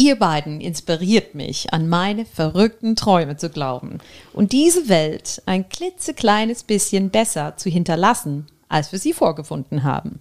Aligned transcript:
Ihr 0.00 0.16
beiden 0.16 0.62
inspiriert 0.62 1.34
mich, 1.34 1.74
an 1.74 1.86
meine 1.86 2.24
verrückten 2.24 2.96
Träume 2.96 3.36
zu 3.36 3.50
glauben 3.50 3.98
und 4.32 4.52
diese 4.52 4.88
Welt 4.88 5.42
ein 5.44 5.68
klitzekleines 5.68 6.62
bisschen 6.62 7.10
besser 7.10 7.58
zu 7.58 7.68
hinterlassen, 7.68 8.46
als 8.70 8.92
wir 8.92 8.98
sie 8.98 9.12
vorgefunden 9.12 9.82
haben. 9.82 10.20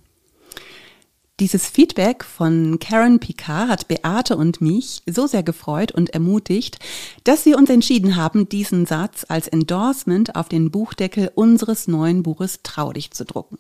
Dieses 1.40 1.66
Feedback 1.66 2.26
von 2.26 2.80
Karen 2.80 3.22
Picard 3.22 3.70
hat 3.70 3.88
Beate 3.88 4.36
und 4.36 4.60
mich 4.60 5.02
so 5.06 5.28
sehr 5.28 5.44
gefreut 5.44 5.94
und 5.94 6.10
ermutigt, 6.10 6.80
dass 7.24 7.46
wir 7.46 7.58
uns 7.58 7.70
entschieden 7.70 8.18
haben, 8.18 8.50
diesen 8.50 8.86
Satz 8.86 9.26
als 9.30 9.48
Endorsement 9.48 10.36
auf 10.36 10.50
den 10.50 10.72
Buchdeckel 10.72 11.32
unseres 11.36 11.88
neuen 11.88 12.22
Buches 12.22 12.60
Trau 12.64 12.92
zu 12.92 13.24
drucken. 13.24 13.58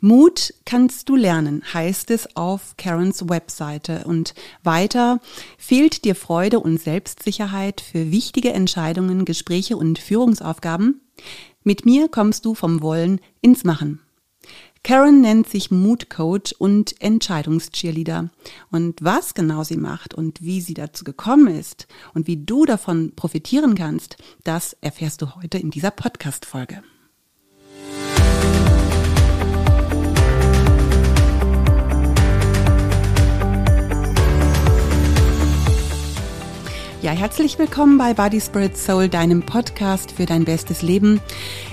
Mut 0.00 0.54
kannst 0.64 1.08
du 1.08 1.16
lernen, 1.16 1.62
heißt 1.72 2.10
es 2.10 2.36
auf 2.36 2.76
Karens 2.76 3.28
Webseite. 3.28 4.04
Und 4.04 4.34
weiter 4.62 5.20
fehlt 5.58 6.04
dir 6.04 6.14
Freude 6.14 6.60
und 6.60 6.80
Selbstsicherheit 6.80 7.80
für 7.80 8.10
wichtige 8.10 8.52
Entscheidungen, 8.52 9.24
Gespräche 9.24 9.76
und 9.76 9.98
Führungsaufgaben? 9.98 11.00
Mit 11.64 11.84
mir 11.84 12.08
kommst 12.08 12.44
du 12.44 12.54
vom 12.54 12.82
Wollen 12.82 13.20
ins 13.40 13.64
Machen. 13.64 14.00
Karen 14.86 15.20
nennt 15.20 15.48
sich 15.48 15.72
Mood-Coach 15.72 16.52
und 16.52 17.00
Entscheidungscheerleader. 17.02 18.30
Und 18.70 19.02
was 19.02 19.34
genau 19.34 19.64
sie 19.64 19.76
macht 19.76 20.14
und 20.14 20.40
wie 20.42 20.60
sie 20.60 20.74
dazu 20.74 21.02
gekommen 21.02 21.48
ist 21.48 21.88
und 22.14 22.28
wie 22.28 22.36
du 22.36 22.64
davon 22.66 23.12
profitieren 23.16 23.74
kannst, 23.74 24.16
das 24.44 24.76
erfährst 24.80 25.22
du 25.22 25.34
heute 25.34 25.58
in 25.58 25.72
dieser 25.72 25.90
Podcast-Folge. 25.90 26.84
Ja, 37.06 37.12
herzlich 37.12 37.56
willkommen 37.56 37.98
bei 37.98 38.14
Body 38.14 38.40
Spirit 38.40 38.76
Soul, 38.76 39.08
deinem 39.08 39.46
Podcast 39.46 40.10
für 40.10 40.26
dein 40.26 40.44
bestes 40.44 40.82
Leben. 40.82 41.20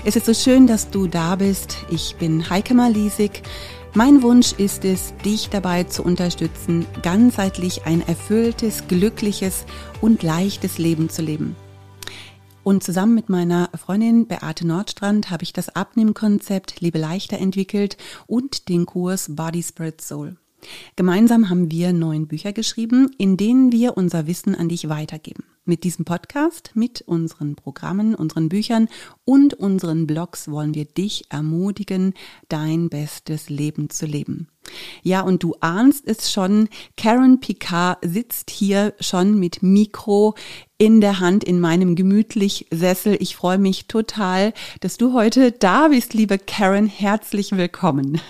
Es 0.04 0.14
ist 0.14 0.26
so 0.26 0.32
schön, 0.32 0.68
dass 0.68 0.90
du 0.90 1.08
da 1.08 1.34
bist. 1.34 1.78
Ich 1.90 2.14
bin 2.20 2.48
Heike 2.50 2.72
Malisik. 2.72 3.42
Mein 3.94 4.22
Wunsch 4.22 4.52
ist 4.52 4.84
es, 4.84 5.12
dich 5.24 5.48
dabei 5.48 5.82
zu 5.82 6.04
unterstützen, 6.04 6.86
ganzheitlich 7.02 7.84
ein 7.84 8.06
erfülltes, 8.06 8.86
glückliches 8.86 9.66
und 10.00 10.22
leichtes 10.22 10.78
Leben 10.78 11.08
zu 11.10 11.22
leben. 11.22 11.56
Und 12.62 12.84
zusammen 12.84 13.16
mit 13.16 13.28
meiner 13.28 13.70
Freundin 13.74 14.28
Beate 14.28 14.64
Nordstrand 14.64 15.30
habe 15.32 15.42
ich 15.42 15.52
das 15.52 15.68
Abnehmkonzept 15.68 16.80
Lebe 16.80 16.98
leichter 16.98 17.38
entwickelt 17.38 17.96
und 18.28 18.68
den 18.68 18.86
Kurs 18.86 19.34
Body 19.34 19.64
Spirit 19.64 20.00
Soul. 20.00 20.36
Gemeinsam 20.96 21.50
haben 21.50 21.70
wir 21.70 21.92
neun 21.92 22.26
Bücher 22.26 22.52
geschrieben, 22.52 23.10
in 23.18 23.36
denen 23.36 23.72
wir 23.72 23.96
unser 23.96 24.26
Wissen 24.26 24.54
an 24.54 24.68
dich 24.68 24.88
weitergeben. 24.88 25.44
Mit 25.66 25.84
diesem 25.84 26.04
Podcast, 26.04 26.72
mit 26.74 27.00
unseren 27.02 27.56
Programmen, 27.56 28.14
unseren 28.14 28.50
Büchern 28.50 28.88
und 29.24 29.54
unseren 29.54 30.06
Blogs 30.06 30.48
wollen 30.48 30.74
wir 30.74 30.84
dich 30.84 31.24
ermutigen, 31.30 32.12
dein 32.48 32.90
bestes 32.90 33.48
Leben 33.48 33.88
zu 33.88 34.04
leben. 34.04 34.48
Ja, 35.02 35.22
und 35.22 35.42
du 35.42 35.54
ahnst 35.60 36.06
es 36.06 36.30
schon, 36.30 36.68
Karen 36.96 37.40
Picard 37.40 37.98
sitzt 38.02 38.50
hier 38.50 38.94
schon 39.00 39.38
mit 39.38 39.62
Mikro 39.62 40.34
in 40.76 41.00
der 41.00 41.20
Hand 41.20 41.44
in 41.44 41.60
meinem 41.60 41.94
gemütlich 41.96 42.66
Sessel. 42.70 43.16
Ich 43.20 43.36
freue 43.36 43.58
mich 43.58 43.86
total, 43.86 44.52
dass 44.80 44.98
du 44.98 45.14
heute 45.14 45.52
da 45.52 45.88
bist, 45.88 46.12
liebe 46.12 46.38
Karen. 46.38 46.86
Herzlich 46.86 47.52
willkommen. 47.52 48.20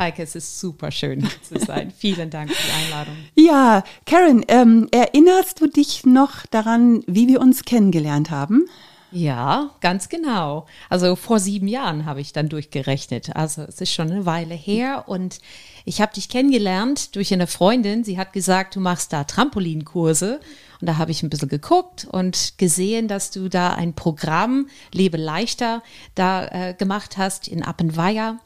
Heike, 0.00 0.22
es 0.22 0.34
ist 0.34 0.58
super 0.58 0.90
schön 0.90 1.28
zu 1.42 1.58
sein. 1.58 1.92
Vielen 1.98 2.30
Dank 2.30 2.50
für 2.50 2.66
die 2.66 2.72
Einladung. 2.72 3.16
Ja, 3.34 3.84
Karen, 4.06 4.42
ähm, 4.48 4.88
erinnerst 4.92 5.60
du 5.60 5.66
dich 5.66 6.06
noch 6.06 6.46
daran, 6.46 7.04
wie 7.06 7.28
wir 7.28 7.38
uns 7.38 7.66
kennengelernt 7.66 8.30
haben? 8.30 8.64
Ja, 9.12 9.72
ganz 9.82 10.08
genau. 10.08 10.66
Also 10.88 11.16
vor 11.16 11.38
sieben 11.38 11.68
Jahren 11.68 12.06
habe 12.06 12.22
ich 12.22 12.32
dann 12.32 12.48
durchgerechnet. 12.48 13.36
Also 13.36 13.62
es 13.62 13.80
ist 13.82 13.92
schon 13.92 14.10
eine 14.10 14.24
Weile 14.24 14.54
her 14.54 15.04
und 15.06 15.40
ich 15.84 16.00
habe 16.00 16.14
dich 16.14 16.30
kennengelernt 16.30 17.14
durch 17.16 17.34
eine 17.34 17.46
Freundin. 17.46 18.02
Sie 18.02 18.18
hat 18.18 18.32
gesagt, 18.32 18.76
du 18.76 18.80
machst 18.80 19.12
da 19.12 19.24
Trampolinkurse 19.24 20.40
und 20.80 20.86
da 20.86 20.96
habe 20.96 21.10
ich 21.10 21.22
ein 21.22 21.30
bisschen 21.30 21.48
geguckt 21.48 22.06
und 22.10 22.54
gesehen, 22.56 23.08
dass 23.08 23.30
du 23.32 23.48
da 23.48 23.74
ein 23.74 23.94
Programm 23.94 24.68
Lebe 24.92 25.16
leichter 25.16 25.82
da 26.14 26.46
äh, 26.46 26.74
gemacht 26.74 27.18
hast 27.18 27.48
in 27.48 27.62
Appenweier. 27.64 28.38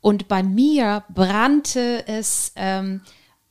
Und 0.00 0.28
bei 0.28 0.42
mir 0.42 1.04
brannte 1.12 2.06
es 2.06 2.52
ähm, 2.56 3.02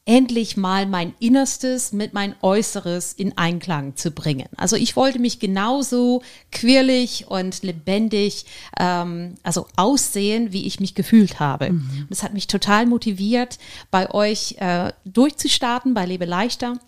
endlich 0.10 0.58
mal 0.58 0.88
mein 0.88 1.14
Innerstes 1.20 1.94
mit 1.94 2.16
mein 2.16 2.36
Äußeres 2.42 3.14
in 3.14 3.38
Einklang 3.38 3.96
zu 3.96 4.10
bringen. 4.10 4.48
Also 4.58 4.76
ich 4.76 4.96
wollte 4.96 5.20
mich 5.20 5.40
genauso 5.40 6.24
quirlig 6.52 7.28
und 7.28 7.62
lebendig, 7.62 8.46
ähm, 8.80 9.36
also 9.44 9.68
aussehen, 9.76 10.52
wie 10.52 10.66
ich 10.66 10.80
mich 10.80 10.96
gefühlt 10.96 11.40
habe. 11.40 11.74
Mhm. 11.74 12.08
Das 12.10 12.24
hat 12.24 12.34
mich 12.34 12.48
total 12.48 12.88
motiviert, 12.88 13.60
bei 13.92 14.10
euch 14.10 14.56
äh, 14.58 14.92
durchzustarten, 15.06 15.94
bei 15.94 16.08
Lebe 16.08 16.26
leichter 16.26 16.80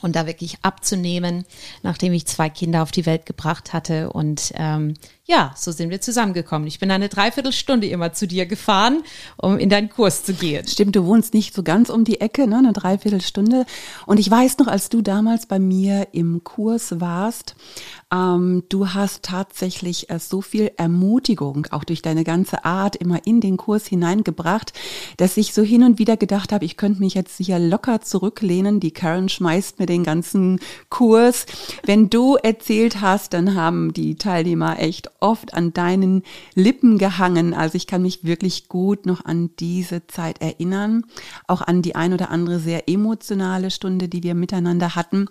und 0.00 0.14
da 0.14 0.26
wirklich 0.26 0.58
abzunehmen, 0.62 1.46
nachdem 1.82 2.12
ich 2.12 2.26
zwei 2.26 2.50
Kinder 2.50 2.82
auf 2.84 2.92
die 2.92 3.06
Welt 3.06 3.26
gebracht 3.26 3.72
hatte. 3.72 4.12
Und 4.12 4.52
ähm, 4.54 4.94
ja, 5.26 5.54
so 5.56 5.72
sind 5.72 5.88
wir 5.88 6.02
zusammengekommen. 6.02 6.68
Ich 6.68 6.78
bin 6.78 6.90
eine 6.90 7.08
Dreiviertelstunde 7.08 7.86
immer 7.86 8.12
zu 8.12 8.26
dir 8.26 8.44
gefahren, 8.44 9.02
um 9.38 9.58
in 9.58 9.70
deinen 9.70 9.88
Kurs 9.88 10.22
zu 10.22 10.34
gehen. 10.34 10.68
Stimmt, 10.68 10.96
du 10.96 11.06
wohnst 11.06 11.32
nicht 11.32 11.54
so 11.54 11.62
ganz 11.62 11.88
um 11.88 12.04
die 12.04 12.20
Ecke, 12.20 12.46
ne? 12.46 12.58
eine 12.58 12.74
Dreiviertelstunde. 12.74 13.64
Und 14.04 14.20
ich 14.20 14.30
weiß 14.30 14.58
noch, 14.58 14.66
als 14.66 14.90
du 14.90 15.00
damals 15.00 15.46
bei 15.46 15.58
mir 15.58 16.08
im 16.12 16.44
Kurs 16.44 17.00
warst, 17.00 17.56
ähm, 18.12 18.64
du 18.68 18.92
hast 18.92 19.22
tatsächlich 19.22 20.10
äh, 20.10 20.18
so 20.18 20.42
viel 20.42 20.70
Ermutigung, 20.76 21.68
auch 21.70 21.84
durch 21.84 22.02
deine 22.02 22.24
ganze 22.24 22.66
Art, 22.66 22.94
immer 22.94 23.26
in 23.26 23.40
den 23.40 23.56
Kurs 23.56 23.86
hineingebracht, 23.86 24.74
dass 25.16 25.38
ich 25.38 25.54
so 25.54 25.62
hin 25.62 25.84
und 25.84 25.98
wieder 25.98 26.18
gedacht 26.18 26.52
habe, 26.52 26.66
ich 26.66 26.76
könnte 26.76 27.00
mich 27.00 27.14
jetzt 27.14 27.38
sicher 27.38 27.58
locker 27.58 28.02
zurücklehnen. 28.02 28.78
Die 28.78 28.90
Karen 28.90 29.30
schmeißt 29.30 29.78
mir 29.78 29.86
den 29.86 30.04
ganzen 30.04 30.60
Kurs. 30.90 31.46
Wenn 31.82 32.10
du 32.10 32.36
erzählt 32.36 33.00
hast, 33.00 33.32
dann 33.32 33.54
haben 33.54 33.94
die 33.94 34.16
Teilnehmer 34.16 34.78
echt 34.78 35.13
oft 35.20 35.54
an 35.54 35.72
deinen 35.72 36.22
Lippen 36.54 36.98
gehangen. 36.98 37.54
Also 37.54 37.76
ich 37.76 37.86
kann 37.86 38.02
mich 38.02 38.24
wirklich 38.24 38.68
gut 38.68 39.06
noch 39.06 39.24
an 39.24 39.50
diese 39.58 40.06
Zeit 40.06 40.40
erinnern, 40.40 41.04
auch 41.46 41.62
an 41.62 41.80
die 41.80 41.94
ein 41.94 42.12
oder 42.12 42.30
andere 42.30 42.58
sehr 42.58 42.88
emotionale 42.88 43.70
Stunde, 43.70 44.08
die 44.08 44.22
wir 44.22 44.34
miteinander 44.34 44.94
hatten. 44.94 45.26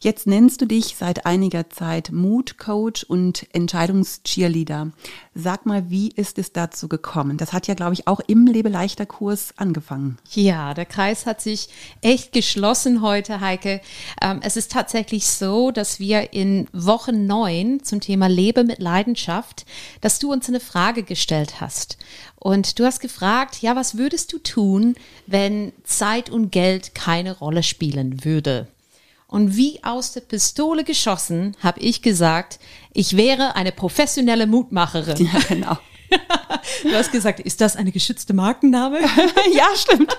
Jetzt 0.00 0.26
nennst 0.26 0.60
du 0.60 0.66
dich 0.66 0.96
seit 0.98 1.26
einiger 1.26 1.70
Zeit 1.70 2.10
Mood 2.10 2.58
Coach 2.58 3.04
und 3.04 3.46
Entscheidungscheerleader. 3.52 4.90
Sag 5.34 5.66
mal, 5.66 5.88
wie 5.88 6.08
ist 6.08 6.38
es 6.38 6.52
dazu 6.52 6.88
gekommen? 6.88 7.36
Das 7.36 7.52
hat 7.52 7.68
ja, 7.68 7.74
glaube 7.74 7.94
ich, 7.94 8.08
auch 8.08 8.20
im 8.26 8.46
Lebeleichter 8.46 9.06
Kurs 9.06 9.54
angefangen. 9.56 10.18
Ja, 10.32 10.74
der 10.74 10.86
Kreis 10.86 11.26
hat 11.26 11.40
sich 11.40 11.68
echt 12.00 12.32
geschlossen 12.32 13.02
heute, 13.02 13.40
Heike. 13.40 13.80
Ähm, 14.20 14.40
es 14.42 14.56
ist 14.56 14.72
tatsächlich 14.72 15.28
so, 15.28 15.70
dass 15.70 16.00
wir 16.00 16.32
in 16.32 16.66
Woche 16.72 17.12
neun 17.12 17.84
zum 17.84 18.00
Thema 18.00 18.26
Lebe 18.26 18.64
mit 18.64 18.80
Leidenschaft 18.80 19.17
Botschaft, 19.18 19.66
dass 20.00 20.18
du 20.18 20.32
uns 20.32 20.48
eine 20.48 20.60
Frage 20.60 21.02
gestellt 21.02 21.60
hast. 21.60 21.98
Und 22.36 22.78
du 22.78 22.84
hast 22.84 23.00
gefragt, 23.00 23.60
ja, 23.62 23.74
was 23.74 23.98
würdest 23.98 24.32
du 24.32 24.38
tun, 24.38 24.94
wenn 25.26 25.72
Zeit 25.84 26.30
und 26.30 26.50
Geld 26.52 26.94
keine 26.94 27.36
Rolle 27.36 27.62
spielen 27.62 28.24
würde? 28.24 28.68
Und 29.26 29.56
wie 29.56 29.82
aus 29.82 30.12
der 30.12 30.20
Pistole 30.20 30.84
geschossen, 30.84 31.56
habe 31.60 31.80
ich 31.80 32.00
gesagt, 32.00 32.60
ich 32.94 33.16
wäre 33.16 33.56
eine 33.56 33.72
professionelle 33.72 34.46
Mutmacherin. 34.46 35.26
Ja, 35.32 35.40
genau. 35.48 35.76
Du 36.82 36.92
hast 36.94 37.12
gesagt, 37.12 37.40
ist 37.40 37.60
das 37.60 37.76
eine 37.76 37.92
geschützte 37.92 38.34
Markenname? 38.34 39.00
ja, 39.52 39.66
stimmt. 39.74 40.16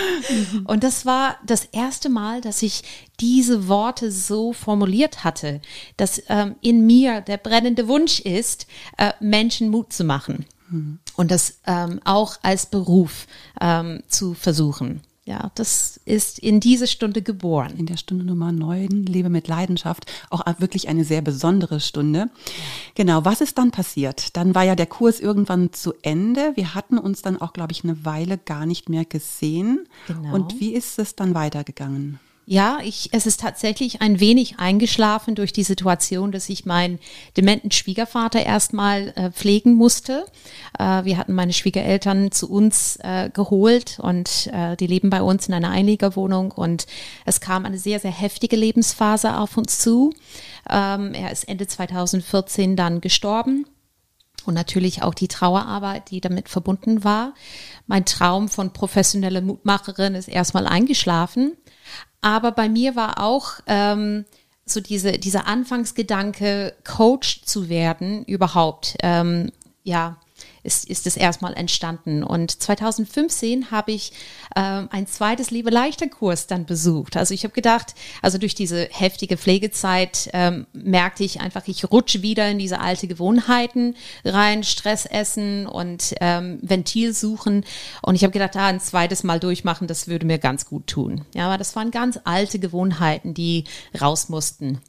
Und 0.64 0.84
das 0.84 1.06
war 1.06 1.38
das 1.44 1.64
erste 1.66 2.08
Mal, 2.08 2.40
dass 2.40 2.62
ich 2.62 2.82
diese 3.20 3.68
Worte 3.68 4.10
so 4.10 4.52
formuliert 4.52 5.24
hatte, 5.24 5.60
dass 5.96 6.22
ähm, 6.28 6.56
in 6.60 6.86
mir 6.86 7.20
der 7.20 7.36
brennende 7.36 7.88
Wunsch 7.88 8.20
ist, 8.20 8.66
äh, 8.96 9.12
Menschen 9.20 9.70
Mut 9.70 9.92
zu 9.92 10.04
machen. 10.04 10.46
Mhm. 10.70 10.98
Und 11.16 11.30
das 11.30 11.60
ähm, 11.66 12.00
auch 12.04 12.36
als 12.42 12.66
Beruf 12.66 13.26
ähm, 13.60 14.02
zu 14.08 14.34
versuchen. 14.34 15.02
Ja, 15.28 15.50
das 15.56 16.00
ist 16.06 16.38
in 16.38 16.58
diese 16.58 16.86
Stunde 16.86 17.20
geboren. 17.20 17.74
In 17.76 17.84
der 17.84 17.98
Stunde 17.98 18.24
Nummer 18.24 18.50
9, 18.50 19.04
Liebe 19.04 19.28
mit 19.28 19.46
Leidenschaft, 19.46 20.10
auch 20.30 20.42
wirklich 20.58 20.88
eine 20.88 21.04
sehr 21.04 21.20
besondere 21.20 21.80
Stunde. 21.80 22.30
Genau, 22.94 23.26
was 23.26 23.42
ist 23.42 23.58
dann 23.58 23.70
passiert? 23.70 24.38
Dann 24.38 24.54
war 24.54 24.62
ja 24.62 24.74
der 24.74 24.86
Kurs 24.86 25.20
irgendwann 25.20 25.74
zu 25.74 25.92
Ende. 26.00 26.52
Wir 26.54 26.74
hatten 26.74 26.96
uns 26.96 27.20
dann 27.20 27.38
auch, 27.38 27.52
glaube 27.52 27.72
ich, 27.72 27.84
eine 27.84 28.06
Weile 28.06 28.38
gar 28.38 28.64
nicht 28.64 28.88
mehr 28.88 29.04
gesehen. 29.04 29.86
Genau. 30.06 30.34
Und 30.34 30.60
wie 30.60 30.72
ist 30.72 30.98
es 30.98 31.14
dann 31.14 31.34
weitergegangen? 31.34 32.18
Ja, 32.50 32.78
ich, 32.82 33.10
es 33.12 33.26
ist 33.26 33.40
tatsächlich 33.40 34.00
ein 34.00 34.20
wenig 34.20 34.58
eingeschlafen 34.58 35.34
durch 35.34 35.52
die 35.52 35.64
Situation, 35.64 36.32
dass 36.32 36.48
ich 36.48 36.64
meinen 36.64 36.98
dementen 37.36 37.70
Schwiegervater 37.70 38.42
erstmal 38.42 39.12
äh, 39.16 39.30
pflegen 39.30 39.74
musste. 39.74 40.24
Äh, 40.78 41.04
wir 41.04 41.18
hatten 41.18 41.34
meine 41.34 41.52
Schwiegereltern 41.52 42.32
zu 42.32 42.50
uns 42.50 42.96
äh, 43.02 43.28
geholt 43.28 43.98
und 44.00 44.48
äh, 44.50 44.78
die 44.78 44.86
leben 44.86 45.10
bei 45.10 45.20
uns 45.20 45.46
in 45.46 45.52
einer 45.52 45.68
Einliegerwohnung 45.68 46.52
und 46.52 46.86
es 47.26 47.42
kam 47.42 47.66
eine 47.66 47.76
sehr, 47.76 48.00
sehr 48.00 48.12
heftige 48.12 48.56
Lebensphase 48.56 49.36
auf 49.36 49.58
uns 49.58 49.78
zu. 49.78 50.14
Ähm, 50.70 51.12
er 51.12 51.30
ist 51.30 51.46
Ende 51.46 51.66
2014 51.66 52.76
dann 52.76 53.02
gestorben 53.02 53.66
und 54.46 54.54
natürlich 54.54 55.02
auch 55.02 55.12
die 55.12 55.28
Trauerarbeit, 55.28 56.10
die 56.10 56.22
damit 56.22 56.48
verbunden 56.48 57.04
war. 57.04 57.34
Mein 57.86 58.06
Traum 58.06 58.48
von 58.48 58.72
professioneller 58.72 59.42
Mutmacherin 59.42 60.14
ist 60.14 60.28
erstmal 60.28 60.66
eingeschlafen. 60.66 61.52
Aber 62.20 62.52
bei 62.52 62.68
mir 62.68 62.96
war 62.96 63.22
auch 63.22 63.60
ähm, 63.66 64.24
so 64.64 64.80
diese, 64.80 65.12
dieser 65.12 65.46
Anfangsgedanke, 65.46 66.74
Coach 66.84 67.42
zu 67.44 67.68
werden, 67.68 68.24
überhaupt, 68.24 68.96
ähm, 69.02 69.50
ja, 69.82 70.18
ist, 70.68 70.84
ist 70.84 71.06
es 71.06 71.16
erstmal 71.16 71.54
entstanden. 71.54 72.22
Und 72.22 72.62
2015 72.62 73.70
habe 73.70 73.92
ich 73.92 74.12
ähm, 74.54 74.88
ein 74.92 75.06
zweites 75.06 75.50
Liebe 75.50 75.70
leichter 75.70 76.08
Kurs 76.08 76.46
dann 76.46 76.66
besucht. 76.66 77.16
Also 77.16 77.32
ich 77.32 77.44
habe 77.44 77.54
gedacht, 77.54 77.94
also 78.20 78.36
durch 78.36 78.54
diese 78.54 78.88
heftige 78.90 79.38
Pflegezeit 79.38 80.28
ähm, 80.34 80.66
merkte 80.74 81.24
ich 81.24 81.40
einfach, 81.40 81.66
ich 81.66 81.90
rutsche 81.90 82.20
wieder 82.20 82.48
in 82.50 82.58
diese 82.58 82.80
alte 82.80 83.08
Gewohnheiten 83.08 83.96
rein, 84.26 84.62
Stress 84.62 85.06
essen 85.06 85.66
und 85.66 86.14
ähm, 86.20 86.58
Ventil 86.60 87.14
suchen. 87.14 87.64
Und 88.02 88.14
ich 88.14 88.22
habe 88.22 88.32
gedacht, 88.32 88.54
ah, 88.56 88.66
ein 88.66 88.80
zweites 88.80 89.24
Mal 89.24 89.40
durchmachen, 89.40 89.88
das 89.88 90.06
würde 90.06 90.26
mir 90.26 90.38
ganz 90.38 90.66
gut 90.66 90.86
tun. 90.86 91.24
Ja, 91.34 91.46
aber 91.46 91.56
das 91.56 91.74
waren 91.76 91.90
ganz 91.90 92.20
alte 92.24 92.58
Gewohnheiten, 92.58 93.32
die 93.32 93.64
raus 93.98 94.28
mussten. 94.28 94.82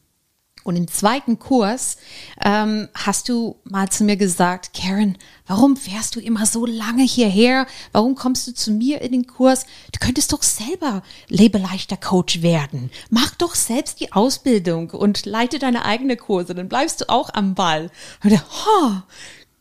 Und 0.69 0.75
im 0.75 0.87
zweiten 0.87 1.39
Kurs 1.39 1.97
ähm, 2.45 2.89
hast 2.93 3.27
du 3.27 3.55
mal 3.63 3.89
zu 3.89 4.03
mir 4.03 4.17
gesagt, 4.17 4.69
Karen, 4.75 5.17
warum 5.47 5.75
fährst 5.75 6.15
du 6.15 6.19
immer 6.19 6.45
so 6.45 6.67
lange 6.67 7.01
hierher? 7.01 7.65
Warum 7.91 8.13
kommst 8.13 8.45
du 8.47 8.53
zu 8.53 8.69
mir 8.69 9.01
in 9.01 9.11
den 9.11 9.25
Kurs? 9.25 9.65
Du 9.91 9.97
könntest 9.99 10.31
doch 10.31 10.43
selber 10.43 11.01
Lebeleichter 11.27 11.97
Coach 11.97 12.43
werden. 12.43 12.91
Mach 13.09 13.33
doch 13.33 13.55
selbst 13.55 13.99
die 13.99 14.13
Ausbildung 14.13 14.91
und 14.91 15.25
leite 15.25 15.57
deine 15.57 15.85
eigene 15.85 16.17
Kurse, 16.17 16.53
dann 16.53 16.69
bleibst 16.69 17.01
du 17.01 17.09
auch 17.09 17.33
am 17.33 17.55
Ball. 17.55 17.89
Und 18.23 18.33
ich, 18.33 18.41
oh, 18.67 18.91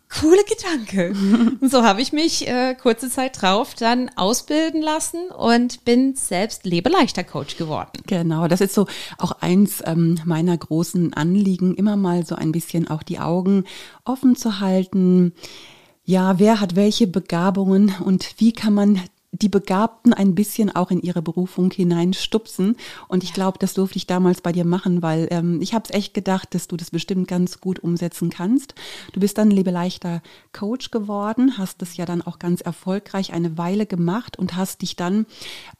Coole 0.08 0.42
Gedanke. 0.44 1.12
Und 1.60 1.70
so 1.70 1.82
habe 1.82 2.00
ich 2.00 2.12
mich 2.12 2.48
äh, 2.48 2.74
kurze 2.74 3.10
Zeit 3.10 3.40
drauf 3.40 3.74
dann 3.74 4.10
ausbilden 4.16 4.80
lassen 4.80 5.30
und 5.30 5.84
bin 5.84 6.14
selbst 6.14 6.64
lebeleichter 6.64 7.24
Coach 7.24 7.56
geworden. 7.56 7.90
Genau, 8.06 8.48
das 8.48 8.60
ist 8.60 8.74
so 8.74 8.86
auch 9.18 9.32
eins 9.40 9.82
ähm, 9.84 10.18
meiner 10.24 10.56
großen 10.56 11.12
Anliegen, 11.12 11.74
immer 11.74 11.96
mal 11.96 12.24
so 12.24 12.34
ein 12.36 12.52
bisschen 12.52 12.88
auch 12.88 13.02
die 13.02 13.18
Augen 13.18 13.64
offen 14.04 14.34
zu 14.34 14.60
halten. 14.60 15.32
Ja, 16.04 16.38
wer 16.38 16.60
hat 16.60 16.74
welche 16.74 17.06
Begabungen 17.06 17.94
und 18.02 18.34
wie 18.38 18.52
kann 18.52 18.72
man 18.72 19.00
die 19.32 19.50
Begabten 19.50 20.14
ein 20.14 20.34
bisschen 20.34 20.74
auch 20.74 20.90
in 20.90 21.02
ihre 21.02 21.20
Berufung 21.20 21.70
hineinstupsen. 21.70 22.76
Und 23.08 23.22
ich 23.22 23.34
glaube, 23.34 23.58
das 23.58 23.74
durfte 23.74 23.98
ich 23.98 24.06
damals 24.06 24.40
bei 24.40 24.52
dir 24.52 24.64
machen, 24.64 25.02
weil 25.02 25.28
ähm, 25.30 25.60
ich 25.60 25.74
habe 25.74 25.84
es 25.86 25.94
echt 25.94 26.14
gedacht, 26.14 26.54
dass 26.54 26.66
du 26.66 26.76
das 26.76 26.90
bestimmt 26.90 27.28
ganz 27.28 27.60
gut 27.60 27.78
umsetzen 27.78 28.30
kannst. 28.30 28.74
Du 29.12 29.20
bist 29.20 29.36
dann 29.36 29.50
lebeleichter 29.50 30.22
Coach 30.52 30.90
geworden, 30.90 31.58
hast 31.58 31.82
das 31.82 31.98
ja 31.98 32.06
dann 32.06 32.22
auch 32.22 32.38
ganz 32.38 32.62
erfolgreich 32.62 33.34
eine 33.34 33.58
Weile 33.58 33.84
gemacht 33.84 34.38
und 34.38 34.56
hast 34.56 34.80
dich 34.80 34.96
dann 34.96 35.26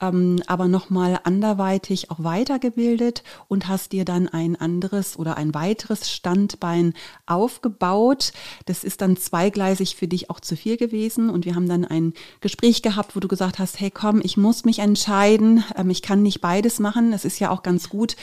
ähm, 0.01 0.43
aber 0.47 0.69
nochmal 0.69 1.19
anderweitig 1.25 2.11
auch 2.11 2.23
weitergebildet 2.23 3.23
und 3.49 3.67
hast 3.67 3.93
dir 3.93 4.05
dann 4.05 4.29
ein 4.29 4.57
anderes 4.57 5.19
oder 5.19 5.39
ein 5.39 5.55
weiteres 5.55 6.11
Standbein 6.11 6.93
aufgebaut. 7.25 8.33
Das 8.67 8.85
ist 8.85 9.01
dann 9.01 9.17
zweigleisig 9.17 9.97
für 9.97 10.07
dich 10.07 10.29
auch 10.29 10.41
zu 10.41 10.55
viel 10.55 10.77
gewesen. 10.77 11.31
Und 11.31 11.47
wir 11.47 11.55
haben 11.55 11.69
dann 11.69 11.87
ein 11.87 12.13
Gespräch 12.41 12.83
gehabt, 12.83 13.17
wo 13.17 13.21
du 13.21 13.29
gesagt 13.29 13.38
gesagt 13.39 13.61
hast, 13.61 13.79
hey 13.79 13.93
komm, 13.93 14.21
ich 14.21 14.37
muss 14.37 14.65
mich 14.65 14.81
entscheiden, 14.81 15.63
ähm, 15.77 15.91
ich 15.91 16.03
kann 16.03 16.23
nicht 16.23 16.41
beides 16.41 16.81
machen. 16.81 17.13
Es 17.13 17.25
ist 17.25 17.39
ja 17.39 17.51
auch 17.51 17.63
ganz 17.63 17.89
gut, 17.89 18.17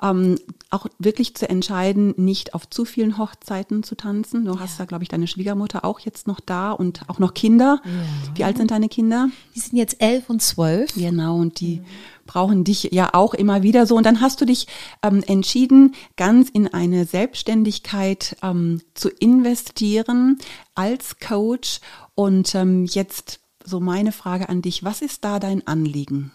ähm, 0.00 0.38
auch 0.70 0.86
wirklich 1.00 1.34
zu 1.34 1.48
entscheiden, 1.48 2.14
nicht 2.16 2.54
auf 2.54 2.70
zu 2.70 2.84
vielen 2.84 3.18
Hochzeiten 3.18 3.82
zu 3.82 3.96
tanzen. 3.96 4.44
Du 4.44 4.60
hast 4.60 4.78
ja, 4.78 4.84
glaube 4.84 5.02
ich, 5.02 5.08
deine 5.08 5.26
Schwiegermutter 5.26 5.84
auch 5.84 5.98
jetzt 5.98 6.28
noch 6.28 6.38
da 6.38 6.70
und 6.70 7.02
auch 7.08 7.18
noch 7.18 7.34
Kinder. 7.34 7.82
Ja. 7.84 7.90
Wie 8.36 8.44
alt 8.44 8.58
sind 8.58 8.70
deine 8.70 8.88
Kinder? 8.88 9.28
Die 9.56 9.60
sind 9.60 9.76
jetzt 9.76 10.00
elf 10.00 10.30
und 10.30 10.40
zwölf. 10.40 10.94
Genau, 10.94 11.38
und 11.38 11.58
die 11.58 11.80
mhm. 11.80 11.84
brauchen 12.26 12.62
dich 12.62 12.90
ja 12.92 13.10
auch 13.12 13.34
immer 13.34 13.64
wieder 13.64 13.86
so. 13.86 13.96
Und 13.96 14.06
dann 14.06 14.20
hast 14.20 14.40
du 14.40 14.44
dich 14.44 14.68
ähm, 15.02 15.24
entschieden, 15.26 15.96
ganz 16.16 16.48
in 16.48 16.72
eine 16.72 17.06
Selbstständigkeit 17.06 18.36
ähm, 18.40 18.82
zu 18.94 19.08
investieren 19.08 20.38
als 20.76 21.18
Coach. 21.18 21.80
Und 22.14 22.54
ähm, 22.54 22.84
jetzt 22.84 23.39
so 23.64 23.80
meine 23.80 24.12
Frage 24.12 24.48
an 24.48 24.62
dich, 24.62 24.84
was 24.84 25.02
ist 25.02 25.24
da 25.24 25.38
dein 25.38 25.66
Anliegen? 25.66 26.32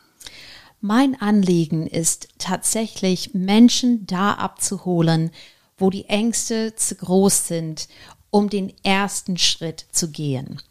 Mein 0.82 1.20
Anliegen 1.20 1.88
ist 1.88 2.30
tatsächlich, 2.38 3.34
Menschen 3.34 4.06
da 4.06 4.34
abzuholen, 4.34 5.32
wo 5.78 5.90
die 5.90 6.06
Ängste 6.06 6.76
zu 6.76 6.96
groß 6.96 7.48
sind, 7.48 7.88
um 8.30 8.50
den 8.50 8.74
ersten 8.84 9.38
Schritt 9.38 9.86
zu 9.92 10.12
gehen. 10.12 10.62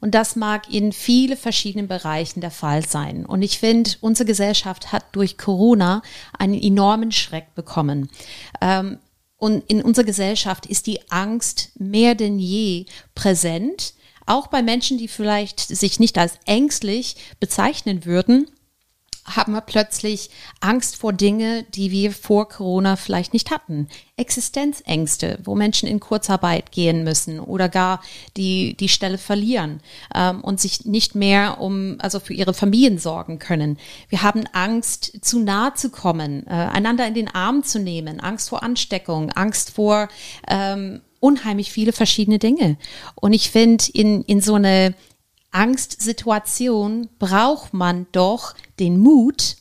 Und 0.00 0.14
das 0.14 0.36
mag 0.36 0.70
in 0.70 0.92
vielen 0.92 1.36
verschiedenen 1.36 1.88
Bereichen 1.88 2.42
der 2.42 2.50
Fall 2.50 2.84
sein. 2.86 3.24
Und 3.24 3.40
ich 3.40 3.58
finde, 3.58 3.90
unsere 4.02 4.26
Gesellschaft 4.26 4.92
hat 4.92 5.04
durch 5.12 5.38
Corona 5.38 6.02
einen 6.38 6.60
enormen 6.60 7.10
Schreck 7.10 7.54
bekommen. 7.54 8.10
Ähm, 8.60 8.98
und 9.38 9.64
in 9.68 9.82
unserer 9.82 10.04
Gesellschaft 10.04 10.66
ist 10.66 10.86
die 10.86 11.10
Angst 11.10 11.72
mehr 11.78 12.14
denn 12.14 12.38
je 12.38 12.86
präsent 13.14 13.94
auch 14.26 14.46
bei 14.48 14.62
Menschen, 14.62 14.98
die 14.98 15.08
vielleicht 15.08 15.60
sich 15.60 16.00
nicht 16.00 16.18
als 16.18 16.38
ängstlich 16.46 17.16
bezeichnen 17.40 18.04
würden, 18.04 18.46
haben 19.24 19.52
wir 19.52 19.62
plötzlich 19.62 20.30
Angst 20.60 20.96
vor 20.96 21.12
Dinge, 21.12 21.64
die 21.74 21.90
wir 21.90 22.12
vor 22.12 22.48
Corona 22.48 22.96
vielleicht 22.96 23.32
nicht 23.32 23.50
hatten. 23.50 23.88
Existenzängste, 24.16 25.38
wo 25.44 25.54
Menschen 25.54 25.88
in 25.88 25.98
Kurzarbeit 25.98 26.72
gehen 26.72 27.04
müssen 27.04 27.40
oder 27.40 27.68
gar 27.68 28.02
die, 28.36 28.76
die 28.76 28.88
Stelle 28.88 29.18
verlieren 29.18 29.80
ähm, 30.14 30.42
und 30.42 30.60
sich 30.60 30.84
nicht 30.84 31.14
mehr 31.14 31.60
um, 31.60 31.96
also 32.00 32.20
für 32.20 32.34
ihre 32.34 32.54
Familien 32.54 32.98
sorgen 32.98 33.38
können. 33.38 33.78
Wir 34.08 34.22
haben 34.22 34.44
Angst, 34.52 35.24
zu 35.24 35.40
nahe 35.40 35.72
zu 35.74 35.90
kommen, 35.90 36.46
äh, 36.46 36.50
einander 36.50 37.06
in 37.06 37.14
den 37.14 37.34
Arm 37.34 37.62
zu 37.64 37.78
nehmen, 37.78 38.20
Angst 38.20 38.50
vor 38.50 38.62
Ansteckung, 38.62 39.30
Angst 39.30 39.70
vor 39.70 40.08
ähm, 40.48 41.00
unheimlich 41.24 41.72
viele 41.72 41.92
verschiedene 41.92 42.38
Dinge. 42.38 42.76
Und 43.14 43.32
ich 43.32 43.50
finde, 43.50 43.84
in, 43.94 44.22
in 44.24 44.42
so 44.42 44.54
eine 44.54 44.94
Angstsituation 45.52 47.08
braucht 47.18 47.72
man 47.72 48.06
doch 48.12 48.54
den 48.78 48.98
Mut, 48.98 49.56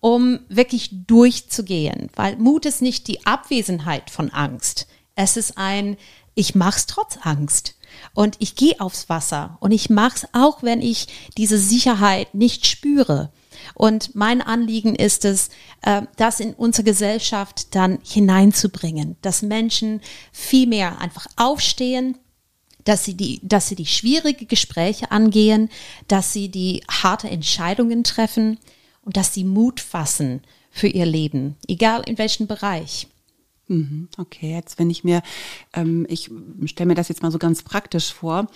um 0.00 0.40
wirklich 0.48 0.90
durchzugehen. 1.06 2.10
Weil 2.16 2.36
Mut 2.36 2.66
ist 2.66 2.82
nicht 2.82 3.06
die 3.06 3.24
Abwesenheit 3.26 4.10
von 4.10 4.30
Angst. 4.30 4.88
Es 5.14 5.36
ist 5.36 5.56
ein, 5.56 5.96
ich 6.34 6.56
mach's 6.56 6.86
trotz 6.86 7.16
Angst. 7.22 7.76
Und 8.12 8.34
ich 8.40 8.56
gehe 8.56 8.80
aufs 8.80 9.08
Wasser 9.08 9.56
und 9.60 9.70
ich 9.70 9.88
mach's 9.90 10.26
auch, 10.32 10.64
wenn 10.64 10.82
ich 10.82 11.06
diese 11.38 11.58
Sicherheit 11.58 12.34
nicht 12.34 12.66
spüre. 12.66 13.30
Und 13.74 14.14
mein 14.14 14.40
Anliegen 14.40 14.94
ist 14.94 15.24
es, 15.24 15.50
äh, 15.82 16.02
das 16.16 16.40
in 16.40 16.54
unsere 16.54 16.84
Gesellschaft 16.84 17.74
dann 17.74 17.98
hineinzubringen, 18.02 19.16
dass 19.22 19.42
Menschen 19.42 20.00
viel 20.32 20.66
mehr 20.66 21.00
einfach 21.00 21.26
aufstehen, 21.36 22.16
dass 22.84 23.04
sie 23.04 23.14
die, 23.14 23.40
dass 23.42 23.68
sie 23.68 23.74
die 23.74 23.86
schwierige 23.86 24.46
Gespräche 24.46 25.10
angehen, 25.10 25.70
dass 26.06 26.32
sie 26.32 26.48
die 26.50 26.82
harte 26.90 27.28
Entscheidungen 27.28 28.04
treffen 28.04 28.58
und 29.02 29.16
dass 29.16 29.34
sie 29.34 29.44
Mut 29.44 29.80
fassen 29.80 30.42
für 30.70 30.88
ihr 30.88 31.06
Leben, 31.06 31.56
egal 31.66 32.02
in 32.06 32.18
welchem 32.18 32.46
Bereich. 32.46 33.08
Mhm, 33.66 34.08
okay, 34.18 34.52
jetzt 34.52 34.78
wenn 34.78 34.90
ich 34.90 35.04
mir, 35.04 35.22
ähm, 35.72 36.04
ich 36.10 36.30
stelle 36.66 36.88
mir 36.88 36.94
das 36.94 37.08
jetzt 37.08 37.22
mal 37.22 37.30
so 37.30 37.38
ganz 37.38 37.62
praktisch 37.62 38.12
vor, 38.12 38.46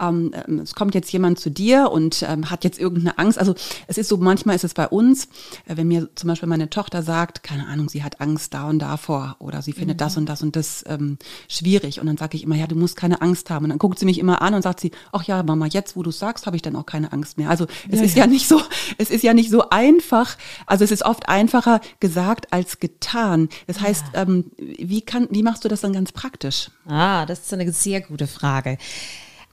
ähm, 0.00 0.32
ähm, 0.34 0.58
es 0.58 0.74
kommt 0.74 0.96
jetzt 0.96 1.12
jemand 1.12 1.38
zu 1.38 1.52
dir 1.52 1.92
und 1.92 2.24
ähm, 2.28 2.50
hat 2.50 2.64
jetzt 2.64 2.80
irgendeine 2.80 3.16
Angst. 3.16 3.38
Also 3.38 3.54
es 3.86 3.96
ist 3.96 4.08
so, 4.08 4.16
manchmal 4.16 4.56
ist 4.56 4.64
es 4.64 4.74
bei 4.74 4.88
uns, 4.88 5.26
äh, 5.66 5.76
wenn 5.76 5.86
mir 5.86 6.08
zum 6.16 6.26
Beispiel 6.26 6.48
meine 6.48 6.68
Tochter 6.68 7.04
sagt, 7.04 7.44
keine 7.44 7.68
Ahnung, 7.68 7.88
sie 7.88 8.02
hat 8.02 8.20
Angst 8.20 8.54
da 8.54 8.68
und 8.68 8.80
davor 8.80 9.36
oder 9.38 9.62
sie 9.62 9.72
findet 9.72 9.98
mhm. 9.98 10.00
das 10.00 10.16
und 10.16 10.26
das 10.26 10.42
und 10.42 10.56
das 10.56 10.84
ähm, 10.88 11.18
schwierig 11.48 12.00
und 12.00 12.06
dann 12.06 12.16
sage 12.16 12.36
ich 12.36 12.42
immer, 12.42 12.56
ja, 12.56 12.66
du 12.66 12.74
musst 12.74 12.96
keine 12.96 13.22
Angst 13.22 13.50
haben. 13.50 13.66
Und 13.66 13.70
dann 13.70 13.78
guckt 13.78 14.00
sie 14.00 14.04
mich 14.04 14.18
immer 14.18 14.42
an 14.42 14.54
und 14.54 14.62
sagt 14.62 14.80
sie, 14.80 14.90
ach 15.12 15.22
ja, 15.22 15.44
Mama, 15.44 15.66
jetzt 15.66 15.94
wo 15.94 16.02
du 16.02 16.10
sagst, 16.10 16.44
habe 16.46 16.56
ich 16.56 16.62
dann 16.62 16.74
auch 16.74 16.86
keine 16.86 17.12
Angst 17.12 17.38
mehr. 17.38 17.50
Also 17.50 17.66
es 17.88 18.00
ja, 18.00 18.04
ist 18.04 18.16
ja. 18.16 18.24
ja 18.24 18.26
nicht 18.26 18.48
so, 18.48 18.60
es 18.98 19.10
ist 19.10 19.22
ja 19.22 19.32
nicht 19.32 19.50
so 19.50 19.70
einfach. 19.70 20.36
Also 20.66 20.82
es 20.82 20.90
ist 20.90 21.04
oft 21.04 21.28
einfacher 21.28 21.80
gesagt 22.00 22.52
als 22.52 22.80
getan. 22.80 23.48
Das 23.68 23.80
heißt, 23.80 24.06
ja. 24.12 24.26
Wie, 24.58 25.02
kann, 25.02 25.28
wie 25.30 25.42
machst 25.42 25.64
du 25.64 25.68
das 25.68 25.80
dann 25.80 25.92
ganz 25.92 26.12
praktisch? 26.12 26.70
Ah, 26.86 27.26
das 27.26 27.40
ist 27.40 27.52
eine 27.52 27.70
sehr 27.72 28.00
gute 28.00 28.26
Frage. 28.26 28.78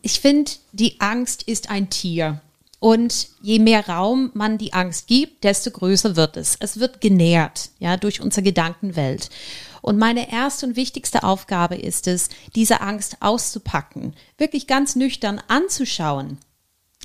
Ich 0.02 0.20
finde, 0.20 0.52
die 0.72 1.00
Angst 1.00 1.44
ist 1.44 1.70
ein 1.70 1.90
Tier. 1.90 2.42
Und 2.80 3.30
je 3.42 3.60
mehr 3.60 3.88
Raum 3.88 4.30
man 4.34 4.58
die 4.58 4.74
Angst 4.74 5.08
gibt, 5.08 5.46
desto 5.46 5.72
größer 5.72 6.18
wird 6.18 6.36
es. 6.36 6.58
Es 6.60 6.82
wird 6.82 7.00
genährt, 7.00 7.70
ja, 7.80 7.96
durch 7.96 8.20
unsere 8.20 8.44
Gedankenwelt. 8.44 9.30
Und 9.82 9.98
meine 9.98 10.32
erste 10.32 10.66
und 10.66 10.76
wichtigste 10.76 11.24
Aufgabe 11.24 11.76
ist 11.76 12.08
es, 12.08 12.28
diese 12.56 12.82
Angst 12.82 13.18
auszupacken, 13.22 14.14
wirklich 14.38 14.68
ganz 14.68 14.98
nüchtern 14.98 15.42
anzuschauen. 15.48 16.40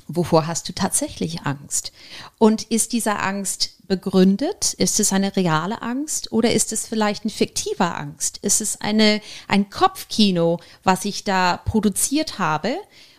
Wovor 0.07 0.47
hast 0.47 0.67
du 0.67 0.73
tatsächlich 0.73 1.43
Angst? 1.43 1.93
Und 2.37 2.63
ist 2.63 2.91
diese 2.91 3.19
Angst 3.19 3.78
begründet? 3.89 4.73
Ist 4.75 5.01
es 5.01 5.11
eine 5.11 5.35
reale 5.35 5.81
Angst 5.81 6.31
oder 6.31 6.53
ist 6.53 6.71
es 6.71 6.87
vielleicht 6.87 7.25
eine 7.25 7.31
fiktive 7.31 7.93
Angst? 7.93 8.37
Ist 8.37 8.61
es 8.61 8.79
eine, 8.79 9.19
ein 9.49 9.69
Kopfkino, 9.69 10.61
was 10.85 11.03
ich 11.03 11.25
da 11.25 11.57
produziert 11.57 12.39
habe? 12.39 12.77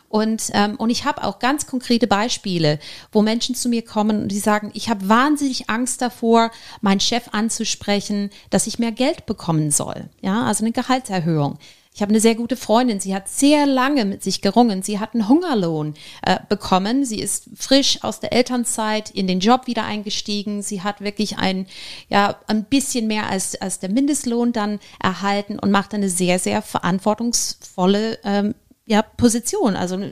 Und, 0.08 0.50
ähm, 0.54 0.74
und 0.76 0.90
ich 0.90 1.04
habe 1.04 1.22
auch 1.22 1.38
ganz 1.38 1.66
konkrete 1.66 2.06
Beispiele, 2.06 2.80
wo 3.12 3.22
Menschen 3.22 3.54
zu 3.54 3.68
mir 3.68 3.84
kommen 3.84 4.22
und 4.22 4.28
die 4.28 4.40
sagen, 4.40 4.70
ich 4.74 4.88
habe 4.88 5.08
wahnsinnig 5.08 5.70
Angst 5.70 6.02
davor, 6.02 6.50
meinen 6.80 6.98
Chef 6.98 7.28
anzusprechen, 7.30 8.30
dass 8.50 8.66
ich 8.66 8.80
mehr 8.80 8.90
Geld 8.90 9.26
bekommen 9.26 9.70
soll. 9.70 10.08
Ja, 10.20 10.46
also 10.46 10.64
eine 10.64 10.72
Gehaltserhöhung. 10.72 11.58
Ich 12.00 12.02
habe 12.02 12.12
eine 12.12 12.20
sehr 12.20 12.34
gute 12.34 12.56
Freundin, 12.56 12.98
sie 12.98 13.14
hat 13.14 13.28
sehr 13.28 13.66
lange 13.66 14.06
mit 14.06 14.22
sich 14.22 14.40
gerungen. 14.40 14.80
Sie 14.80 14.98
hat 14.98 15.12
einen 15.12 15.28
Hungerlohn 15.28 15.92
äh, 16.22 16.38
bekommen. 16.48 17.04
Sie 17.04 17.20
ist 17.20 17.50
frisch 17.54 18.02
aus 18.02 18.20
der 18.20 18.32
Elternzeit 18.32 19.10
in 19.10 19.26
den 19.26 19.38
Job 19.38 19.66
wieder 19.66 19.84
eingestiegen. 19.84 20.62
Sie 20.62 20.80
hat 20.80 21.02
wirklich 21.02 21.36
ein, 21.36 21.66
ja, 22.08 22.36
ein 22.46 22.64
bisschen 22.64 23.06
mehr 23.06 23.28
als, 23.28 23.54
als 23.60 23.80
der 23.80 23.90
Mindestlohn 23.90 24.54
dann 24.54 24.80
erhalten 24.98 25.58
und 25.58 25.70
macht 25.70 25.92
eine 25.92 26.08
sehr, 26.08 26.38
sehr 26.38 26.62
verantwortungsvolle 26.62 28.18
ähm, 28.24 28.54
ja, 28.86 29.02
Position, 29.02 29.76
also 29.76 30.02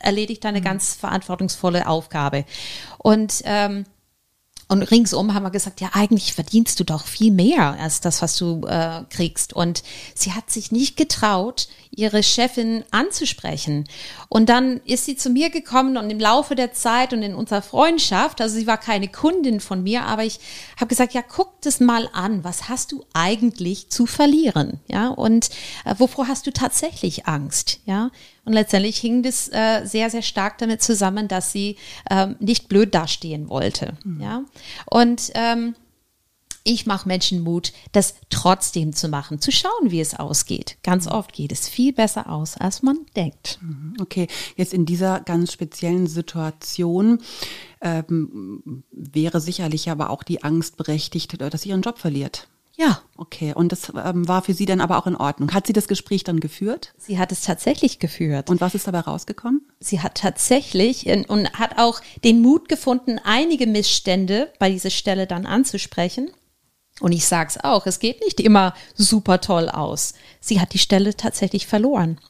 erledigt 0.00 0.44
eine 0.44 0.58
mhm. 0.58 0.64
ganz 0.64 0.96
verantwortungsvolle 0.96 1.86
Aufgabe. 1.86 2.46
Und 2.98 3.42
ähm, 3.44 3.84
und 4.68 4.82
ringsum 4.82 5.32
haben 5.32 5.44
wir 5.44 5.50
gesagt, 5.50 5.80
ja, 5.80 5.90
eigentlich 5.94 6.34
verdienst 6.34 6.78
du 6.78 6.84
doch 6.84 7.06
viel 7.06 7.32
mehr 7.32 7.80
als 7.80 8.02
das, 8.02 8.20
was 8.20 8.36
du 8.36 8.66
äh, 8.66 9.02
kriegst. 9.08 9.54
Und 9.54 9.82
sie 10.14 10.34
hat 10.34 10.50
sich 10.50 10.70
nicht 10.70 10.98
getraut, 10.98 11.68
ihre 11.90 12.22
Chefin 12.22 12.84
anzusprechen. 12.90 13.88
Und 14.28 14.50
dann 14.50 14.80
ist 14.84 15.06
sie 15.06 15.16
zu 15.16 15.30
mir 15.30 15.48
gekommen 15.48 15.96
und 15.96 16.10
im 16.10 16.20
Laufe 16.20 16.54
der 16.54 16.74
Zeit 16.74 17.14
und 17.14 17.22
in 17.22 17.34
unserer 17.34 17.62
Freundschaft, 17.62 18.42
also 18.42 18.56
sie 18.56 18.66
war 18.66 18.76
keine 18.76 19.08
Kundin 19.08 19.60
von 19.60 19.82
mir, 19.82 20.04
aber 20.04 20.24
ich 20.24 20.38
habe 20.76 20.88
gesagt, 20.88 21.14
ja, 21.14 21.22
guck 21.22 21.60
das 21.62 21.80
mal 21.80 22.08
an. 22.12 22.44
Was 22.44 22.68
hast 22.68 22.92
du 22.92 23.04
eigentlich 23.14 23.88
zu 23.88 24.04
verlieren? 24.04 24.80
Ja, 24.86 25.08
und 25.08 25.48
äh, 25.86 25.94
wovor 25.96 26.28
hast 26.28 26.46
du 26.46 26.52
tatsächlich 26.52 27.26
Angst? 27.26 27.80
Ja, 27.86 28.10
und 28.48 28.54
letztendlich 28.54 28.96
hing 28.96 29.22
das 29.22 29.50
äh, 29.52 29.84
sehr, 29.84 30.08
sehr 30.08 30.22
stark 30.22 30.56
damit 30.56 30.82
zusammen, 30.82 31.28
dass 31.28 31.52
sie 31.52 31.76
ähm, 32.10 32.36
nicht 32.40 32.66
blöd 32.70 32.94
dastehen 32.94 33.50
wollte. 33.50 33.92
Mhm. 34.04 34.20
Ja. 34.22 34.42
Und 34.86 35.30
ähm, 35.34 35.74
ich 36.64 36.86
mache 36.86 37.06
Menschen 37.06 37.42
Mut, 37.42 37.74
das 37.92 38.14
trotzdem 38.30 38.94
zu 38.94 39.10
machen, 39.10 39.42
zu 39.42 39.52
schauen, 39.52 39.90
wie 39.90 40.00
es 40.00 40.14
ausgeht. 40.14 40.78
Ganz 40.82 41.04
mhm. 41.04 41.12
oft 41.12 41.34
geht 41.34 41.52
es 41.52 41.68
viel 41.68 41.92
besser 41.92 42.30
aus, 42.32 42.56
als 42.56 42.82
man 42.82 42.96
denkt. 43.16 43.58
Mhm. 43.60 43.96
Okay, 44.00 44.28
jetzt 44.56 44.72
in 44.72 44.86
dieser 44.86 45.20
ganz 45.20 45.52
speziellen 45.52 46.06
Situation 46.06 47.20
ähm, 47.82 48.82
wäre 48.90 49.42
sicherlich 49.42 49.90
aber 49.90 50.08
auch 50.08 50.22
die 50.22 50.42
Angst 50.42 50.78
berechtigt, 50.78 51.38
dass 51.38 51.60
sie 51.60 51.68
ihren 51.68 51.82
Job 51.82 51.98
verliert. 51.98 52.48
Ja. 52.78 53.02
Okay, 53.16 53.52
und 53.52 53.72
das 53.72 53.92
ähm, 54.04 54.28
war 54.28 54.42
für 54.42 54.54
Sie 54.54 54.64
dann 54.64 54.80
aber 54.80 54.98
auch 54.98 55.08
in 55.08 55.16
Ordnung. 55.16 55.52
Hat 55.52 55.66
sie 55.66 55.72
das 55.72 55.88
Gespräch 55.88 56.22
dann 56.22 56.38
geführt? 56.38 56.94
Sie 56.96 57.18
hat 57.18 57.32
es 57.32 57.42
tatsächlich 57.42 57.98
geführt. 57.98 58.48
Und 58.48 58.60
was 58.60 58.76
ist 58.76 58.86
dabei 58.86 59.00
rausgekommen? 59.00 59.68
Sie 59.80 60.00
hat 60.00 60.14
tatsächlich 60.14 61.06
in, 61.08 61.24
und 61.24 61.52
hat 61.54 61.76
auch 61.78 62.00
den 62.22 62.40
Mut 62.40 62.68
gefunden, 62.68 63.18
einige 63.24 63.66
Missstände 63.66 64.52
bei 64.60 64.70
dieser 64.70 64.90
Stelle 64.90 65.26
dann 65.26 65.46
anzusprechen. 65.46 66.30
Und 67.00 67.12
ich 67.12 67.26
sage 67.26 67.50
es 67.50 67.64
auch, 67.64 67.86
es 67.86 67.98
geht 67.98 68.20
nicht 68.20 68.40
immer 68.40 68.74
super 68.94 69.40
toll 69.40 69.68
aus. 69.68 70.14
Sie 70.40 70.60
hat 70.60 70.72
die 70.72 70.78
Stelle 70.78 71.16
tatsächlich 71.16 71.66
verloren. 71.66 72.20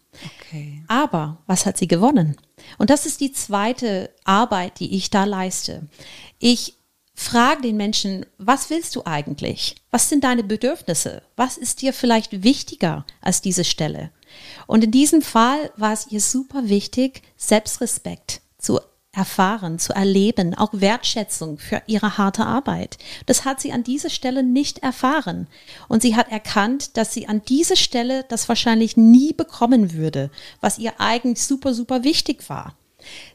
Okay. 0.40 0.82
Aber 0.88 1.38
was 1.46 1.66
hat 1.66 1.76
sie 1.76 1.88
gewonnen? 1.88 2.36
Und 2.78 2.88
das 2.88 3.04
ist 3.04 3.20
die 3.20 3.32
zweite 3.32 4.10
Arbeit, 4.24 4.80
die 4.80 4.96
ich 4.96 5.10
da 5.10 5.24
leiste. 5.24 5.86
Ich 6.38 6.77
Frag 7.20 7.62
den 7.62 7.76
Menschen, 7.76 8.24
was 8.38 8.70
willst 8.70 8.94
du 8.94 9.02
eigentlich? 9.04 9.74
Was 9.90 10.08
sind 10.08 10.22
deine 10.22 10.44
Bedürfnisse? 10.44 11.22
Was 11.34 11.58
ist 11.58 11.82
dir 11.82 11.92
vielleicht 11.92 12.44
wichtiger 12.44 13.04
als 13.20 13.42
diese 13.42 13.64
Stelle? 13.64 14.12
Und 14.68 14.84
in 14.84 14.92
diesem 14.92 15.20
Fall 15.20 15.72
war 15.76 15.92
es 15.92 16.06
ihr 16.12 16.20
super 16.20 16.68
wichtig, 16.68 17.22
Selbstrespekt 17.36 18.40
zu 18.56 18.78
erfahren, 19.10 19.80
zu 19.80 19.92
erleben, 19.94 20.54
auch 20.54 20.70
Wertschätzung 20.72 21.58
für 21.58 21.82
ihre 21.88 22.18
harte 22.18 22.46
Arbeit. 22.46 22.98
Das 23.26 23.44
hat 23.44 23.60
sie 23.60 23.72
an 23.72 23.82
dieser 23.82 24.10
Stelle 24.10 24.44
nicht 24.44 24.78
erfahren. 24.78 25.48
Und 25.88 26.02
sie 26.02 26.14
hat 26.14 26.30
erkannt, 26.30 26.96
dass 26.96 27.12
sie 27.12 27.26
an 27.26 27.42
dieser 27.42 27.76
Stelle 27.76 28.26
das 28.28 28.48
wahrscheinlich 28.48 28.96
nie 28.96 29.32
bekommen 29.32 29.92
würde, 29.92 30.30
was 30.60 30.78
ihr 30.78 31.00
eigentlich 31.00 31.44
super, 31.44 31.74
super 31.74 32.04
wichtig 32.04 32.48
war. 32.48 32.76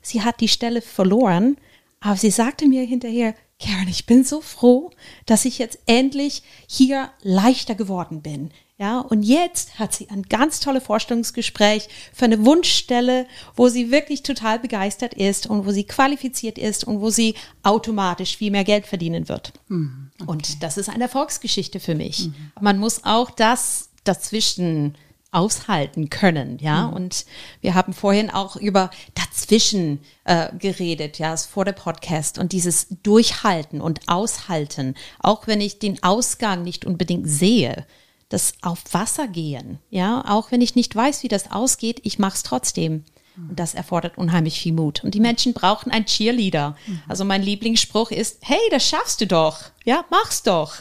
Sie 0.02 0.22
hat 0.22 0.40
die 0.40 0.48
Stelle 0.48 0.82
verloren, 0.82 1.58
aber 2.04 2.18
sie 2.18 2.32
sagte 2.32 2.68
mir 2.68 2.84
hinterher, 2.84 3.34
Karen, 3.60 3.88
ich 3.88 4.06
bin 4.06 4.26
so 4.26 4.42
froh, 4.42 4.92
dass 5.26 5.46
ich 5.46 5.58
jetzt 5.58 5.80
endlich 5.86 6.44
hier 6.68 7.10
leichter 7.22 7.76
geworden 7.76 8.22
bin. 8.22 8.52
Ja, 8.78 9.00
und 9.00 9.24
jetzt 9.24 9.80
hat 9.80 9.94
sie 9.94 10.10
ein 10.10 10.24
ganz 10.24 10.60
tolles 10.60 10.84
Vorstellungsgespräch 10.84 11.88
für 12.12 12.26
eine 12.26 12.44
Wunschstelle, 12.46 13.26
wo 13.56 13.70
sie 13.70 13.92
wirklich 13.92 14.24
total 14.24 14.60
begeistert 14.60 15.14
ist 15.14 15.48
und 15.48 15.66
wo 15.66 15.72
sie 15.72 15.86
qualifiziert 15.86 16.58
ist 16.58 16.84
und 16.84 17.00
wo 17.00 17.10
sie 17.10 17.36
automatisch 17.62 18.36
viel 18.36 18.52
mehr 18.52 18.66
Geld 18.66 18.86
verdienen 18.86 19.30
wird. 19.30 19.54
Mhm, 19.70 20.12
okay. 20.20 20.30
Und 20.30 20.64
das 20.64 20.78
ist 20.78 20.90
eine 20.90 21.04
Erfolgsgeschichte 21.04 21.80
für 21.80 21.96
mich. 21.96 22.28
Mhm. 22.28 22.52
Man 22.60 22.80
muss 22.80 23.06
auch 23.06 23.32
das 23.32 23.92
dazwischen 24.04 24.98
aushalten 25.34 26.10
können, 26.10 26.58
ja. 26.60 26.88
Mhm. 26.88 26.94
Und 26.94 27.26
wir 27.62 27.76
haben 27.76 27.94
vorhin 27.94 28.30
auch 28.30 28.56
über 28.56 28.90
dazwischen 29.16 30.00
äh, 30.26 30.56
geredet, 30.58 31.20
ja, 31.20 31.36
vor 31.38 31.66
der 31.66 31.74
Podcast 31.74 32.38
und 32.38 32.52
dieses 32.52 32.88
Durchhalten 33.04 33.82
und 33.82 34.02
Aushalten, 34.08 34.96
auch 35.20 35.48
wenn 35.48 35.62
ich 35.62 35.80
den 35.80 36.02
Ausgang 36.04 36.64
nicht 36.64 36.86
unbedingt 36.86 37.30
sehe, 37.30 37.86
das 38.30 38.54
auf 38.62 38.82
Wasser 38.92 39.28
gehen, 39.28 39.80
ja, 39.90 40.24
auch 40.28 40.52
wenn 40.52 40.62
ich 40.62 40.76
nicht 40.76 40.96
weiß, 40.96 41.24
wie 41.24 41.28
das 41.28 41.52
ausgeht, 41.52 42.00
ich 42.04 42.20
mache 42.20 42.36
es 42.36 42.44
trotzdem. 42.44 43.04
Mhm. 43.36 43.50
Und 43.50 43.60
das 43.60 43.74
erfordert 43.74 44.18
unheimlich 44.18 44.60
viel 44.60 44.74
Mut. 44.74 45.04
Und 45.04 45.14
die 45.14 45.20
Menschen 45.20 45.54
brauchen 45.54 45.92
einen 45.92 46.06
Cheerleader. 46.06 46.76
Mhm. 46.86 47.02
Also 47.08 47.26
mein 47.26 47.44
Lieblingsspruch 47.44 48.12
ist, 48.12 48.40
hey, 48.42 48.60
das 48.72 48.88
schaffst 48.88 49.22
du 49.22 49.28
doch. 49.28 49.60
Ja, 49.86 50.06
mach's 50.10 50.44
doch. 50.44 50.76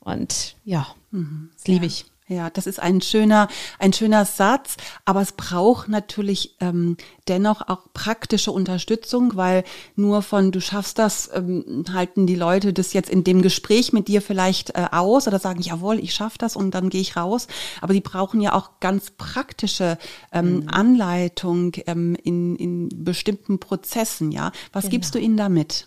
Und 0.00 0.56
ja, 0.64 0.86
mhm. 1.10 1.50
das 1.54 1.66
liebe 1.66 1.86
ich. 1.86 2.04
Ja, 2.32 2.50
das 2.50 2.66
ist 2.66 2.80
ein 2.80 3.00
schöner, 3.00 3.48
ein 3.78 3.92
schöner 3.92 4.24
Satz, 4.24 4.76
aber 5.04 5.20
es 5.20 5.32
braucht 5.32 5.88
natürlich 5.88 6.56
ähm, 6.60 6.96
dennoch 7.28 7.68
auch 7.68 7.92
praktische 7.92 8.50
Unterstützung, 8.50 9.36
weil 9.36 9.64
nur 9.96 10.22
von 10.22 10.50
du 10.50 10.60
schaffst 10.60 10.98
das, 10.98 11.30
ähm, 11.34 11.84
halten 11.92 12.26
die 12.26 12.34
Leute 12.34 12.72
das 12.72 12.92
jetzt 12.94 13.10
in 13.10 13.22
dem 13.22 13.42
Gespräch 13.42 13.92
mit 13.92 14.08
dir 14.08 14.22
vielleicht 14.22 14.70
äh, 14.70 14.86
aus 14.90 15.28
oder 15.28 15.38
sagen, 15.38 15.60
jawohl, 15.60 15.98
ich 15.98 16.14
schaff 16.14 16.38
das 16.38 16.56
und 16.56 16.72
dann 16.72 16.88
gehe 16.88 17.00
ich 17.00 17.16
raus. 17.16 17.46
Aber 17.80 17.92
die 17.92 18.00
brauchen 18.00 18.40
ja 18.40 18.54
auch 18.54 18.80
ganz 18.80 19.10
praktische 19.10 19.98
ähm, 20.32 20.60
mhm. 20.60 20.68
Anleitung 20.68 21.72
ähm, 21.86 22.16
in, 22.22 22.56
in 22.56 22.88
bestimmten 23.04 23.58
Prozessen, 23.58 24.32
ja. 24.32 24.52
Was 24.72 24.84
genau. 24.84 24.92
gibst 24.92 25.14
du 25.14 25.18
ihnen 25.18 25.36
damit? 25.36 25.86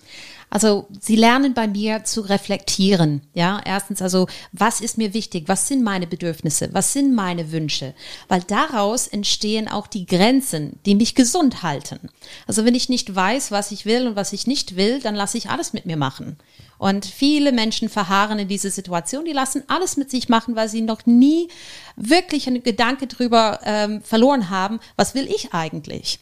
Also 0.50 0.88
sie 1.00 1.16
lernen 1.16 1.54
bei 1.54 1.68
mir 1.68 2.04
zu 2.04 2.22
reflektieren. 2.22 3.22
Ja, 3.34 3.62
erstens 3.66 4.02
also, 4.02 4.28
was 4.52 4.82
ist 4.82 4.98
mir 4.98 5.14
wichtig? 5.14 5.46
Was 5.48 5.68
sind 5.68 5.84
meine 5.84 6.08
Bedürfnisse? 6.08 6.70
Was 6.72 6.94
sind 6.94 7.14
meine 7.14 7.52
Wünsche? 7.52 7.94
Weil 8.28 8.42
daraus 8.42 9.08
entstehen 9.08 9.68
auch 9.68 9.88
die 9.88 10.06
Grenzen, 10.06 10.80
die 10.86 10.96
mich 10.96 11.16
gesund 11.16 11.64
halten. 11.64 12.10
Also 12.48 12.64
wenn 12.66 12.75
ich 12.75 12.90
nicht 12.90 13.14
weiß, 13.14 13.52
was 13.52 13.72
ich 13.72 13.86
will 13.86 14.08
und 14.08 14.16
was 14.16 14.34
ich 14.34 14.48
nicht 14.48 14.75
will, 14.75 15.00
dann 15.00 15.16
lasse 15.16 15.38
ich 15.38 15.50
alles 15.50 15.74
mit 15.74 15.86
mir 15.86 15.98
machen. 15.98 16.38
Und 16.78 17.06
viele 17.06 17.52
Menschen 17.52 17.90
verharren 17.90 18.40
in 18.40 18.48
diese 18.48 18.70
Situation, 18.70 19.25
die 19.25 19.32
lassen 19.32 19.64
alles 19.68 19.98
mit 19.98 20.12
sich 20.12 20.30
machen, 20.30 20.56
weil 20.56 20.70
sie 20.70 20.82
noch 20.82 21.06
nie 21.06 21.48
wirklich 21.96 22.48
einen 22.48 22.64
Gedanke 22.64 23.08
drüber 23.08 23.60
ähm, 23.64 24.02
verloren 24.02 24.50
haben, 24.50 24.80
was 24.98 25.16
will 25.16 25.28
ich 25.28 25.54
eigentlich? 25.54 26.20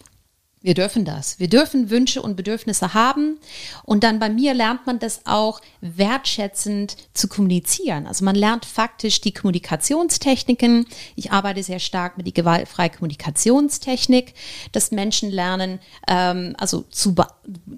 Wir 0.64 0.76
dürfen 0.76 1.04
das. 1.04 1.40
Wir 1.40 1.50
dürfen 1.50 1.90
Wünsche 1.90 2.22
und 2.22 2.38
Bedürfnisse 2.38 2.94
haben. 2.94 3.38
Und 3.84 4.06
dann 4.06 4.20
bei 4.20 4.30
mir 4.30 4.54
lernt 4.54 4.88
man 4.88 4.98
das 4.98 5.26
auch 5.26 5.60
wertschätzend 5.82 6.96
zu 7.14 7.28
kommunizieren. 7.28 8.08
Also 8.08 8.24
man 8.24 8.34
lernt 8.34 8.64
faktisch 8.64 9.20
die 9.20 9.34
Kommunikationstechniken. 9.34 10.86
Ich 11.18 11.34
arbeite 11.34 11.62
sehr 11.64 11.80
stark 11.80 12.16
mit 12.16 12.28
die 12.28 12.34
gewaltfreie 12.34 12.90
Kommunikationstechnik, 12.90 14.36
dass 14.72 14.92
Menschen 14.92 15.32
lernen, 15.32 15.80
ähm, 16.08 16.56
also 16.58 16.86
zu, 16.90 17.14
be 17.14 17.28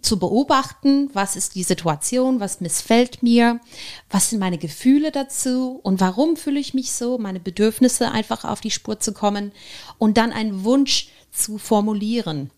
zu 0.01 0.20
beobachten, 0.20 1.10
was 1.13 1.36
ist 1.36 1.56
die 1.56 1.63
Situation, 1.63 2.39
was 2.39 2.62
missfällt 2.62 3.24
mir, 3.24 3.62
was 4.12 4.30
sind 4.30 4.38
meine 4.38 4.60
Gefühle 4.60 5.12
dazu 5.12 5.80
und 5.82 6.01
warum 6.01 6.38
fühle 6.38 6.60
ich 6.60 6.75
mich 6.75 6.92
so, 6.92 7.18
meine 7.18 7.39
Bedürfnisse 7.39 8.12
einfach 8.12 8.46
auf 8.46 8.62
die 8.62 8.70
Spur 8.70 9.00
zu 9.00 9.12
kommen 9.12 9.54
und 9.98 10.18
dann 10.18 10.32
einen 10.32 10.63
Wunsch 10.63 11.08
zu 11.32 11.58
formulieren 11.58 12.51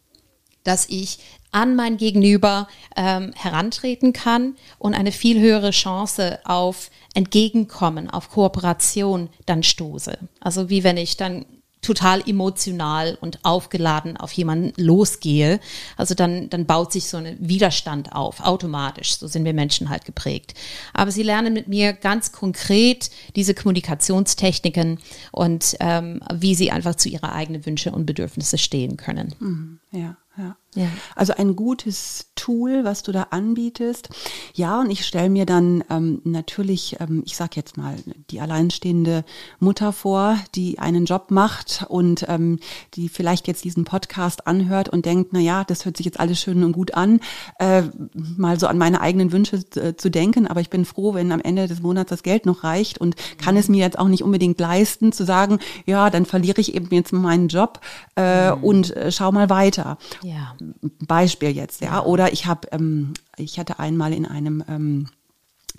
dass 0.68 0.88
ich 0.90 1.20
an 1.52 1.76
mein 1.76 1.98
Gegenüber 1.98 2.68
ähm, 2.96 3.32
herantreten 3.36 4.14
kann 4.14 4.56
und 4.78 4.94
eine 4.94 5.12
viel 5.12 5.40
höhere 5.40 5.72
Chance 5.72 6.40
auf 6.44 6.92
Entgegenkommen, 7.14 8.10
auf 8.10 8.30
Kooperation 8.30 9.30
dann 9.46 9.64
stoße. 9.64 10.18
Also 10.42 10.70
wie 10.70 10.84
wenn 10.84 10.98
ich 10.98 11.18
dann 11.18 11.46
total 11.82 12.28
emotional 12.28 13.18
und 13.22 13.40
aufgeladen 13.44 14.18
auf 14.18 14.32
jemanden 14.34 14.74
losgehe, 14.82 15.60
also 15.96 16.16
dann, 16.16 16.50
dann 16.50 16.66
baut 16.66 16.92
sich 16.92 17.08
so 17.08 17.18
ein 17.18 17.38
Widerstand 17.40 18.14
auf, 18.14 18.42
automatisch. 18.42 19.18
So 19.18 19.28
sind 19.28 19.46
wir 19.46 19.54
Menschen 19.54 19.90
halt 19.90 20.04
geprägt. 20.04 20.54
Aber 20.94 21.12
sie 21.12 21.24
lernen 21.24 21.54
mit 21.54 21.68
mir 21.68 21.94
ganz 21.94 22.32
konkret 22.32 23.10
diese 23.36 23.54
Kommunikationstechniken 23.54 25.00
und 25.32 25.78
ähm, 25.80 26.20
wie 26.34 26.56
sie 26.56 26.72
einfach 26.72 26.96
zu 26.96 27.10
ihrer 27.10 27.32
eigenen 27.32 27.66
Wünsche 27.66 27.92
und 27.92 28.06
Bedürfnisse 28.06 28.58
stehen 28.58 28.98
können. 28.98 29.34
Mhm, 29.40 29.80
ja. 29.92 30.18
Ja. 30.38 30.56
Ja. 30.76 30.88
Also 31.16 31.34
ein 31.34 31.56
gutes 31.56 32.28
Tool, 32.36 32.84
was 32.84 33.02
du 33.02 33.12
da 33.12 33.28
anbietest. 33.32 34.10
Ja, 34.54 34.82
und 34.82 34.92
ich 34.92 35.06
stelle 35.06 35.30
mir 35.30 35.46
dann 35.46 35.84
ähm, 35.90 36.22
natürlich, 36.24 36.98
ähm, 37.00 37.24
ich 37.26 37.36
sag 37.36 37.56
jetzt 37.56 37.78
mal, 37.78 37.96
die 38.30 38.40
alleinstehende 38.42 39.26
Mutter 39.60 39.92
vor, 39.92 40.38
die 40.56 40.78
einen 40.78 41.06
Job 41.06 41.32
macht 41.32 41.86
und 41.90 42.26
ähm, 42.30 42.60
die 42.94 43.10
vielleicht 43.10 43.48
jetzt 43.48 43.64
diesen 43.64 43.86
Podcast 43.86 44.46
anhört 44.46 44.90
und 44.90 45.06
denkt, 45.06 45.30
na 45.32 45.40
ja, 45.40 45.64
das 45.64 45.86
hört 45.86 45.98
sich 45.98 46.06
jetzt 46.06 46.20
alles 46.20 46.40
schön 46.40 46.64
und 46.64 46.74
gut 46.74 46.94
an, 46.94 47.22
äh, 47.58 47.84
mal 48.14 48.60
so 48.60 48.68
an 48.68 48.78
meine 48.78 49.02
eigenen 49.02 49.32
Wünsche 49.32 49.64
äh, 49.76 49.96
zu 49.96 50.12
denken. 50.12 50.46
Aber 50.48 50.62
ich 50.62 50.70
bin 50.70 50.86
froh, 50.86 51.16
wenn 51.16 51.32
am 51.32 51.42
Ende 51.42 51.68
des 51.68 51.82
Monats 51.82 52.10
das 52.10 52.24
Geld 52.24 52.46
noch 52.46 52.64
reicht 52.64 53.00
und 53.00 53.16
kann 53.40 53.56
mhm. 53.56 53.62
es 53.62 53.70
mir 53.70 53.80
jetzt 53.84 53.98
auch 53.98 54.10
nicht 54.10 54.24
unbedingt 54.24 54.60
leisten, 54.60 55.12
zu 55.12 55.26
sagen, 55.26 55.60
ja, 55.86 56.10
dann 56.12 56.26
verliere 56.26 56.62
ich 56.62 56.76
eben 56.76 56.90
jetzt 56.92 57.14
meinen 57.14 57.48
Job 57.48 57.80
äh, 58.16 58.52
mhm. 58.52 58.64
und 58.64 58.96
äh, 58.96 59.12
schau 59.12 59.32
mal 59.32 59.50
weiter. 59.50 59.98
Ja. 60.22 60.56
Beispiel 60.82 61.50
jetzt, 61.50 61.82
ja. 61.82 62.04
Oder 62.04 62.34
ich 62.34 62.46
habe, 62.46 62.68
ähm, 62.72 63.14
ich 63.38 63.60
hatte 63.60 63.80
einmal 63.80 64.14
in 64.14 64.26
einem 64.26 64.64
ähm, 64.68 65.08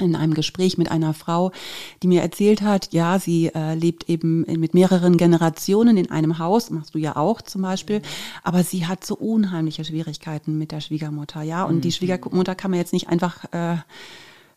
in 0.01 0.17
einem 0.17 0.35
Gespräch 0.35 0.79
mit 0.79 0.91
einer 0.91 1.15
Frau, 1.15 1.53
die 2.03 2.09
mir 2.09 2.23
erzählt 2.23 2.63
hat, 2.63 2.93
ja, 2.93 3.19
sie 3.19 3.49
äh, 3.55 3.75
lebt 3.75 4.09
eben 4.09 4.43
mit 4.43 4.75
mehreren 4.75 5.17
Generationen 5.17 5.97
in 5.97 6.11
einem 6.11 6.39
Haus, 6.39 6.71
machst 6.71 6.95
du 6.95 6.99
ja 6.99 7.17
auch 7.17 7.43
zum 7.43 7.63
Beispiel, 7.63 8.03
aber 8.43 8.63
sie 8.63 8.87
hat 8.87 9.05
so 9.05 9.17
unheimliche 9.17 9.85
Schwierigkeiten 9.85 10.57
mit 10.57 10.73
der 10.73 10.81
Schwiegermutter, 10.81 11.43
ja, 11.43 11.65
und 11.65 11.83
die 11.85 11.89
mhm. 11.89 11.93
Schwiegermutter 11.93 12.55
kann 12.55 12.71
man 12.71 12.79
jetzt 12.79 12.93
nicht 12.93 13.09
einfach 13.09 13.45
äh, 13.53 13.79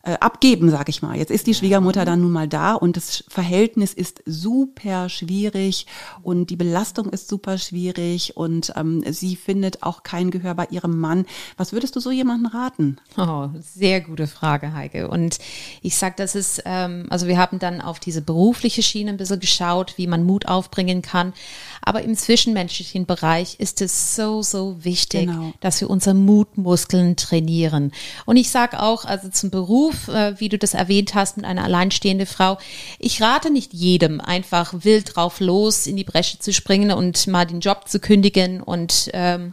äh, 0.04 0.14
abgeben, 0.14 0.70
sag 0.70 0.88
ich 0.88 1.00
mal. 1.00 1.16
Jetzt 1.16 1.30
ist 1.30 1.46
die 1.46 1.54
Schwiegermutter 1.54 2.04
dann 2.04 2.20
nun 2.22 2.32
mal 2.32 2.48
da 2.48 2.74
und 2.74 2.96
das 2.96 3.22
Verhältnis 3.28 3.94
ist 3.94 4.22
super 4.26 5.08
schwierig 5.08 5.86
und 6.22 6.50
die 6.50 6.56
Belastung 6.56 7.10
ist 7.10 7.28
super 7.28 7.56
schwierig 7.56 8.36
und 8.36 8.72
ähm, 8.76 9.04
sie 9.12 9.36
findet 9.36 9.84
auch 9.84 10.02
kein 10.02 10.32
Gehör 10.32 10.54
bei 10.54 10.66
ihrem 10.70 10.98
Mann. 10.98 11.24
Was 11.56 11.72
würdest 11.72 11.94
du 11.94 12.00
so 12.00 12.10
jemanden 12.10 12.46
raten? 12.46 12.96
Oh, 13.16 13.48
sehr 13.60 14.00
gute 14.00 14.26
Frage, 14.26 14.74
Heike. 14.74 15.08
Und 15.08 15.38
ich 15.82 15.96
sag, 15.96 16.16
das 16.16 16.34
ist, 16.34 16.62
ähm, 16.64 17.06
also 17.10 17.28
wir 17.28 17.38
haben 17.38 17.60
dann 17.60 17.80
auf 17.80 18.00
diese 18.00 18.22
berufliche 18.22 18.82
Schiene 18.82 19.10
ein 19.10 19.16
bisschen 19.16 19.38
geschaut, 19.38 19.94
wie 19.98 20.08
man 20.08 20.24
Mut 20.24 20.48
aufbringen 20.48 21.02
kann. 21.02 21.32
Aber 21.80 22.02
im 22.02 22.16
zwischenmenschlichen 22.16 23.06
Bereich 23.06 23.60
ist 23.60 23.80
es 23.80 24.16
so, 24.16 24.42
so 24.42 24.84
wichtig, 24.84 25.26
genau. 25.26 25.52
dass 25.60 25.80
wir 25.80 25.90
unsere 25.90 26.14
Mutmuskeln 26.14 27.16
trainieren. 27.16 27.92
Und 28.24 28.36
ich 28.36 28.50
sag 28.50 28.74
auch, 28.74 29.04
also 29.04 29.28
zum 29.28 29.50
Beruf, 29.50 29.91
Beruf, 29.92 30.08
äh, 30.08 30.38
wie 30.40 30.48
du 30.48 30.58
das 30.58 30.74
erwähnt 30.74 31.14
hast, 31.14 31.36
mit 31.36 31.46
einer 31.46 31.64
alleinstehende 31.64 32.26
Frau. 32.26 32.58
Ich 32.98 33.20
rate 33.20 33.50
nicht 33.50 33.72
jedem, 33.72 34.20
einfach 34.20 34.74
wild 34.78 35.16
drauf 35.16 35.40
los 35.40 35.86
in 35.86 35.96
die 35.96 36.04
Bresche 36.04 36.38
zu 36.38 36.52
springen 36.52 36.90
und 36.90 37.26
mal 37.26 37.46
den 37.46 37.60
Job 37.60 37.88
zu 37.88 38.00
kündigen 38.00 38.62
und 38.62 39.10
ähm, 39.12 39.52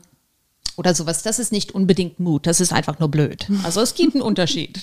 oder 0.78 0.96
sowas. 0.96 1.24
Das 1.24 1.40
ist 1.40 1.52
nicht 1.52 1.74
unbedingt 1.74 2.22
Mut, 2.22 2.48
das 2.48 2.62
ist 2.62 2.72
einfach 2.72 3.00
nur 3.00 3.10
blöd. 3.10 3.48
Also 3.64 3.82
es 3.82 3.96
gibt 3.96 4.16
einen 4.16 4.22
Unterschied. 4.22 4.80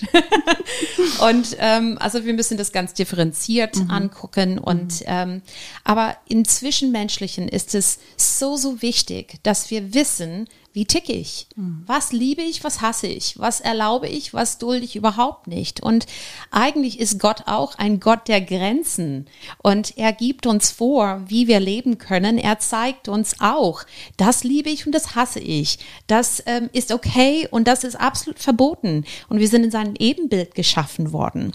und 1.27 1.57
ähm, 1.59 1.97
also 1.99 2.27
wir 2.27 2.35
müssen 2.35 2.59
das 2.59 2.71
ganz 2.71 2.93
differenziert 2.93 3.77
mhm. 3.77 3.91
angucken. 3.91 4.59
Und 4.59 5.01
mhm. 5.01 5.07
ähm, 5.07 5.43
aber 5.85 6.17
im 6.29 6.45
Zwischenmenschlichen 6.45 7.49
ist 7.49 7.75
es 7.75 7.99
so, 8.19 8.57
so 8.57 8.83
wichtig, 8.83 9.39
dass 9.43 9.71
wir 9.71 9.95
wissen, 9.95 10.49
wie 10.76 10.85
ticke 10.85 11.14
ich? 11.14 11.47
Mhm. 11.56 11.85
Was 11.87 12.12
liebe 12.12 12.42
ich, 12.42 12.62
was 12.62 12.83
hasse 12.83 13.06
ich? 13.06 13.38
Was 13.38 13.61
erlaube 13.62 14.09
ich, 14.09 14.35
was 14.35 14.59
dulde 14.59 14.85
ich 14.85 14.95
überhaupt 14.95 15.47
nicht? 15.47 15.83
Und 15.83 16.04
eigentlich 16.50 17.00
ist 17.00 17.18
Gott 17.18 17.45
auch 17.47 17.76
ein 17.76 17.99
Gott 17.99 18.28
der 18.28 18.42
Grenzen. 18.42 19.26
Und 19.62 19.97
er 19.97 20.12
gibt 20.12 20.47
uns 20.47 20.71
vor, 20.71 21.23
wie 21.28 21.49
wir 21.49 21.61
leben 21.61 21.97
können. 21.97 22.36
Er 22.36 22.58
zeigt 22.58 23.08
uns 23.08 23.36
auch, 23.41 23.84
das 24.19 24.45
liebe 24.45 24.69
ich 24.69 24.84
und 24.84 24.93
das 24.93 25.15
hasse 25.15 25.41
ich. 25.41 25.78
Das 26.08 26.43
ähm, 26.45 26.69
ist 26.75 26.93
okay 26.93 27.49
und 27.50 27.67
das 27.67 27.82
ist 27.82 27.97
absolut 27.97 28.39
verboten. 28.39 29.06
Und 29.30 29.41
wir 29.41 29.49
sind 29.49 29.65
in 29.65 29.71
seinem 29.71 29.95
Ebenbild 29.99 30.54
geschaffen 30.54 31.10
worden. 31.10 31.54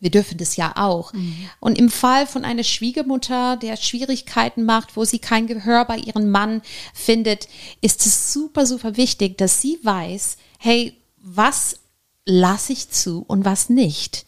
Wir 0.00 0.10
dürfen 0.10 0.38
das 0.38 0.56
ja 0.56 0.72
auch. 0.76 1.12
Mhm. 1.12 1.48
Und 1.60 1.78
im 1.78 1.90
Fall 1.90 2.26
von 2.26 2.44
einer 2.44 2.64
Schwiegermutter, 2.64 3.56
der 3.56 3.76
Schwierigkeiten 3.76 4.64
macht, 4.64 4.96
wo 4.96 5.04
sie 5.04 5.18
kein 5.18 5.46
Gehör 5.46 5.84
bei 5.84 5.98
ihrem 5.98 6.30
Mann 6.30 6.62
findet, 6.94 7.48
ist 7.80 8.06
es 8.06 8.32
super, 8.32 8.66
super 8.66 8.96
wichtig, 8.96 9.38
dass 9.38 9.60
sie 9.60 9.78
weiß, 9.82 10.36
hey, 10.58 10.96
was 11.18 11.76
lasse 12.24 12.72
ich 12.72 12.90
zu 12.90 13.24
und 13.26 13.44
was 13.44 13.68
nicht? 13.68 14.26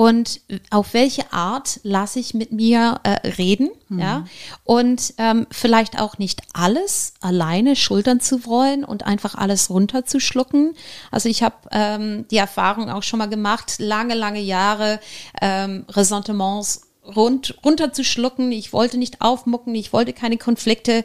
Und 0.00 0.40
auf 0.70 0.94
welche 0.94 1.30
Art 1.30 1.78
lasse 1.82 2.20
ich 2.20 2.32
mit 2.32 2.52
mir 2.52 3.00
äh, 3.02 3.28
reden, 3.36 3.68
mhm. 3.90 3.98
ja, 3.98 4.24
und 4.64 5.12
ähm, 5.18 5.46
vielleicht 5.50 6.00
auch 6.00 6.16
nicht 6.16 6.40
alles 6.54 7.12
alleine 7.20 7.76
schultern 7.76 8.18
zu 8.18 8.46
wollen 8.46 8.82
und 8.82 9.04
einfach 9.04 9.34
alles 9.34 9.68
runterzuschlucken. 9.68 10.74
Also 11.10 11.28
ich 11.28 11.42
habe 11.42 11.56
ähm, 11.70 12.24
die 12.30 12.38
Erfahrung 12.38 12.88
auch 12.88 13.02
schon 13.02 13.18
mal 13.18 13.28
gemacht, 13.28 13.74
lange, 13.76 14.14
lange 14.14 14.40
Jahre 14.40 15.00
ähm, 15.42 15.84
Ressentiments 15.90 16.88
rund, 17.04 17.58
runterzuschlucken. 17.62 18.52
Ich 18.52 18.72
wollte 18.72 18.96
nicht 18.96 19.20
aufmucken, 19.20 19.74
ich 19.74 19.92
wollte 19.92 20.14
keine 20.14 20.38
Konflikte 20.38 21.04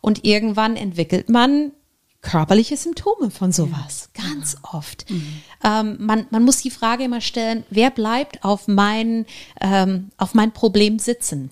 und 0.00 0.24
irgendwann 0.24 0.76
entwickelt 0.76 1.28
man 1.30 1.72
körperliche 2.26 2.76
Symptome 2.76 3.30
von 3.30 3.52
sowas. 3.52 4.10
Ja. 4.16 4.24
Ganz 4.24 4.56
oft. 4.62 5.08
Mhm. 5.08 5.42
Ähm, 5.62 5.96
man, 6.00 6.26
man 6.30 6.44
muss 6.44 6.60
die 6.60 6.70
Frage 6.70 7.04
immer 7.04 7.20
stellen, 7.20 7.64
wer 7.70 7.90
bleibt 7.90 8.42
auf 8.44 8.66
mein, 8.66 9.26
ähm, 9.60 10.10
auf 10.16 10.34
mein 10.34 10.52
Problem 10.52 10.98
sitzen? 10.98 11.50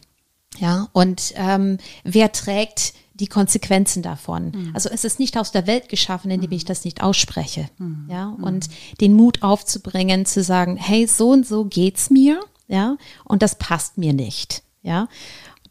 Ja, 0.58 0.88
und 0.92 1.32
ähm, 1.37 1.78
wer 2.02 2.32
trägt 2.32 2.94
die 3.14 3.28
Konsequenzen 3.28 4.02
davon. 4.02 4.50
Mhm. 4.50 4.70
Also 4.74 4.88
es 4.88 5.04
ist 5.04 5.20
nicht 5.20 5.38
aus 5.38 5.52
der 5.52 5.68
Welt 5.68 5.88
geschaffen, 5.88 6.32
indem 6.32 6.50
ich 6.50 6.64
das 6.64 6.84
nicht 6.84 7.02
ausspreche. 7.02 7.68
Mhm. 7.78 8.08
Ja, 8.10 8.37
und 8.40 8.68
den 9.00 9.14
Mut 9.14 9.42
aufzubringen, 9.42 10.26
zu 10.26 10.42
sagen, 10.42 10.76
hey, 10.76 11.06
so 11.06 11.30
und 11.30 11.46
so 11.46 11.64
geht's 11.64 12.10
mir, 12.10 12.40
ja, 12.66 12.96
und 13.24 13.42
das 13.42 13.56
passt 13.56 13.98
mir 13.98 14.12
nicht. 14.12 14.62
Ja, 14.82 15.08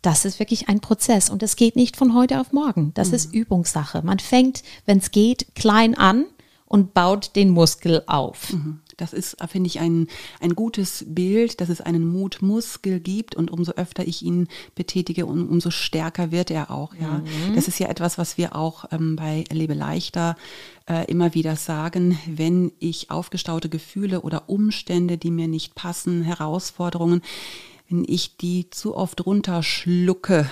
das 0.04 0.26
ist 0.26 0.38
wirklich 0.38 0.70
ein 0.70 0.82
Prozess 0.82 1.30
und 1.30 1.42
es 1.42 1.56
geht 1.56 1.76
nicht 1.76 1.98
von 1.98 2.14
heute 2.14 2.40
auf 2.40 2.52
morgen. 2.52 2.92
Das 2.94 3.10
mhm. 3.10 3.14
ist 3.16 3.34
Übungssache. 3.34 4.02
Man 4.04 4.20
fängt, 4.20 4.62
wenn 4.86 5.00
es 5.00 5.12
geht, 5.12 5.56
klein 5.56 5.96
an 5.98 6.26
und 6.66 6.94
baut 6.94 7.36
den 7.36 7.50
Muskel 7.50 8.04
auf. 8.06 8.54
Mhm. 8.54 8.80
Das 8.98 9.14
ist, 9.14 9.38
finde 9.50 9.68
ich, 9.68 9.80
ein, 9.80 10.08
ein 10.40 10.56
gutes 10.56 11.06
Bild, 11.08 11.62
dass 11.62 11.70
es 11.70 11.82
einen 11.82 12.06
Mutmuskel 12.06 13.00
gibt 13.00 13.34
und 13.34 13.50
umso 13.50 13.72
öfter 13.74 14.08
ich 14.08 14.22
ihn 14.22 14.48
betätige, 14.76 15.26
um, 15.26 15.50
umso 15.50 15.72
stärker 15.72 16.32
wird 16.32 16.52
er 16.52 16.70
auch. 16.70 16.94
Ja, 16.96 17.20
mhm. 17.20 17.56
das 17.56 17.68
ist 17.68 17.80
ja 17.80 17.88
etwas, 17.88 18.18
was 18.18 18.38
wir 18.38 18.56
auch 18.56 18.86
ähm, 18.92 19.16
bei 19.16 19.46
Lebe 19.52 19.74
leichter 19.74 20.36
äh, 20.88 21.06
immer 21.10 21.34
wieder 21.34 21.56
sagen. 21.56 22.20
Wenn 22.28 22.72
ich 22.80 23.10
aufgestaute 23.10 23.70
Gefühle 23.70 24.22
oder 24.22 24.50
Umstände, 24.50 25.18
die 25.18 25.32
mir 25.32 25.48
nicht 25.48 25.76
passen, 25.76 26.24
Herausforderungen, 26.24 27.22
wenn 27.94 28.06
ich 28.08 28.38
die 28.38 28.72
zu 28.72 28.96
oft 28.96 29.24
runterschlucke 29.24 30.50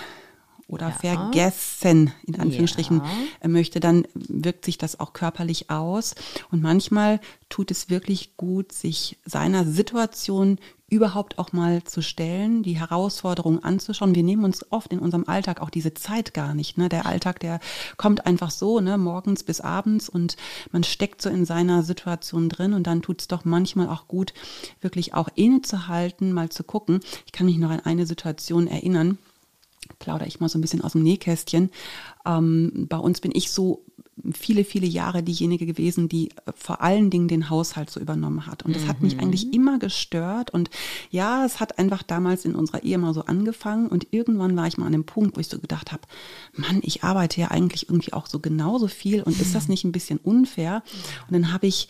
oder 0.71 0.88
ja. 0.88 0.95
vergessen, 0.95 2.12
in 2.25 2.39
Anführungsstrichen, 2.39 2.97
ja. 2.97 3.12
Äh, 3.41 3.47
möchte, 3.47 3.79
dann 3.79 4.07
wirkt 4.13 4.65
sich 4.65 4.77
das 4.77 4.99
auch 4.99 5.13
körperlich 5.13 5.69
aus. 5.69 6.15
Und 6.49 6.62
manchmal 6.62 7.19
tut 7.49 7.71
es 7.71 7.89
wirklich 7.89 8.38
gut, 8.38 8.71
sich 8.71 9.17
seiner 9.25 9.65
Situation 9.65 10.57
überhaupt 10.91 11.39
auch 11.39 11.53
mal 11.53 11.84
zu 11.86 12.01
stellen, 12.01 12.63
die 12.63 12.77
Herausforderungen 12.77 13.63
anzuschauen. 13.63 14.13
Wir 14.13 14.23
nehmen 14.23 14.43
uns 14.43 14.69
oft 14.71 14.91
in 14.91 14.99
unserem 14.99 15.23
Alltag 15.25 15.62
auch 15.62 15.69
diese 15.69 15.93
Zeit 15.93 16.34
gar 16.34 16.53
nicht. 16.53 16.77
Ne? 16.77 16.89
Der 16.89 17.05
Alltag, 17.05 17.39
der 17.39 17.62
kommt 17.95 18.25
einfach 18.25 18.51
so, 18.51 18.81
ne? 18.81 18.97
morgens 18.97 19.43
bis 19.43 19.62
abends 19.62 20.10
und 20.10 20.36
man 20.73 20.84
steckt 20.84 21.21
so 21.21 21.29
in 21.29 21.45
seiner 21.45 21.84
Situation 21.84 22.49
drin 22.49 22.73
und 22.73 22.88
dann 22.88 23.01
tut 23.01 23.21
es 23.21 23.29
doch 23.29 23.45
manchmal 23.45 23.88
auch 23.88 24.10
gut, 24.10 24.34
wirklich 24.81 25.13
auch 25.13 25.29
innezuhalten, 25.34 26.34
mal 26.34 26.49
zu 26.49 26.65
gucken. 26.65 26.99
Ich 27.25 27.31
kann 27.31 27.45
mich 27.45 27.57
noch 27.57 27.69
an 27.69 27.79
eine 27.79 28.05
Situation 28.05 28.67
erinnern, 28.67 29.17
plaudere 29.99 30.27
ich 30.27 30.39
mal 30.39 30.49
so 30.49 30.57
ein 30.57 30.61
bisschen 30.61 30.81
aus 30.81 30.93
dem 30.93 31.03
Nähkästchen. 31.03 31.69
Ähm, 32.25 32.87
bei 32.89 32.97
uns 32.97 33.21
bin 33.21 33.31
ich 33.33 33.51
so 33.51 33.83
viele, 34.33 34.63
viele 34.63 34.85
Jahre 34.85 35.23
diejenige 35.23 35.65
gewesen, 35.65 36.09
die 36.09 36.29
äh, 36.29 36.51
vor 36.55 36.81
allen 36.81 37.09
Dingen 37.09 37.27
den 37.27 37.49
Haushalt 37.49 37.89
so 37.89 37.99
übernommen 37.99 38.45
hat. 38.45 38.63
Und 38.63 38.75
das 38.75 38.83
mhm. 38.83 38.87
hat 38.87 39.01
mich 39.01 39.15
mhm. 39.15 39.21
eigentlich 39.21 39.53
immer 39.53 39.79
gestört. 39.79 40.51
Und 40.51 40.69
ja, 41.09 41.45
es 41.45 41.59
hat 41.59 41.79
einfach 41.79 42.03
damals 42.03 42.45
in 42.45 42.55
unserer 42.55 42.83
Ehe 42.83 42.97
mal 42.97 43.13
so 43.13 43.21
angefangen. 43.25 43.87
Und 43.87 44.07
irgendwann 44.11 44.55
war 44.55 44.67
ich 44.67 44.77
mal 44.77 44.85
an 44.85 44.91
dem 44.91 45.05
Punkt, 45.05 45.35
wo 45.35 45.41
ich 45.41 45.47
so 45.47 45.59
gedacht 45.59 45.91
habe, 45.91 46.03
Mann, 46.53 46.79
ich 46.83 47.03
arbeite 47.03 47.41
ja 47.41 47.49
eigentlich 47.49 47.89
irgendwie 47.89 48.13
auch 48.13 48.27
so 48.27 48.39
genauso 48.39 48.87
viel. 48.87 49.23
Und 49.23 49.39
ist 49.39 49.55
das 49.55 49.67
nicht 49.67 49.83
ein 49.83 49.91
bisschen 49.91 50.19
unfair? 50.19 50.83
Und 51.27 51.33
dann 51.33 51.53
habe 51.53 51.67
ich 51.67 51.87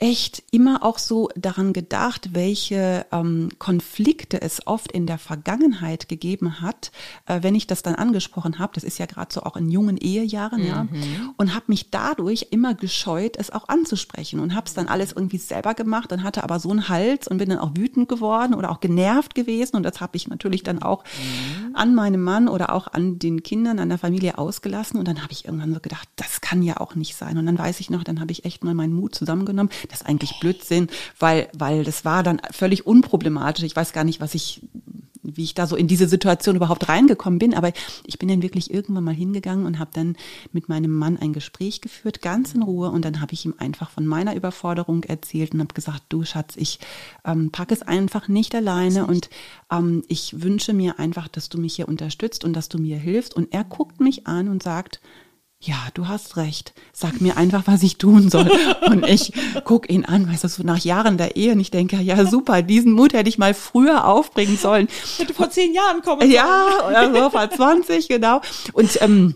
echt 0.00 0.42
immer 0.50 0.82
auch 0.82 0.98
so 0.98 1.28
daran 1.36 1.74
gedacht, 1.74 2.30
welche 2.32 3.04
ähm, 3.12 3.50
Konflikte 3.58 4.40
es 4.40 4.66
oft 4.66 4.90
in 4.90 5.06
der 5.06 5.18
Vergangenheit 5.18 6.08
gegeben 6.08 6.62
hat, 6.62 6.90
äh, 7.26 7.42
wenn 7.42 7.54
ich 7.54 7.66
das 7.66 7.82
dann 7.82 7.94
angesprochen 7.94 8.58
habe. 8.58 8.72
Das 8.74 8.82
ist 8.82 8.98
ja 8.98 9.04
gerade 9.04 9.32
so 9.32 9.42
auch 9.42 9.56
in 9.56 9.70
jungen 9.70 9.98
Ehejahren, 9.98 10.62
mhm. 10.62 10.66
ja. 10.66 10.86
Und 11.36 11.54
habe 11.54 11.66
mich 11.68 11.90
dadurch 11.90 12.46
immer 12.50 12.74
gescheut, 12.74 13.36
es 13.36 13.50
auch 13.50 13.68
anzusprechen 13.68 14.40
und 14.40 14.54
habe 14.54 14.66
es 14.66 14.74
dann 14.74 14.88
alles 14.88 15.12
irgendwie 15.12 15.36
selber 15.36 15.74
gemacht 15.74 16.12
und 16.12 16.22
hatte 16.22 16.42
aber 16.44 16.60
so 16.60 16.70
einen 16.70 16.88
Hals 16.88 17.28
und 17.28 17.36
bin 17.36 17.50
dann 17.50 17.58
auch 17.58 17.72
wütend 17.76 18.08
geworden 18.08 18.54
oder 18.54 18.70
auch 18.70 18.80
genervt 18.80 19.34
gewesen. 19.34 19.76
Und 19.76 19.82
das 19.82 20.00
habe 20.00 20.16
ich 20.16 20.28
natürlich 20.28 20.62
dann 20.62 20.82
auch 20.82 21.04
mhm. 21.04 21.76
an 21.76 21.94
meinem 21.94 22.22
Mann 22.22 22.48
oder 22.48 22.72
auch 22.72 22.88
an 22.88 23.18
den 23.18 23.42
Kindern, 23.42 23.78
an 23.78 23.90
der 23.90 23.98
Familie 23.98 24.38
ausgelassen. 24.38 24.98
Und 24.98 25.06
dann 25.06 25.22
habe 25.22 25.32
ich 25.32 25.44
irgendwann 25.44 25.74
so 25.74 25.80
gedacht, 25.80 26.08
das 26.16 26.40
kann 26.40 26.62
ja 26.62 26.78
auch 26.78 26.94
nicht 26.94 27.16
sein. 27.16 27.36
Und 27.36 27.44
dann 27.44 27.58
weiß 27.58 27.80
ich 27.80 27.90
noch, 27.90 28.02
dann 28.02 28.18
habe 28.18 28.32
ich 28.32 28.46
echt 28.46 28.64
mal 28.64 28.72
meinen 28.72 28.94
Mut 28.94 29.14
zusammengenommen 29.14 29.70
das 29.90 30.02
ist 30.02 30.06
eigentlich 30.06 30.38
Blödsinn, 30.40 30.88
weil, 31.18 31.48
weil 31.56 31.84
das 31.84 32.04
war 32.04 32.22
dann 32.22 32.40
völlig 32.50 32.86
unproblematisch. 32.86 33.64
Ich 33.64 33.76
weiß 33.76 33.92
gar 33.92 34.04
nicht, 34.04 34.20
was 34.20 34.34
ich, 34.34 34.62
wie 35.22 35.44
ich 35.44 35.54
da 35.54 35.66
so 35.66 35.76
in 35.76 35.86
diese 35.86 36.08
Situation 36.08 36.56
überhaupt 36.56 36.88
reingekommen 36.88 37.38
bin, 37.38 37.54
aber 37.54 37.72
ich 38.06 38.18
bin 38.18 38.28
dann 38.28 38.42
wirklich 38.42 38.72
irgendwann 38.72 39.04
mal 39.04 39.14
hingegangen 39.14 39.66
und 39.66 39.78
habe 39.78 39.90
dann 39.92 40.16
mit 40.52 40.68
meinem 40.68 40.92
Mann 40.92 41.18
ein 41.18 41.32
Gespräch 41.32 41.80
geführt, 41.80 42.22
ganz 42.22 42.54
in 42.54 42.62
Ruhe, 42.62 42.90
und 42.90 43.04
dann 43.04 43.20
habe 43.20 43.34
ich 43.34 43.44
ihm 43.44 43.54
einfach 43.58 43.90
von 43.90 44.06
meiner 44.06 44.34
Überforderung 44.34 45.04
erzählt 45.04 45.52
und 45.52 45.60
habe 45.60 45.74
gesagt, 45.74 46.04
du 46.08 46.24
Schatz, 46.24 46.54
ich 46.56 46.78
ähm, 47.24 47.50
packe 47.50 47.74
es 47.74 47.82
einfach 47.82 48.28
nicht 48.28 48.54
alleine 48.54 49.06
und 49.06 49.28
ähm, 49.70 50.02
ich 50.08 50.42
wünsche 50.42 50.72
mir 50.72 50.98
einfach, 50.98 51.28
dass 51.28 51.48
du 51.48 51.58
mich 51.58 51.76
hier 51.76 51.88
unterstützt 51.88 52.44
und 52.44 52.54
dass 52.54 52.68
du 52.68 52.78
mir 52.78 52.96
hilfst. 52.96 53.34
Und 53.34 53.52
er 53.52 53.64
guckt 53.64 54.00
mich 54.00 54.26
an 54.26 54.48
und 54.48 54.62
sagt, 54.62 55.00
ja, 55.62 55.76
du 55.92 56.08
hast 56.08 56.38
recht. 56.38 56.72
Sag 56.92 57.20
mir 57.20 57.36
einfach, 57.36 57.64
was 57.66 57.82
ich 57.82 57.98
tun 57.98 58.30
soll. 58.30 58.50
Und 58.86 59.06
ich 59.06 59.32
guck 59.64 59.90
ihn 59.90 60.06
an, 60.06 60.30
weißt 60.30 60.44
du, 60.44 60.48
so 60.48 60.62
nach 60.62 60.78
Jahren 60.78 61.18
der 61.18 61.36
Ehe 61.36 61.52
und 61.52 61.60
ich 61.60 61.70
denke, 61.70 61.96
ja 61.96 62.24
super, 62.24 62.62
diesen 62.62 62.92
Mut 62.92 63.12
hätte 63.12 63.28
ich 63.28 63.36
mal 63.36 63.52
früher 63.52 64.06
aufbringen 64.06 64.56
sollen. 64.56 64.88
Hätte 65.18 65.34
vor 65.34 65.50
zehn 65.50 65.74
Jahren 65.74 66.00
kommen 66.00 66.22
sollen. 66.22 66.32
Ja, 66.32 66.88
oder 66.88 67.12
so 67.14 67.30
vor 67.30 67.50
20, 67.50 68.08
genau. 68.08 68.40
Und 68.72 69.02
ähm, 69.02 69.34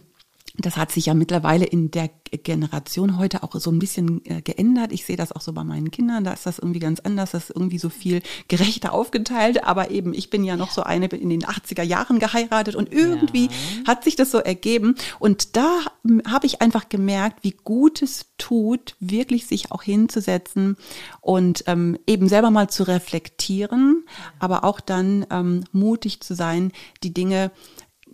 das 0.56 0.76
hat 0.76 0.92
sich 0.92 1.06
ja 1.06 1.14
mittlerweile 1.14 1.64
in 1.64 1.90
der 1.90 2.10
Generation 2.30 3.18
heute 3.18 3.42
auch 3.42 3.56
so 3.56 3.72
ein 3.72 3.80
bisschen 3.80 4.24
äh, 4.24 4.40
geändert. 4.40 4.92
Ich 4.92 5.04
sehe 5.04 5.16
das 5.16 5.32
auch 5.32 5.40
so 5.40 5.52
bei 5.52 5.64
meinen 5.64 5.90
Kindern. 5.90 6.22
Da 6.22 6.32
ist 6.32 6.46
das 6.46 6.60
irgendwie 6.60 6.78
ganz 6.78 7.00
anders. 7.00 7.32
Das 7.32 7.50
ist 7.50 7.56
irgendwie 7.56 7.78
so 7.78 7.88
viel 7.88 8.22
gerechter 8.46 8.92
aufgeteilt. 8.92 9.64
Aber 9.64 9.90
eben, 9.90 10.14
ich 10.14 10.30
bin 10.30 10.44
ja 10.44 10.56
noch 10.56 10.70
so 10.70 10.84
eine 10.84 11.06
in 11.06 11.28
den 11.28 11.42
80er 11.42 11.82
Jahren 11.82 12.20
geheiratet 12.20 12.76
und 12.76 12.92
irgendwie 12.92 13.46
ja. 13.46 13.88
hat 13.88 14.04
sich 14.04 14.14
das 14.14 14.30
so 14.30 14.38
ergeben. 14.38 14.94
Und 15.18 15.56
da 15.56 15.80
habe 16.28 16.46
ich 16.46 16.62
einfach 16.62 16.88
gemerkt, 16.88 17.42
wie 17.42 17.56
gut 17.64 18.00
es 18.00 18.26
tut, 18.38 18.94
wirklich 19.00 19.46
sich 19.46 19.72
auch 19.72 19.82
hinzusetzen 19.82 20.76
und 21.20 21.64
ähm, 21.66 21.98
eben 22.06 22.28
selber 22.28 22.50
mal 22.50 22.68
zu 22.68 22.84
reflektieren, 22.84 24.04
aber 24.38 24.64
auch 24.64 24.80
dann 24.80 25.26
ähm, 25.30 25.64
mutig 25.72 26.20
zu 26.20 26.34
sein, 26.34 26.72
die 27.02 27.14
Dinge 27.14 27.50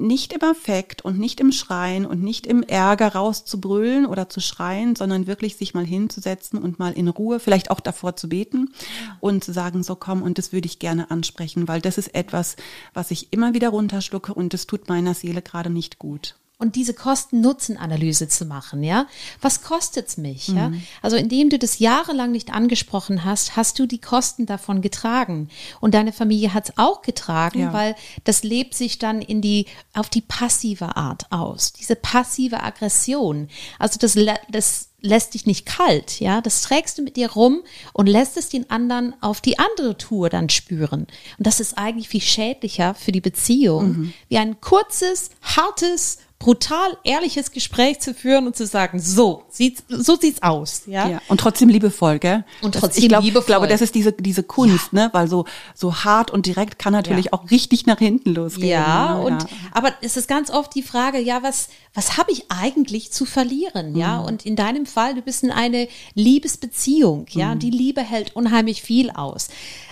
nicht 0.01 0.33
im 0.33 0.43
Affekt 0.43 1.03
und 1.05 1.19
nicht 1.19 1.41
im 1.41 1.53
Schreien 1.53 2.07
und 2.07 2.23
nicht 2.23 2.47
im 2.47 2.63
Ärger 2.63 3.15
rauszubrüllen 3.15 4.07
oder 4.07 4.29
zu 4.29 4.41
schreien, 4.41 4.97
sondern 4.97 5.27
wirklich 5.27 5.57
sich 5.57 5.75
mal 5.75 5.85
hinzusetzen 5.85 6.59
und 6.59 6.79
mal 6.79 6.93
in 6.93 7.09
Ruhe, 7.09 7.41
vielleicht 7.41 7.71
auch 7.71 7.81
davor 7.81 8.17
zu 8.17 8.29
beten 8.29 8.73
und 9.21 9.45
zu 9.45 9.53
sagen, 9.53 9.83
so 9.83 9.95
komm, 9.95 10.23
und 10.23 10.39
das 10.39 10.53
würde 10.53 10.67
ich 10.67 10.79
gerne 10.79 11.11
ansprechen, 11.11 11.69
weil 11.69 11.81
das 11.81 11.99
ist 11.99 12.15
etwas, 12.15 12.57
was 12.95 13.11
ich 13.11 13.33
immer 13.33 13.55
wieder 13.55 13.69
runterschlucke 13.69 14.35
und 14.35 14.55
das 14.55 14.67
tut 14.67 14.89
meiner 14.89 15.15
Seele 15.15 15.43
gerade 15.43 15.71
nicht 15.71 15.99
gut 15.99 16.37
und 16.61 16.77
diese 16.77 16.95
Kosten-Nutzen-Analyse 16.95 18.29
zu 18.29 18.45
machen, 18.45 18.83
ja. 18.83 19.07
Was 19.41 19.63
kostet's 19.63 20.17
mich, 20.17 20.49
mhm. 20.49 20.57
ja? 20.57 20.73
Also 21.03 21.17
indem 21.17 21.51
du 21.51 21.59
das 21.59 21.79
jahrelang 21.79 22.31
nicht 22.31 22.53
angesprochen 22.53 23.25
hast, 23.25 23.57
hast 23.57 23.79
du 23.79 23.87
die 23.87 24.01
Kosten 24.01 24.47
davon 24.47 24.83
getragen. 24.83 25.49
Und 25.81 25.95
deine 25.95 26.13
Familie 26.13 26.55
hat's 26.55 26.73
auch 26.77 27.03
getragen, 27.03 27.61
ja. 27.61 27.73
weil 27.73 27.97
das 28.25 28.45
lebt 28.45 28.75
sich 28.75 28.99
dann 28.99 29.23
in 29.23 29.41
die, 29.41 29.67
auf 29.95 30.11
die 30.11 30.21
passive 30.21 30.97
Art 30.97 31.33
aus. 31.33 31.73
Diese 31.73 31.97
passive 31.97 32.63
Aggression. 32.63 33.49
Also 33.79 33.99
das, 33.99 34.17
das 34.51 34.91
lässt 35.03 35.35
dich 35.35 35.47
nicht 35.47 35.67
kalt, 35.67 36.21
ja, 36.21 36.41
das 36.41 36.63
trägst 36.63 36.99
du 36.99 37.03
mit 37.03 37.17
dir 37.17 37.31
rum 37.31 37.63
und 37.93 38.07
lässt 38.07 38.37
es 38.37 38.49
den 38.49 38.69
anderen 38.71 39.15
auf 39.23 39.41
die 39.41 39.59
andere 39.59 39.97
Tour 39.97 40.29
dann 40.29 40.49
spüren. 40.49 41.07
Und 41.39 41.47
das 41.47 41.61
ist 41.61 41.79
eigentlich 41.79 42.09
viel 42.09 42.21
schädlicher 42.21 42.95
für 42.95 43.13
die 43.13 43.21
Beziehung, 43.21 43.89
mhm. 43.89 44.13
wie 44.29 44.39
ein 44.39 44.61
kurzes, 44.61 45.31
hartes 45.43 46.19
brutal 46.41 46.97
ehrliches 47.05 47.53
Gespräch 47.53 48.01
zu 48.01 48.15
führen 48.15 48.47
und 48.47 48.57
zu 48.57 48.67
sagen, 48.67 48.99
so 48.99 49.45
sieht's, 49.51 49.85
so 49.89 50.17
sieht's 50.17 50.43
aus, 50.43 50.85
ja. 50.87 51.07
ja 51.07 51.23
und 51.29 51.39
trotzdem 51.39 51.69
liebevoll, 51.69 52.19
gell? 52.19 52.45
Und 52.63 52.77
trotzdem 52.77 52.89
das, 52.89 52.99
ich 52.99 53.09
glaub, 53.09 53.23
liebevoll. 53.23 53.43
Ich 53.43 53.47
glaube, 53.47 53.69
das 53.69 53.83
ist 53.83 53.95
diese, 53.95 54.13
diese 54.13 54.43
Kunst, 54.43 54.89
ja. 54.93 55.05
ne? 55.05 55.11
Weil 55.13 55.29
so, 55.29 55.45
so 55.75 55.97
hart 55.97 56.31
und 56.31 56.47
direkt 56.47 56.79
kann 56.79 56.95
natürlich 56.95 57.27
ja. 57.27 57.33
auch 57.35 57.51
richtig 57.51 57.85
nach 57.85 57.99
hinten 57.99 58.35
losgehen. 58.35 58.71
Ja, 58.71 59.17
ne? 59.17 59.21
und, 59.21 59.47
aber 59.73 59.93
es 60.01 60.17
ist 60.17 60.29
ganz 60.29 60.49
oft 60.49 60.75
die 60.75 60.83
Frage, 60.83 61.19
ja, 61.19 61.43
was, 61.43 61.69
was 61.93 62.17
habe 62.17 62.33
ich 62.33 62.51
eigentlich 62.51 63.13
zu 63.13 63.27
verlieren, 63.27 63.95
ja? 63.95 64.21
Mhm. 64.21 64.25
Und 64.25 64.47
in 64.47 64.57
deinem 64.57 64.87
Fall, 64.87 65.15
du 65.15 65.21
bist 65.21 65.43
in 65.43 65.51
eine 65.51 65.89
Liebesbeziehung, 66.15 67.27
ja? 67.33 67.55
Mhm. 67.55 67.59
Die 67.59 67.71
Liebe 67.71 68.01
hält 68.01 68.35
unheimlich 68.35 68.81
viel 68.81 69.11
aus 69.11 69.49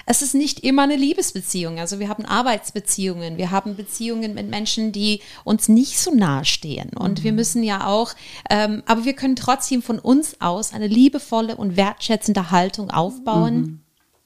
es 0.08 0.22
ist 0.22 0.34
nicht 0.34 0.60
immer 0.60 0.84
eine 0.84 0.96
Liebesbeziehung. 0.96 1.78
Also 1.78 1.98
wir 1.98 2.08
haben 2.08 2.24
Arbeitsbeziehungen, 2.24 3.36
wir 3.36 3.50
haben 3.50 3.76
Beziehungen 3.76 4.32
mit 4.32 4.48
Menschen, 4.48 4.90
die 4.90 5.20
uns 5.44 5.68
nicht 5.68 5.98
so 5.98 6.14
nahe 6.14 6.46
stehen. 6.46 6.90
Und 6.96 7.20
mhm. 7.20 7.24
wir 7.24 7.32
müssen 7.32 7.62
ja 7.62 7.86
auch, 7.86 8.14
ähm, 8.48 8.82
aber 8.86 9.04
wir 9.04 9.12
können 9.12 9.36
trotzdem 9.36 9.82
von 9.82 9.98
uns 9.98 10.40
aus 10.40 10.72
eine 10.72 10.86
liebevolle 10.86 11.56
und 11.56 11.76
wertschätzende 11.76 12.50
Haltung 12.50 12.90
aufbauen. 12.90 13.54
Mhm. 13.54 13.80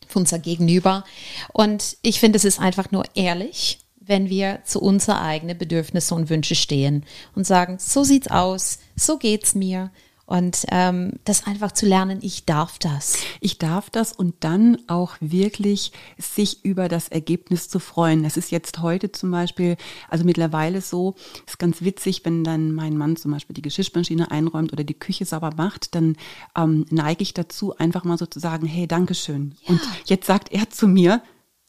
Für 0.06 0.18
unser 0.18 0.38
Gegenüber. 0.38 1.04
Und 1.54 1.96
ich 2.02 2.20
finde, 2.20 2.36
es 2.36 2.44
ist 2.44 2.60
einfach 2.60 2.90
nur 2.90 3.04
ehrlich, 3.14 3.78
wenn 3.98 4.28
wir 4.28 4.60
zu 4.64 4.78
unseren 4.80 5.16
eigenen 5.16 5.56
Bedürfnisse 5.56 6.14
und 6.14 6.28
Wünsche 6.28 6.54
stehen 6.54 7.06
und 7.34 7.46
sagen, 7.46 7.78
so 7.80 8.04
sieht's 8.04 8.28
aus, 8.28 8.78
so 8.94 9.16
geht's 9.16 9.54
mir 9.54 9.90
und 10.32 10.64
ähm, 10.70 11.12
das 11.24 11.46
einfach 11.46 11.72
zu 11.72 11.84
lernen, 11.84 12.20
ich 12.22 12.46
darf 12.46 12.78
das. 12.78 13.18
Ich 13.42 13.58
darf 13.58 13.90
das 13.90 14.14
und 14.14 14.34
dann 14.40 14.78
auch 14.86 15.16
wirklich 15.20 15.92
sich 16.16 16.64
über 16.64 16.88
das 16.88 17.08
Ergebnis 17.08 17.68
zu 17.68 17.78
freuen. 17.78 18.22
Das 18.22 18.38
ist 18.38 18.50
jetzt 18.50 18.80
heute 18.80 19.12
zum 19.12 19.30
Beispiel, 19.30 19.76
also 20.08 20.24
mittlerweile 20.24 20.80
so, 20.80 21.16
ist 21.46 21.58
ganz 21.58 21.82
witzig, 21.82 22.24
wenn 22.24 22.44
dann 22.44 22.72
mein 22.72 22.96
Mann 22.96 23.16
zum 23.16 23.30
Beispiel 23.30 23.52
die 23.52 23.60
Geschirrspülmaschine 23.60 24.30
einräumt 24.30 24.72
oder 24.72 24.84
die 24.84 24.98
Küche 24.98 25.26
sauber 25.26 25.50
macht, 25.54 25.94
dann 25.94 26.16
ähm, 26.56 26.86
neige 26.88 27.20
ich 27.22 27.34
dazu, 27.34 27.76
einfach 27.76 28.04
mal 28.04 28.16
so 28.16 28.24
zu 28.24 28.40
sagen, 28.40 28.66
hey, 28.66 28.86
Dankeschön. 28.86 29.54
Ja. 29.64 29.68
Und 29.68 29.82
jetzt 30.06 30.26
sagt 30.26 30.50
er 30.50 30.70
zu 30.70 30.88
mir, 30.88 31.20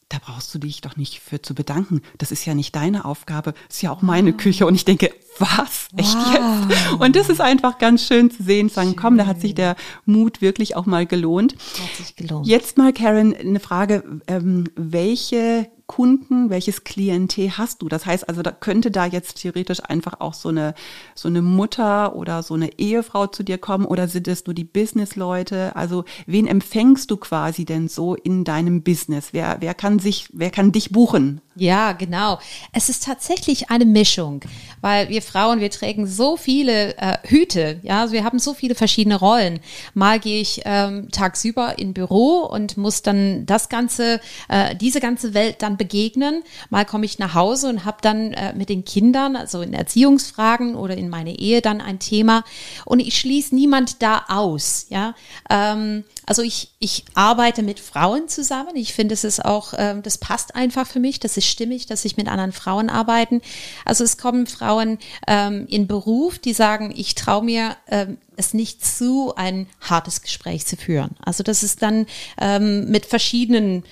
da 0.08 0.18
brauchst 0.24 0.54
du 0.54 0.58
dich 0.58 0.80
doch 0.80 0.96
nicht 0.96 1.20
für 1.20 1.40
zu 1.42 1.54
bedanken. 1.54 2.02
Das 2.18 2.32
ist 2.32 2.44
ja 2.44 2.54
nicht 2.54 2.74
deine 2.76 3.04
Aufgabe, 3.04 3.54
ist 3.68 3.82
ja 3.82 3.90
auch 3.90 4.02
meine 4.02 4.32
wow. 4.32 4.36
Küche. 4.36 4.66
Und 4.66 4.74
ich 4.74 4.84
denke, 4.84 5.10
was? 5.38 5.88
Echt 5.96 6.14
wow. 6.14 6.68
jetzt? 6.68 6.92
Und 7.00 7.16
das 7.16 7.28
ist 7.28 7.40
einfach 7.40 7.78
ganz 7.78 8.06
schön 8.06 8.30
zu 8.30 8.42
sehen, 8.42 8.68
sagen, 8.68 8.90
schön. 8.90 8.96
komm, 8.96 9.18
da 9.18 9.26
hat 9.26 9.40
sich 9.40 9.54
der 9.54 9.76
Mut 10.04 10.40
wirklich 10.40 10.76
auch 10.76 10.86
mal 10.86 11.06
gelohnt. 11.06 11.54
Hat 11.54 11.96
sich 11.96 12.16
gelohnt. 12.16 12.46
Jetzt 12.46 12.78
mal, 12.78 12.92
Karen, 12.92 13.34
eine 13.34 13.60
Frage. 13.60 14.20
Ähm, 14.26 14.64
welche 14.76 15.68
Kunden, 15.86 16.48
welches 16.48 16.84
Klientel 16.84 17.58
hast 17.58 17.82
du? 17.82 17.88
Das 17.88 18.06
heißt 18.06 18.28
also, 18.28 18.42
da 18.42 18.52
könnte 18.52 18.90
da 18.90 19.04
jetzt 19.04 19.42
theoretisch 19.42 19.80
einfach 19.84 20.20
auch 20.20 20.32
so 20.32 20.48
eine, 20.48 20.74
so 21.14 21.28
eine 21.28 21.42
Mutter 21.42 22.16
oder 22.16 22.42
so 22.42 22.54
eine 22.54 22.78
Ehefrau 22.78 23.26
zu 23.26 23.42
dir 23.42 23.58
kommen 23.58 23.84
oder 23.84 24.08
sind 24.08 24.26
es 24.26 24.46
nur 24.46 24.54
die 24.54 24.64
Businessleute? 24.64 25.76
Also, 25.76 26.04
wen 26.26 26.46
empfängst 26.46 27.10
du 27.10 27.18
quasi 27.18 27.64
denn 27.64 27.88
so 27.88 28.14
in 28.14 28.44
deinem 28.44 28.82
Business? 28.82 29.28
Wer, 29.32 29.58
wer 29.60 29.74
kann 29.74 29.98
sich, 29.98 30.28
wer 30.32 30.50
kann 30.50 30.72
dich 30.72 30.90
buchen? 30.90 31.42
Ja, 31.56 31.92
genau. 31.92 32.40
Es 32.72 32.88
ist 32.88 33.04
tatsächlich 33.04 33.70
eine 33.70 33.84
Mischung, 33.84 34.40
weil 34.80 35.08
wir 35.08 35.22
Frauen, 35.22 35.60
wir 35.60 35.70
tragen 35.70 36.06
so 36.06 36.36
viele 36.36 36.96
äh, 36.96 37.18
Hüte, 37.22 37.78
ja, 37.82 38.00
also 38.00 38.12
wir 38.12 38.24
haben 38.24 38.40
so 38.40 38.54
viele 38.54 38.74
verschiedene 38.74 39.16
Rollen. 39.16 39.60
Mal 39.94 40.18
gehe 40.18 40.40
ich 40.40 40.62
ähm, 40.64 41.10
tagsüber 41.12 41.78
in 41.78 41.94
Büro 41.94 42.40
und 42.40 42.76
muss 42.76 43.02
dann 43.02 43.46
das 43.46 43.68
ganze, 43.68 44.20
äh, 44.48 44.74
diese 44.74 44.98
ganze 44.98 45.32
Welt 45.32 45.62
dann 45.62 45.76
begegnen. 45.84 46.42
Mal 46.70 46.84
komme 46.84 47.04
ich 47.04 47.18
nach 47.18 47.34
Hause 47.34 47.68
und 47.68 47.84
habe 47.84 47.98
dann 48.00 48.32
äh, 48.32 48.52
mit 48.54 48.68
den 48.68 48.84
Kindern, 48.84 49.36
also 49.36 49.62
in 49.62 49.74
Erziehungsfragen 49.74 50.74
oder 50.74 50.96
in 50.96 51.08
meine 51.08 51.38
Ehe 51.38 51.60
dann 51.60 51.80
ein 51.80 51.98
Thema 51.98 52.44
und 52.84 53.00
ich 53.00 53.18
schließe 53.18 53.54
niemand 53.54 54.02
da 54.02 54.24
aus, 54.28 54.86
ja. 54.88 55.14
Ähm, 55.50 56.04
Also 56.26 56.42
ich, 56.42 56.70
ich 56.78 57.04
arbeite 57.12 57.62
mit 57.62 57.80
Frauen 57.80 58.28
zusammen. 58.28 58.76
Ich 58.76 58.94
finde, 58.94 59.12
es 59.12 59.24
ist 59.24 59.44
auch, 59.44 59.74
ähm, 59.76 60.02
das 60.02 60.16
passt 60.16 60.54
einfach 60.54 60.86
für 60.86 61.00
mich, 61.00 61.20
das 61.20 61.36
ist 61.36 61.46
stimmig, 61.46 61.84
dass 61.86 62.06
ich 62.06 62.16
mit 62.16 62.28
anderen 62.28 62.52
Frauen 62.52 62.88
arbeiten. 62.88 63.42
Also 63.84 64.04
es 64.04 64.16
kommen 64.16 64.46
Frauen 64.46 64.98
ähm, 65.26 65.66
in 65.68 65.86
Beruf, 65.86 66.38
die 66.38 66.54
sagen, 66.54 66.94
ich 66.96 67.14
traue 67.14 67.44
mir 67.44 67.76
ähm, 67.88 68.16
es 68.36 68.54
nicht 68.54 68.84
zu, 68.84 69.34
ein 69.36 69.66
hartes 69.80 70.22
Gespräch 70.22 70.64
zu 70.64 70.76
führen. 70.76 71.10
Also 71.22 71.42
das 71.42 71.62
ist 71.62 71.82
dann 71.82 72.06
ähm, 72.40 72.90
mit 72.90 73.04
verschiedenen 73.04 73.84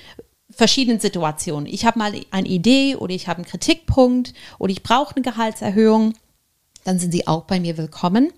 verschiedenen 0.54 1.00
Situationen. 1.00 1.66
Ich 1.66 1.84
habe 1.84 1.98
mal 1.98 2.12
eine 2.30 2.48
Idee 2.48 2.96
oder 2.96 3.14
ich 3.14 3.28
habe 3.28 3.38
einen 3.38 3.46
Kritikpunkt 3.46 4.34
oder 4.58 4.72
ich 4.72 4.82
brauche 4.82 5.16
eine 5.16 5.22
Gehaltserhöhung, 5.22 6.14
dann 6.84 6.98
sind 6.98 7.12
sie 7.12 7.26
auch 7.26 7.44
bei 7.44 7.60
mir 7.60 7.76
willkommen. 7.76 8.32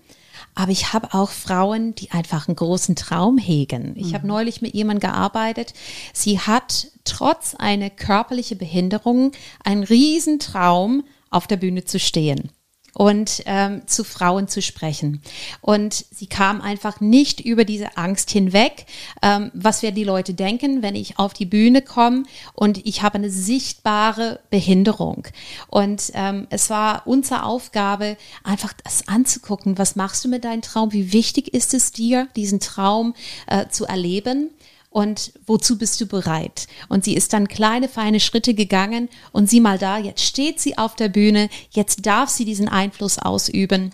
Aber 0.53 0.71
ich 0.71 0.93
habe 0.93 1.13
auch 1.13 1.31
Frauen, 1.31 1.95
die 1.95 2.11
einfach 2.11 2.47
einen 2.47 2.55
großen 2.55 2.95
Traum 2.95 3.37
hegen. 3.37 3.93
Ich 3.97 4.11
mhm. 4.11 4.13
habe 4.13 4.27
neulich 4.27 4.61
mit 4.61 4.73
jemandem 4.73 5.11
gearbeitet. 5.11 5.73
Sie 6.13 6.39
hat 6.39 6.87
trotz 7.03 7.55
einer 7.55 7.89
körperlichen 7.89 8.57
Behinderung 8.57 9.33
einen 9.63 9.83
Riesentraum, 9.83 11.03
auf 11.29 11.47
der 11.47 11.57
Bühne 11.57 11.83
zu 11.83 11.99
stehen 11.99 12.51
und 12.95 13.43
ähm, 13.45 13.81
zu 13.87 14.05
Frauen 14.05 14.47
zu 14.47 14.61
sprechen. 14.61 15.21
Und 15.61 16.05
sie 16.11 16.27
kam 16.27 16.61
einfach 16.61 17.01
nicht 17.01 17.41
über 17.41 17.65
diese 17.65 17.97
Angst 17.97 18.31
hinweg, 18.31 18.85
ähm, 19.21 19.51
was 19.53 19.83
werden 19.83 19.95
die 19.95 20.05
Leute 20.05 20.33
denken, 20.33 20.81
wenn 20.81 20.95
ich 20.95 21.19
auf 21.19 21.33
die 21.33 21.45
Bühne 21.45 21.81
komme? 21.81 22.23
Und 22.53 22.85
ich 22.85 23.01
habe 23.01 23.15
eine 23.15 23.29
sichtbare 23.29 24.39
Behinderung. 24.49 25.27
Und 25.67 26.11
ähm, 26.13 26.47
es 26.49 26.69
war 26.69 27.05
unsere 27.05 27.43
Aufgabe, 27.43 28.15
einfach 28.43 28.71
das 28.83 29.07
anzugucken, 29.09 29.77
was 29.77 29.97
machst 29.97 30.23
du 30.23 30.29
mit 30.29 30.45
deinem 30.45 30.61
Traum, 30.61 30.93
wie 30.93 31.11
wichtig 31.11 31.53
ist 31.53 31.73
es 31.73 31.91
dir, 31.91 32.29
diesen 32.37 32.61
Traum 32.61 33.13
äh, 33.47 33.67
zu 33.67 33.85
erleben 33.85 34.51
und 34.95 35.33
wozu 35.45 35.77
bist 35.77 35.99
du 35.99 36.05
bereit? 36.05 36.67
Und 36.87 37.03
sie 37.03 37.15
ist 37.15 37.33
dann 37.33 37.49
kleine, 37.49 37.89
feine 37.89 38.21
Schritte 38.21 38.53
gegangen 38.53 39.09
und 39.33 39.49
sieh 39.49 39.59
mal 39.59 39.77
da, 39.77 39.97
jetzt 39.97 40.23
steht 40.23 40.61
sie 40.61 40.77
auf 40.77 40.95
der 40.95 41.09
Bühne, 41.09 41.49
jetzt 41.71 42.05
darf 42.05 42.29
sie 42.29 42.45
diesen 42.45 42.69
Einfluss 42.69 43.19
ausüben. 43.19 43.91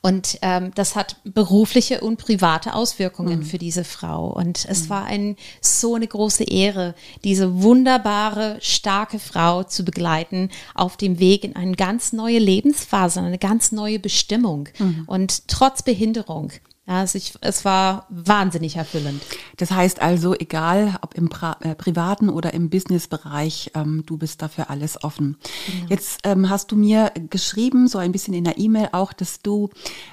Und 0.00 0.38
ähm, 0.40 0.72
das 0.74 0.96
hat 0.96 1.16
berufliche 1.24 2.00
und 2.00 2.16
private 2.16 2.72
Auswirkungen 2.72 3.40
mhm. 3.40 3.44
für 3.44 3.58
diese 3.58 3.84
Frau. 3.84 4.28
Und 4.28 4.64
es 4.66 4.84
mhm. 4.84 4.88
war 4.88 5.04
ein, 5.04 5.36
so 5.60 5.94
eine 5.94 6.06
große 6.06 6.44
Ehre, 6.44 6.94
diese 7.22 7.62
wunderbare, 7.62 8.56
starke 8.62 9.18
Frau 9.18 9.64
zu 9.64 9.84
begleiten 9.84 10.48
auf 10.74 10.96
dem 10.96 11.18
Weg 11.18 11.44
in 11.44 11.54
eine 11.54 11.76
ganz 11.76 12.14
neue 12.14 12.38
Lebensphase, 12.38 13.20
eine 13.20 13.36
ganz 13.36 13.72
neue 13.72 13.98
Bestimmung. 13.98 14.70
Mhm. 14.78 15.04
Und 15.06 15.48
trotz 15.48 15.82
Behinderung 15.82 16.52
ja, 16.88 17.00
also 17.00 17.18
ich, 17.18 17.34
es 17.42 17.66
war 17.66 18.06
wahnsinnig 18.08 18.76
erfüllend. 18.76 19.22
Das 19.58 19.70
heißt 19.70 20.00
also, 20.00 20.34
egal 20.34 20.96
ob 21.02 21.14
im 21.14 21.28
pra 21.28 21.58
äh, 21.60 21.74
privaten 21.74 22.30
oder 22.30 22.54
im 22.54 22.70
Businessbereich, 22.70 23.72
ähm, 23.74 24.04
du 24.06 24.16
bist 24.16 24.40
dafür 24.40 24.70
alles 24.70 25.04
offen. 25.04 25.36
Genau. 25.66 25.86
Jetzt 25.90 26.20
ähm, 26.24 26.48
hast 26.48 26.72
du 26.72 26.76
mir 26.76 27.12
geschrieben, 27.28 27.88
so 27.88 27.98
ein 27.98 28.10
bisschen 28.10 28.32
in 28.32 28.44
der 28.44 28.56
E-Mail 28.56 28.88
auch, 28.92 29.12
dass 29.12 29.42
du 29.42 29.68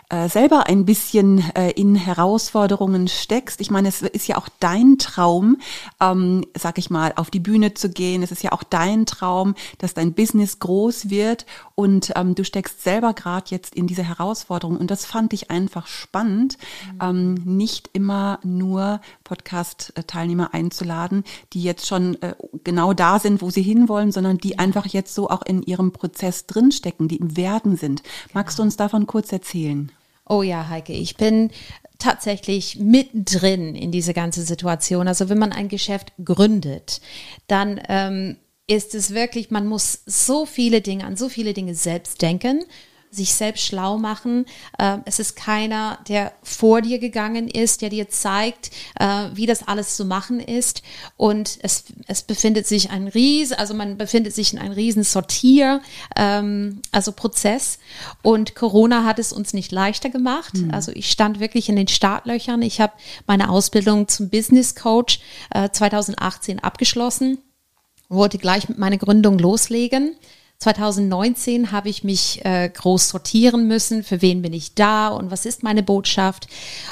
äh, 0.09 0.27
selber 0.27 0.67
ein 0.67 0.83
bisschen 0.83 1.49
äh, 1.55 1.71
in 1.71 1.95
Herausforderungen 1.95 3.07
steckst. 3.07 3.61
Ich 3.61 3.71
meine, 3.71 3.87
es 3.87 4.01
ist 4.01 4.27
ja 4.27 4.35
auch 4.35 4.49
dein 4.59 4.97
Traum, 4.97 5.57
ähm, 6.01 6.43
sag 6.57 6.77
ich 6.77 6.89
mal, 6.89 7.13
auf 7.15 7.31
die 7.31 7.39
Bühne 7.39 7.73
zu 7.73 7.87
gehen. 7.87 8.21
Es 8.21 8.33
ist 8.33 8.43
ja 8.43 8.51
auch 8.51 8.63
dein 8.63 9.05
Traum, 9.05 9.55
dass 9.77 9.93
dein 9.93 10.13
Business 10.13 10.59
groß 10.59 11.09
wird 11.09 11.45
und 11.75 12.11
ähm, 12.17 12.35
du 12.35 12.43
steckst 12.43 12.83
selber 12.83 13.13
gerade 13.13 13.45
jetzt 13.51 13.75
in 13.75 13.87
diese 13.87 14.03
Herausforderung. 14.03 14.75
Und 14.75 14.91
das 14.91 15.05
fand 15.05 15.31
ich 15.31 15.49
einfach 15.49 15.87
spannend 15.87 16.57
ähm, 17.01 17.35
nicht 17.45 17.89
immer 17.93 18.39
nur 18.43 19.01
Podcast-Teilnehmer 19.23 20.53
einzuladen, 20.53 21.23
die 21.53 21.63
jetzt 21.63 21.87
schon 21.87 22.21
äh, 22.21 22.35
genau 22.63 22.93
da 22.93 23.19
sind, 23.19 23.41
wo 23.41 23.49
sie 23.49 23.61
hinwollen, 23.61 24.11
sondern 24.11 24.37
die 24.37 24.59
einfach 24.59 24.85
jetzt 24.87 25.13
so 25.15 25.29
auch 25.29 25.41
in 25.43 25.61
ihrem 25.63 25.91
Prozess 25.91 26.45
drinstecken, 26.45 27.07
die 27.07 27.17
im 27.17 27.37
Werden 27.37 27.77
sind. 27.77 28.03
Magst 28.33 28.59
du 28.59 28.63
uns 28.63 28.77
davon 28.77 29.07
kurz 29.07 29.31
erzählen? 29.31 29.91
Oh 30.27 30.41
ja, 30.41 30.69
Heike, 30.69 30.93
ich 30.93 31.17
bin 31.17 31.51
tatsächlich 31.99 32.79
mittendrin 32.79 33.75
in 33.75 33.91
diese 33.91 34.13
ganze 34.13 34.41
Situation. 34.41 35.07
Also 35.07 35.29
wenn 35.29 35.37
man 35.37 35.51
ein 35.51 35.69
Geschäft 35.69 36.13
gründet, 36.23 37.01
dann 37.47 37.79
ähm, 37.87 38.37
ist 38.67 38.95
es 38.95 39.13
wirklich, 39.13 39.51
man 39.51 39.67
muss 39.67 40.01
so 40.05 40.45
viele 40.45 40.81
Dinge 40.81 41.05
an 41.05 41.15
so 41.15 41.29
viele 41.29 41.53
Dinge 41.53 41.75
selbst 41.75 42.21
denken 42.21 42.65
sich 43.15 43.33
selbst 43.33 43.65
schlau 43.65 43.97
machen. 43.97 44.45
Äh, 44.77 44.97
es 45.05 45.19
ist 45.19 45.35
keiner, 45.35 45.99
der 46.07 46.33
vor 46.43 46.81
dir 46.81 46.99
gegangen 46.99 47.47
ist, 47.47 47.81
der 47.81 47.89
dir 47.89 48.09
zeigt, 48.09 48.71
äh, 48.99 49.29
wie 49.33 49.45
das 49.45 49.67
alles 49.67 49.95
zu 49.95 50.05
machen 50.05 50.39
ist. 50.39 50.81
Und 51.17 51.57
es, 51.61 51.85
es 52.07 52.23
befindet 52.23 52.67
sich 52.67 52.91
ein 52.91 53.07
Ries, 53.07 53.51
also 53.51 53.73
man 53.73 53.97
befindet 53.97 54.33
sich 54.33 54.53
in 54.53 54.59
einem 54.59 54.73
riesen 54.73 55.03
Sortier, 55.03 55.81
ähm, 56.15 56.81
also 56.91 57.11
Prozess. 57.11 57.79
Und 58.21 58.55
Corona 58.55 59.03
hat 59.03 59.19
es 59.19 59.33
uns 59.33 59.53
nicht 59.53 59.71
leichter 59.71 60.09
gemacht. 60.09 60.55
Mhm. 60.55 60.73
Also 60.73 60.91
ich 60.93 61.09
stand 61.09 61.39
wirklich 61.39 61.69
in 61.69 61.75
den 61.75 61.87
Startlöchern. 61.87 62.61
Ich 62.61 62.81
habe 62.81 62.93
meine 63.27 63.49
Ausbildung 63.49 64.07
zum 64.07 64.29
Business 64.29 64.75
Coach 64.75 65.19
äh, 65.51 65.69
2018 65.69 66.59
abgeschlossen, 66.59 67.39
wollte 68.09 68.37
gleich 68.37 68.69
mit 68.69 68.77
meiner 68.77 68.97
Gründung 68.97 69.39
loslegen. 69.39 70.15
2019 70.59 71.71
habe 71.71 71.89
ich 71.89 72.03
mich 72.03 72.43
äh, 72.45 72.69
groß 72.69 73.09
sortieren 73.09 73.67
müssen, 73.67 74.03
für 74.03 74.21
wen 74.21 74.41
bin 74.41 74.53
ich 74.53 74.73
da 74.73 75.09
und 75.09 75.29
was 75.29 75.45
ist 75.45 75.63
meine 75.63 75.83
Botschaft. 75.83 76.47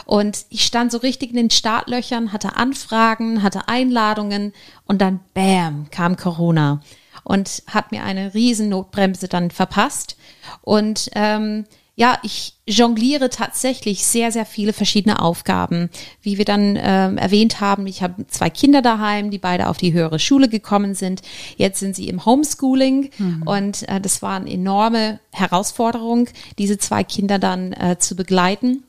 Und 0.06 0.46
ich 0.50 0.66
stand 0.66 0.92
so 0.92 0.98
richtig 1.00 1.30
in 1.30 1.38
den 1.38 1.50
Startlöchern, 1.50 2.34
hatte 2.34 2.56
Anfragen, 2.56 3.42
hatte 3.42 3.68
Einladungen 3.68 4.54
und 4.86 5.02
dann, 5.02 5.22
bam, 5.34 5.88
kam 5.92 6.18
Corona 6.18 6.82
und 7.24 7.64
hat 7.68 7.92
mir 7.92 8.04
eine 8.04 8.34
riesen 8.34 8.70
Notbremse 8.70 9.28
dann 9.28 9.50
verpasst. 9.50 10.18
Und 10.62 11.10
ähm, 11.16 11.66
ja, 11.96 12.18
ich 12.24 12.56
jongliere 12.66 13.30
tatsächlich 13.30 14.06
sehr, 14.06 14.32
sehr 14.32 14.46
viele 14.46 14.74
verschiedene 14.74 15.22
Aufgaben. 15.22 15.90
Wie 16.22 16.40
wir 16.40 16.46
dann 16.46 16.78
ähm, 16.82 17.18
erwähnt 17.18 17.62
haben, 17.62 17.86
ich 17.86 18.02
habe 18.02 18.26
zwei 18.28 18.50
Kinder 18.50 18.82
daheim, 18.82 19.30
die 19.30 19.38
beide 19.38 19.68
auf 19.68 19.78
die 19.78 19.94
höhere 19.94 20.18
Schule 20.18 20.50
gekommen 20.50 20.96
sind. 20.96 21.22
Jetzt 21.56 21.80
sind 21.80 21.96
sie 21.96 22.08
im 22.08 22.26
Homeschooling 22.26 23.12
mhm. 23.18 23.44
und 23.46 23.88
äh, 23.90 24.02
das 24.02 24.24
war 24.24 24.38
eine 24.38 24.50
enorme 24.50 25.20
Herausforderung, 25.32 26.30
diese 26.58 26.80
zwei 26.80 27.04
Kinder 27.04 27.38
dann 27.38 27.74
äh, 27.74 27.98
zu 28.00 28.16
begleiten. 28.16 28.84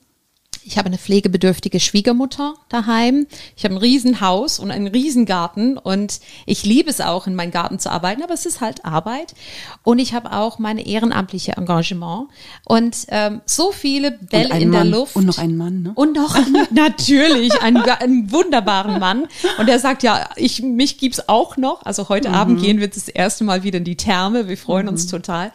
Ich 0.67 0.79
habe 0.79 0.87
eine 0.87 0.97
pflegebedürftige 0.97 1.79
Schwiegermutter 1.79 2.55
daheim. 2.69 3.27
Ich 3.55 3.65
habe 3.65 3.75
ein 3.75 3.77
Riesenhaus 3.77 4.57
und 4.57 4.71
einen 4.71 4.87
Riesengarten 4.87 5.77
und 5.77 6.19
ich 6.47 6.65
liebe 6.65 6.89
es 6.89 7.01
auch, 7.01 7.27
in 7.27 7.35
meinem 7.35 7.51
Garten 7.51 7.77
zu 7.77 7.91
arbeiten, 7.91 8.23
aber 8.23 8.33
es 8.33 8.47
ist 8.47 8.61
halt 8.61 8.83
Arbeit. 8.83 9.35
Und 9.83 9.99
ich 9.99 10.15
habe 10.15 10.31
auch 10.31 10.57
meine 10.57 10.87
ehrenamtliche 10.87 11.51
Engagement 11.51 12.29
und 12.63 12.97
ähm, 13.09 13.41
so 13.45 13.71
viele 13.71 14.11
Bälle 14.11 14.59
in 14.59 14.71
Mann. 14.71 14.89
der 14.89 14.99
Luft. 14.99 15.15
Und 15.15 15.27
noch 15.27 15.37
einen 15.37 15.55
Mann, 15.55 15.83
ne? 15.83 15.91
Und 15.93 16.15
noch 16.15 16.35
natürlich 16.71 17.61
einen, 17.61 17.83
einen 17.83 18.31
wunderbaren 18.31 18.99
Mann. 18.99 19.27
Und 19.59 19.67
der 19.67 19.77
sagt, 19.77 20.01
ja, 20.01 20.29
ich, 20.35 20.63
mich 20.63 20.97
gibt's 20.97 21.29
auch 21.29 21.57
noch. 21.57 21.85
Also 21.85 22.09
heute 22.09 22.29
mhm. 22.29 22.35
Abend 22.35 22.61
gehen 22.61 22.79
wir 22.79 22.87
das 22.87 23.07
erste 23.07 23.43
Mal 23.43 23.61
wieder 23.61 23.77
in 23.77 23.83
die 23.83 23.97
Therme. 23.97 24.47
Wir 24.47 24.57
freuen 24.57 24.87
mhm. 24.87 24.93
uns 24.93 25.05
total. 25.05 25.51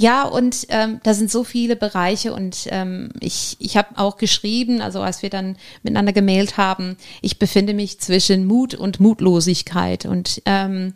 Ja, 0.00 0.22
und 0.22 0.66
ähm, 0.70 0.98
da 1.02 1.12
sind 1.12 1.30
so 1.30 1.44
viele 1.44 1.76
Bereiche 1.76 2.32
und 2.32 2.66
ähm, 2.70 3.10
ich, 3.20 3.58
ich 3.58 3.76
habe 3.76 3.98
auch 3.98 4.16
geschrieben, 4.16 4.80
also 4.80 5.02
als 5.02 5.20
wir 5.20 5.28
dann 5.28 5.58
miteinander 5.82 6.14
gemailt 6.14 6.56
haben, 6.56 6.96
ich 7.20 7.38
befinde 7.38 7.74
mich 7.74 8.00
zwischen 8.00 8.46
Mut 8.46 8.72
und 8.72 8.98
Mutlosigkeit 8.98 10.06
und 10.06 10.40
ähm, 10.46 10.94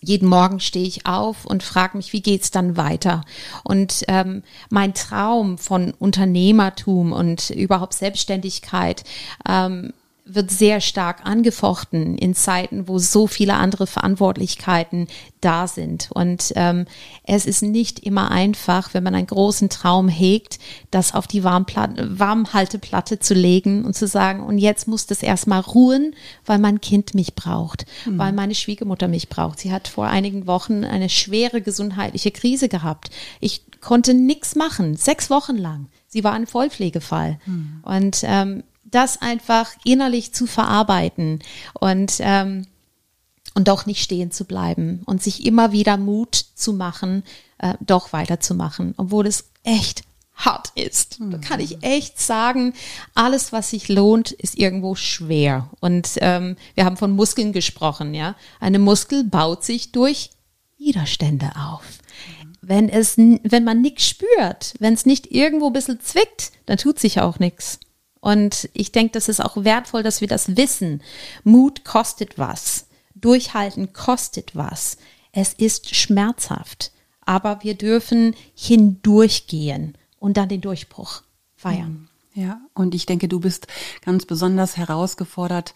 jeden 0.00 0.26
Morgen 0.26 0.58
stehe 0.60 0.86
ich 0.86 1.04
auf 1.04 1.44
und 1.44 1.62
frage 1.62 1.98
mich, 1.98 2.14
wie 2.14 2.22
geht's 2.22 2.50
dann 2.50 2.78
weiter? 2.78 3.26
Und 3.62 4.04
ähm, 4.08 4.42
mein 4.70 4.94
Traum 4.94 5.58
von 5.58 5.92
Unternehmertum 5.92 7.12
und 7.12 7.50
überhaupt 7.50 7.92
Selbstständigkeit 7.92 9.04
ähm, 9.46 9.92
wird 10.26 10.50
sehr 10.50 10.80
stark 10.80 11.26
angefochten 11.26 12.16
in 12.16 12.34
Zeiten, 12.34 12.88
wo 12.88 12.98
so 12.98 13.26
viele 13.26 13.54
andere 13.54 13.86
Verantwortlichkeiten 13.86 15.06
da 15.42 15.68
sind. 15.68 16.08
Und 16.14 16.52
ähm, 16.56 16.86
es 17.24 17.44
ist 17.44 17.62
nicht 17.62 18.00
immer 18.00 18.30
einfach, 18.30 18.94
wenn 18.94 19.04
man 19.04 19.14
einen 19.14 19.26
großen 19.26 19.68
Traum 19.68 20.08
hegt, 20.08 20.58
das 20.90 21.14
auf 21.14 21.26
die 21.26 21.44
Warmplatte, 21.44 22.18
Warmhalteplatte 22.18 23.18
zu 23.18 23.34
legen 23.34 23.84
und 23.84 23.94
zu 23.94 24.06
sagen, 24.06 24.42
und 24.42 24.56
jetzt 24.56 24.88
muss 24.88 25.06
das 25.06 25.22
erstmal 25.22 25.60
ruhen, 25.60 26.14
weil 26.46 26.58
mein 26.58 26.80
Kind 26.80 27.14
mich 27.14 27.34
braucht, 27.34 27.84
mhm. 28.06 28.16
weil 28.16 28.32
meine 28.32 28.54
Schwiegermutter 28.54 29.08
mich 29.08 29.28
braucht. 29.28 29.60
Sie 29.60 29.72
hat 29.72 29.88
vor 29.88 30.06
einigen 30.06 30.46
Wochen 30.46 30.84
eine 30.84 31.10
schwere 31.10 31.60
gesundheitliche 31.60 32.30
Krise 32.30 32.70
gehabt. 32.70 33.10
Ich 33.40 33.62
konnte 33.82 34.14
nichts 34.14 34.54
machen, 34.54 34.96
sechs 34.96 35.28
Wochen 35.28 35.56
lang. 35.56 35.88
Sie 36.08 36.24
war 36.24 36.32
ein 36.32 36.46
Vollpflegefall. 36.46 37.38
Mhm. 37.44 37.82
Und 37.82 38.20
ähm, 38.22 38.62
das 38.84 39.20
einfach 39.20 39.72
innerlich 39.84 40.32
zu 40.32 40.46
verarbeiten 40.46 41.40
und, 41.74 42.14
ähm, 42.20 42.66
und 43.54 43.68
doch 43.68 43.86
nicht 43.86 44.02
stehen 44.02 44.30
zu 44.30 44.44
bleiben 44.44 45.02
und 45.06 45.22
sich 45.22 45.46
immer 45.46 45.72
wieder 45.72 45.96
Mut 45.96 46.34
zu 46.54 46.72
machen, 46.72 47.22
äh, 47.58 47.74
doch 47.80 48.12
weiterzumachen, 48.12 48.94
obwohl 48.96 49.26
es 49.26 49.50
echt 49.62 50.02
hart 50.34 50.72
ist. 50.74 51.18
Da 51.20 51.38
kann 51.38 51.60
ich 51.60 51.82
echt 51.82 52.20
sagen, 52.20 52.74
alles, 53.14 53.52
was 53.52 53.70
sich 53.70 53.88
lohnt, 53.88 54.32
ist 54.32 54.58
irgendwo 54.58 54.94
schwer. 54.96 55.70
Und 55.80 56.10
ähm, 56.16 56.56
wir 56.74 56.84
haben 56.84 56.96
von 56.96 57.12
Muskeln 57.12 57.52
gesprochen, 57.52 58.14
ja. 58.14 58.34
Eine 58.58 58.80
Muskel 58.80 59.24
baut 59.24 59.64
sich 59.64 59.92
durch 59.92 60.30
Widerstände 60.76 61.52
auf. 61.56 61.84
Wenn 62.60 62.88
es, 62.88 63.16
wenn 63.16 63.64
man 63.64 63.80
nichts 63.80 64.08
spürt, 64.08 64.74
wenn 64.80 64.94
es 64.94 65.06
nicht 65.06 65.30
irgendwo 65.30 65.68
ein 65.68 65.72
bisschen 65.72 66.00
zwickt, 66.00 66.50
dann 66.66 66.78
tut 66.78 66.98
sich 66.98 67.20
auch 67.20 67.38
nichts. 67.38 67.78
Und 68.24 68.70
ich 68.72 68.90
denke, 68.90 69.12
das 69.12 69.28
ist 69.28 69.40
auch 69.44 69.64
wertvoll, 69.64 70.02
dass 70.02 70.22
wir 70.22 70.28
das 70.28 70.56
wissen. 70.56 71.02
Mut 71.42 71.84
kostet 71.84 72.38
was. 72.38 72.86
Durchhalten 73.14 73.92
kostet 73.92 74.56
was. 74.56 74.96
Es 75.32 75.52
ist 75.52 75.94
schmerzhaft. 75.94 76.90
Aber 77.26 77.62
wir 77.62 77.74
dürfen 77.74 78.34
hindurchgehen 78.54 79.98
und 80.20 80.38
dann 80.38 80.48
den 80.48 80.62
Durchbruch 80.62 81.20
feiern. 81.54 82.08
Ja, 82.32 82.62
und 82.72 82.94
ich 82.94 83.04
denke, 83.04 83.28
du 83.28 83.40
bist 83.40 83.66
ganz 84.02 84.24
besonders 84.24 84.78
herausgefordert, 84.78 85.74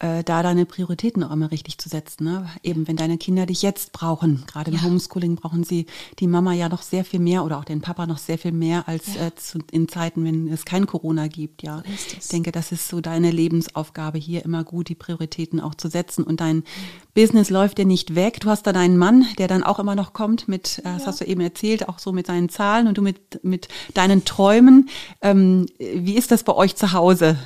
äh, 0.00 0.22
da 0.22 0.42
deine 0.42 0.64
Prioritäten 0.64 1.24
auch 1.24 1.32
immer 1.32 1.50
richtig 1.50 1.78
zu 1.78 1.88
setzen. 1.88 2.24
Ne? 2.24 2.48
Eben, 2.62 2.86
wenn 2.86 2.96
deine 2.96 3.18
Kinder 3.18 3.46
dich 3.46 3.62
jetzt 3.62 3.92
brauchen, 3.92 4.44
gerade 4.46 4.70
im 4.70 4.76
ja. 4.76 4.82
Homeschooling 4.84 5.36
brauchen 5.36 5.64
sie 5.64 5.86
die 6.20 6.26
Mama 6.26 6.52
ja 6.52 6.68
noch 6.68 6.82
sehr 6.82 7.04
viel 7.04 7.20
mehr 7.20 7.44
oder 7.44 7.58
auch 7.58 7.64
den 7.64 7.80
Papa 7.80 8.06
noch 8.06 8.18
sehr 8.18 8.38
viel 8.38 8.52
mehr 8.52 8.86
als 8.86 9.14
ja. 9.14 9.26
äh, 9.26 9.34
zu, 9.34 9.58
in 9.72 9.88
Zeiten, 9.88 10.24
wenn 10.24 10.48
es 10.48 10.64
kein 10.64 10.86
Corona 10.86 11.26
gibt. 11.26 11.62
Ja, 11.62 11.78
so 11.78 12.16
ich 12.18 12.28
denke, 12.28 12.52
das 12.52 12.70
ist 12.70 12.88
so 12.88 13.00
deine 13.00 13.30
Lebensaufgabe 13.30 14.18
hier 14.18 14.44
immer 14.44 14.62
gut, 14.62 14.88
die 14.88 14.94
Prioritäten 14.94 15.60
auch 15.60 15.74
zu 15.74 15.88
setzen. 15.88 16.22
Und 16.22 16.40
dein 16.40 16.56
mhm. 16.58 16.64
Business 17.14 17.50
läuft 17.50 17.78
dir 17.78 17.86
nicht 17.86 18.14
weg. 18.14 18.40
Du 18.40 18.50
hast 18.50 18.66
da 18.66 18.72
deinen 18.72 18.98
Mann, 18.98 19.26
der 19.38 19.48
dann 19.48 19.64
auch 19.64 19.80
immer 19.80 19.96
noch 19.96 20.12
kommt 20.12 20.46
mit, 20.46 20.78
äh, 20.78 20.82
das 20.84 21.02
ja. 21.02 21.06
hast 21.08 21.20
du 21.20 21.24
eben 21.24 21.40
erzählt, 21.40 21.88
auch 21.88 21.98
so 21.98 22.12
mit 22.12 22.26
seinen 22.28 22.48
Zahlen 22.48 22.86
und 22.86 22.98
du 22.98 23.02
mit 23.02 23.42
mit 23.42 23.68
deinen 23.94 24.24
Träumen. 24.24 24.88
Ähm, 25.22 25.66
wie 25.78 26.14
ist 26.14 26.30
das 26.30 26.44
bei 26.44 26.54
euch 26.54 26.76
zu 26.76 26.92
Hause? 26.92 27.36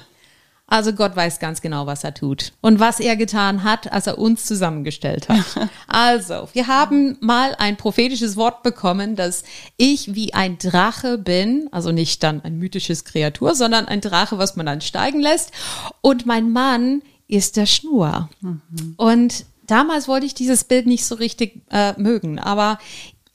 Also 0.73 0.95
Gott 0.95 1.15
weiß 1.15 1.39
ganz 1.39 1.61
genau, 1.61 1.85
was 1.85 2.03
er 2.03 2.15
tut 2.15 2.55
und 2.63 2.81
was 2.81 2.99
er 2.99 3.17
getan 3.17 3.63
hat, 3.63 3.93
als 3.93 4.07
er 4.07 4.17
uns 4.17 4.47
zusammengestellt 4.47 5.29
hat. 5.29 5.45
Also, 5.87 6.49
wir 6.55 6.69
haben 6.69 7.19
mal 7.21 7.55
ein 7.59 7.77
prophetisches 7.77 8.37
Wort 8.37 8.63
bekommen, 8.63 9.15
dass 9.15 9.45
ich 9.77 10.15
wie 10.15 10.33
ein 10.33 10.57
Drache 10.57 11.19
bin, 11.19 11.69
also 11.71 11.93
nicht 11.93 12.23
dann 12.23 12.43
ein 12.43 12.59
mythisches 12.59 13.05
Kreatur, 13.05 13.55
sondern 13.55 13.85
ein 13.85 14.01
Drache, 14.01 14.39
was 14.39 14.57
man 14.57 14.65
dann 14.65 14.81
steigen 14.81 15.21
lässt. 15.21 15.53
Und 16.01 16.25
mein 16.25 16.51
Mann 16.51 17.03
ist 17.29 17.59
der 17.59 17.67
Schnur. 17.67 18.31
Mhm. 18.41 18.95
Und 18.97 19.45
damals 19.67 20.09
wollte 20.09 20.25
ich 20.25 20.33
dieses 20.33 20.65
Bild 20.65 20.87
nicht 20.87 21.05
so 21.05 21.17
richtig 21.17 21.61
äh, 21.71 21.93
mögen, 22.01 22.39
aber 22.39 22.79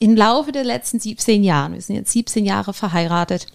im 0.00 0.16
Laufe 0.16 0.50
der 0.50 0.64
letzten 0.64 0.98
17 0.98 1.44
Jahre, 1.44 1.74
wir 1.74 1.80
sind 1.80 1.94
jetzt 1.94 2.12
17 2.12 2.44
Jahre 2.44 2.74
verheiratet, 2.74 3.46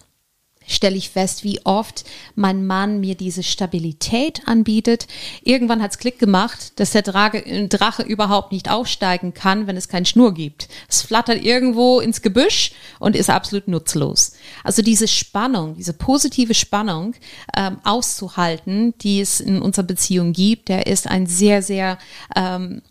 stelle 0.66 0.96
ich 0.96 1.10
fest, 1.10 1.44
wie 1.44 1.60
oft 1.64 2.04
mein 2.34 2.66
Mann 2.66 3.00
mir 3.00 3.14
diese 3.14 3.42
Stabilität 3.42 4.42
anbietet. 4.46 5.06
Irgendwann 5.42 5.82
hat's 5.82 5.98
Klick 5.98 6.18
gemacht, 6.18 6.72
dass 6.76 6.92
der 6.92 7.02
Drache, 7.02 7.68
Drache 7.68 8.02
überhaupt 8.02 8.52
nicht 8.52 8.70
aufsteigen 8.70 9.34
kann, 9.34 9.66
wenn 9.66 9.76
es 9.76 9.88
keinen 9.88 10.06
Schnur 10.06 10.34
gibt. 10.34 10.68
Es 10.88 11.02
flattert 11.02 11.42
irgendwo 11.42 12.00
ins 12.00 12.22
Gebüsch 12.22 12.72
und 12.98 13.16
ist 13.16 13.30
absolut 13.30 13.68
nutzlos. 13.68 14.32
Also 14.62 14.82
diese 14.82 15.08
Spannung, 15.08 15.76
diese 15.76 15.92
positive 15.92 16.54
Spannung 16.54 17.14
ähm, 17.56 17.78
auszuhalten, 17.84 18.94
die 18.98 19.20
es 19.20 19.40
in 19.40 19.60
unserer 19.60 19.86
Beziehung 19.86 20.32
gibt, 20.32 20.68
der 20.68 20.86
ist 20.86 21.06
ein 21.08 21.26
sehr, 21.26 21.62
sehr 21.62 21.98
ähm, 22.36 22.82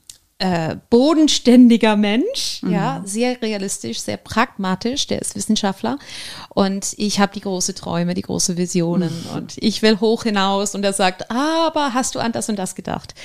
äh, 0.43 0.75
bodenständiger 0.89 1.95
Mensch, 1.95 2.61
mhm. 2.63 2.73
ja, 2.73 3.01
sehr 3.05 3.41
realistisch, 3.41 4.01
sehr 4.01 4.17
pragmatisch, 4.17 5.07
der 5.07 5.21
ist 5.21 5.37
Wissenschaftler 5.37 5.97
und 6.49 6.95
ich 6.97 7.21
habe 7.21 7.31
die 7.31 7.39
große 7.39 7.73
Träume, 7.75 8.13
die 8.13 8.23
große 8.23 8.57
Visionen 8.57 9.23
mhm. 9.23 9.37
und 9.37 9.53
ich 9.55 9.81
will 9.81 10.01
hoch 10.01 10.23
hinaus 10.23 10.75
und 10.75 10.83
er 10.83 10.91
sagt, 10.91 11.31
aber 11.31 11.93
hast 11.93 12.15
du 12.15 12.19
an 12.19 12.33
das 12.33 12.49
und 12.49 12.59
das 12.59 12.75
gedacht? 12.75 13.15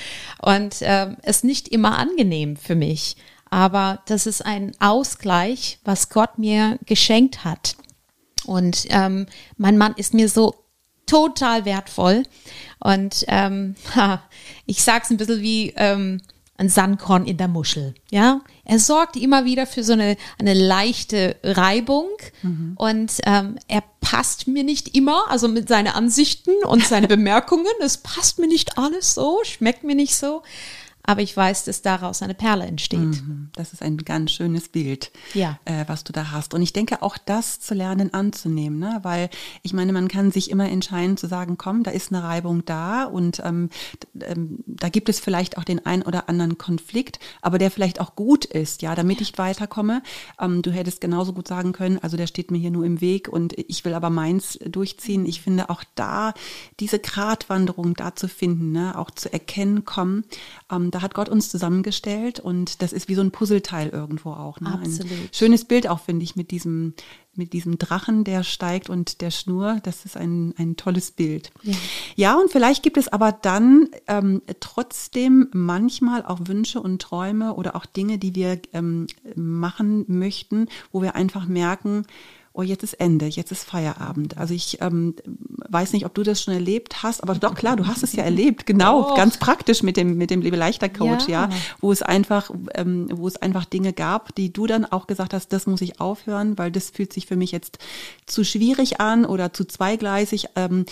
Und 0.41 0.81
äh, 0.81 1.09
es 1.21 1.43
nicht 1.43 1.67
immer 1.67 1.97
angenehm 1.97 2.55
für 2.55 2.75
mich, 2.75 3.17
aber 3.49 3.99
das 4.05 4.25
ist 4.25 4.45
ein 4.45 4.71
Ausgleich, 4.79 5.79
was 5.83 6.07
Gott 6.07 6.37
mir 6.37 6.79
geschenkt 6.85 7.43
hat. 7.43 7.75
Und 8.45 8.85
ähm, 8.91 9.25
mein 9.57 9.77
Mann 9.77 9.93
ist 9.97 10.13
mir 10.13 10.29
so 10.29 10.55
total 11.05 11.65
wertvoll 11.65 12.23
und 12.79 13.25
ähm, 13.27 13.75
ha, 13.95 14.23
ich 14.65 14.81
sag's 14.81 15.09
ein 15.09 15.17
bisschen 15.17 15.41
wie 15.41 15.73
ähm, 15.75 16.21
ein 16.59 16.69
Sandkorn 16.69 17.25
in 17.25 17.37
der 17.37 17.47
Muschel. 17.47 17.95
Ja, 18.11 18.41
er 18.65 18.79
sorgt 18.79 19.15
immer 19.15 19.45
wieder 19.45 19.65
für 19.65 19.83
so 19.83 19.93
eine, 19.93 20.17
eine 20.37 20.53
leichte 20.53 21.37
Reibung 21.41 22.09
mhm. 22.43 22.73
und 22.75 23.13
ähm, 23.25 23.57
er 23.67 23.83
passt 24.01 24.47
mir 24.47 24.63
nicht 24.63 24.95
immer, 24.95 25.23
also 25.29 25.47
mit 25.47 25.69
seinen 25.69 25.87
Ansichten 25.87 26.51
und 26.65 26.83
seinen 26.85 27.07
Bemerkungen. 27.09 27.65
Es 27.79 27.97
passt 27.97 28.39
mir 28.39 28.47
nicht 28.47 28.77
alles 28.77 29.13
so, 29.15 29.39
schmeckt 29.43 29.83
mir 29.83 29.95
nicht 29.95 30.15
so 30.15 30.43
aber 31.03 31.21
ich 31.21 31.35
weiß, 31.35 31.65
dass 31.65 31.81
daraus 31.81 32.21
eine 32.21 32.33
Perle 32.33 32.65
entsteht. 32.65 32.99
Mhm. 32.99 33.49
Das 33.53 33.73
ist 33.73 33.81
ein 33.81 33.97
ganz 33.97 34.31
schönes 34.31 34.69
Bild, 34.69 35.11
ja. 35.33 35.59
äh, 35.65 35.85
was 35.87 36.03
du 36.03 36.13
da 36.13 36.31
hast. 36.31 36.53
Und 36.53 36.61
ich 36.61 36.73
denke 36.73 37.01
auch 37.01 37.17
das 37.17 37.59
zu 37.59 37.73
lernen 37.73 38.13
anzunehmen, 38.13 38.79
ne? 38.79 38.99
weil 39.01 39.29
ich 39.63 39.73
meine, 39.73 39.93
man 39.93 40.07
kann 40.07 40.31
sich 40.31 40.51
immer 40.51 40.69
entscheiden 40.69 41.17
zu 41.17 41.27
sagen, 41.27 41.57
komm, 41.57 41.83
da 41.83 41.91
ist 41.91 42.13
eine 42.13 42.23
Reibung 42.23 42.63
da 42.65 43.05
und 43.05 43.41
ähm, 43.43 43.69
ähm, 44.21 44.59
da 44.67 44.89
gibt 44.89 45.09
es 45.09 45.19
vielleicht 45.19 45.57
auch 45.57 45.63
den 45.63 45.85
ein 45.85 46.03
oder 46.03 46.29
anderen 46.29 46.57
Konflikt, 46.57 47.19
aber 47.41 47.57
der 47.57 47.71
vielleicht 47.71 47.99
auch 47.99 48.15
gut 48.15 48.45
ist, 48.45 48.81
ja, 48.81 48.93
damit 48.93 49.21
ich 49.21 49.37
weiterkomme. 49.37 50.03
Ähm, 50.39 50.61
du 50.61 50.71
hättest 50.71 51.01
genauso 51.01 51.33
gut 51.33 51.47
sagen 51.47 51.73
können, 51.73 51.97
also 51.99 52.17
der 52.17 52.27
steht 52.27 52.51
mir 52.51 52.59
hier 52.59 52.71
nur 52.71 52.85
im 52.85 53.01
Weg 53.01 53.29
und 53.29 53.57
ich 53.57 53.83
will 53.85 53.93
aber 53.93 54.09
meins 54.09 54.59
durchziehen. 54.65 55.25
Ich 55.25 55.41
finde 55.41 55.69
auch 55.69 55.83
da 55.95 56.33
diese 56.79 56.99
Gratwanderung 56.99 57.95
da 57.95 58.15
zu 58.15 58.27
finden, 58.27 58.71
ne? 58.71 58.97
auch 58.97 59.11
zu 59.11 59.31
erkennen, 59.31 59.85
komm, 59.85 60.23
ähm, 60.71 60.88
da 60.95 61.01
hat 61.01 61.13
Gott 61.13 61.29
uns 61.29 61.49
zusammengestellt 61.49 62.39
und 62.39 62.81
das 62.81 62.93
ist 62.93 63.07
wie 63.07 63.15
so 63.15 63.21
ein 63.21 63.31
Puzzleteil 63.31 63.89
irgendwo 63.89 64.31
auch. 64.31 64.59
Ne? 64.59 64.71
Absolut. 64.73 65.11
Ein 65.11 65.29
schönes 65.31 65.65
Bild 65.65 65.87
auch, 65.87 65.99
finde 65.99 66.23
ich, 66.23 66.35
mit 66.35 66.51
diesem, 66.51 66.93
mit 67.35 67.53
diesem 67.53 67.77
Drachen, 67.77 68.23
der 68.23 68.43
steigt 68.43 68.89
und 68.89 69.21
der 69.21 69.31
Schnur. 69.31 69.79
Das 69.83 70.05
ist 70.05 70.17
ein, 70.17 70.53
ein 70.57 70.75
tolles 70.75 71.11
Bild. 71.11 71.51
Ja. 71.63 71.75
ja, 72.15 72.35
und 72.35 72.51
vielleicht 72.51 72.83
gibt 72.83 72.97
es 72.97 73.07
aber 73.07 73.31
dann 73.31 73.89
ähm, 74.07 74.41
trotzdem 74.59 75.47
manchmal 75.53 76.25
auch 76.25 76.39
Wünsche 76.43 76.81
und 76.81 77.01
Träume 77.01 77.53
oder 77.53 77.75
auch 77.75 77.85
Dinge, 77.85 78.17
die 78.17 78.35
wir 78.35 78.59
ähm, 78.73 79.07
machen 79.35 80.05
möchten, 80.07 80.67
wo 80.91 81.01
wir 81.01 81.15
einfach 81.15 81.47
merken, 81.47 82.05
oh, 82.59 82.61
jetzt 82.61 82.83
ist 82.83 82.95
Ende, 82.95 83.25
jetzt 83.25 83.53
ist 83.53 83.63
Feierabend. 83.63 84.37
Also 84.37 84.53
ich 84.53 84.81
ähm, 84.81 85.15
weiß 85.69 85.93
nicht, 85.93 86.05
ob 86.05 86.13
du 86.13 86.23
das 86.23 86.41
schon 86.41 86.53
erlebt 86.53 87.03
hast, 87.03 87.23
aber 87.23 87.33
doch 87.35 87.55
klar, 87.55 87.77
du 87.77 87.87
hast 87.87 88.03
es 88.03 88.13
ja 88.13 88.23
erlebt, 88.23 88.65
genau, 88.65 89.11
oh. 89.11 89.15
ganz 89.15 89.37
praktisch 89.37 89.81
mit 89.81 89.95
dem 89.95 90.17
mit 90.17 90.29
dem 90.29 90.41
Lebe 90.41 90.57
leichter 90.57 90.89
Coach, 90.89 91.29
ja. 91.29 91.45
ja, 91.45 91.49
wo 91.79 91.91
es 91.93 92.01
einfach, 92.01 92.51
ähm, 92.75 93.07
wo 93.13 93.27
es 93.29 93.37
einfach 93.37 93.63
Dinge 93.63 93.93
gab, 93.93 94.35
die 94.35 94.51
du 94.51 94.67
dann 94.67 94.83
auch 94.83 95.07
gesagt 95.07 95.33
hast, 95.33 95.53
das 95.53 95.67
muss 95.67 95.79
ich 95.79 96.01
aufhören, 96.01 96.57
weil 96.57 96.69
das 96.69 96.89
fühlt 96.89 97.13
sich 97.13 97.27
für 97.27 97.37
mich 97.37 97.51
jetzt 97.53 97.77
zu 98.25 98.43
schwierig 98.43 98.99
an 98.99 99.25
oder 99.25 99.53
zu 99.53 99.63
zweigleisig. 99.63 100.47
Ähm, 100.57 100.85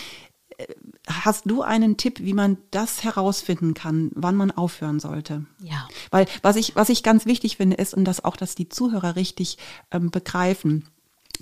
Hast 1.08 1.43
du 1.45 1.62
einen 1.62 1.97
Tipp, 1.97 2.19
wie 2.19 2.34
man 2.34 2.58
das 2.71 3.03
herausfinden 3.03 3.75
kann, 3.75 4.10
wann 4.15 4.36
man 4.36 4.49
aufhören 4.49 4.99
sollte? 4.99 5.45
Ja. 5.62 5.88
Weil 6.10 6.25
was 6.41 6.56
ich, 6.56 6.75
was 6.75 6.89
ich 6.89 7.03
ganz 7.03 7.27
wichtig 7.27 7.58
finde, 7.58 7.77
ist, 7.77 7.93
und 7.93 8.06
das 8.06 8.25
auch, 8.25 8.36
dass 8.36 8.56
die 8.56 8.67
Zuhörer 8.67 9.15
richtig 9.15 9.60
ähm, 9.91 10.10
begreifen, 10.10 10.86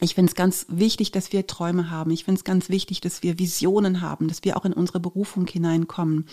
ich 0.01 0.15
finde 0.15 0.29
es 0.29 0.35
ganz 0.35 0.65
wichtig, 0.69 1.11
dass 1.11 1.31
wir 1.31 1.47
Träume 1.47 1.89
haben. 1.89 2.11
Ich 2.11 2.25
finde 2.25 2.39
es 2.39 2.43
ganz 2.43 2.69
wichtig, 2.69 3.01
dass 3.01 3.23
wir 3.23 3.39
Visionen 3.39 4.01
haben, 4.01 4.27
dass 4.27 4.43
wir 4.43 4.57
auch 4.57 4.65
in 4.65 4.73
unsere 4.73 4.99
Berufung 4.99 5.47
hineinkommen. 5.47 6.27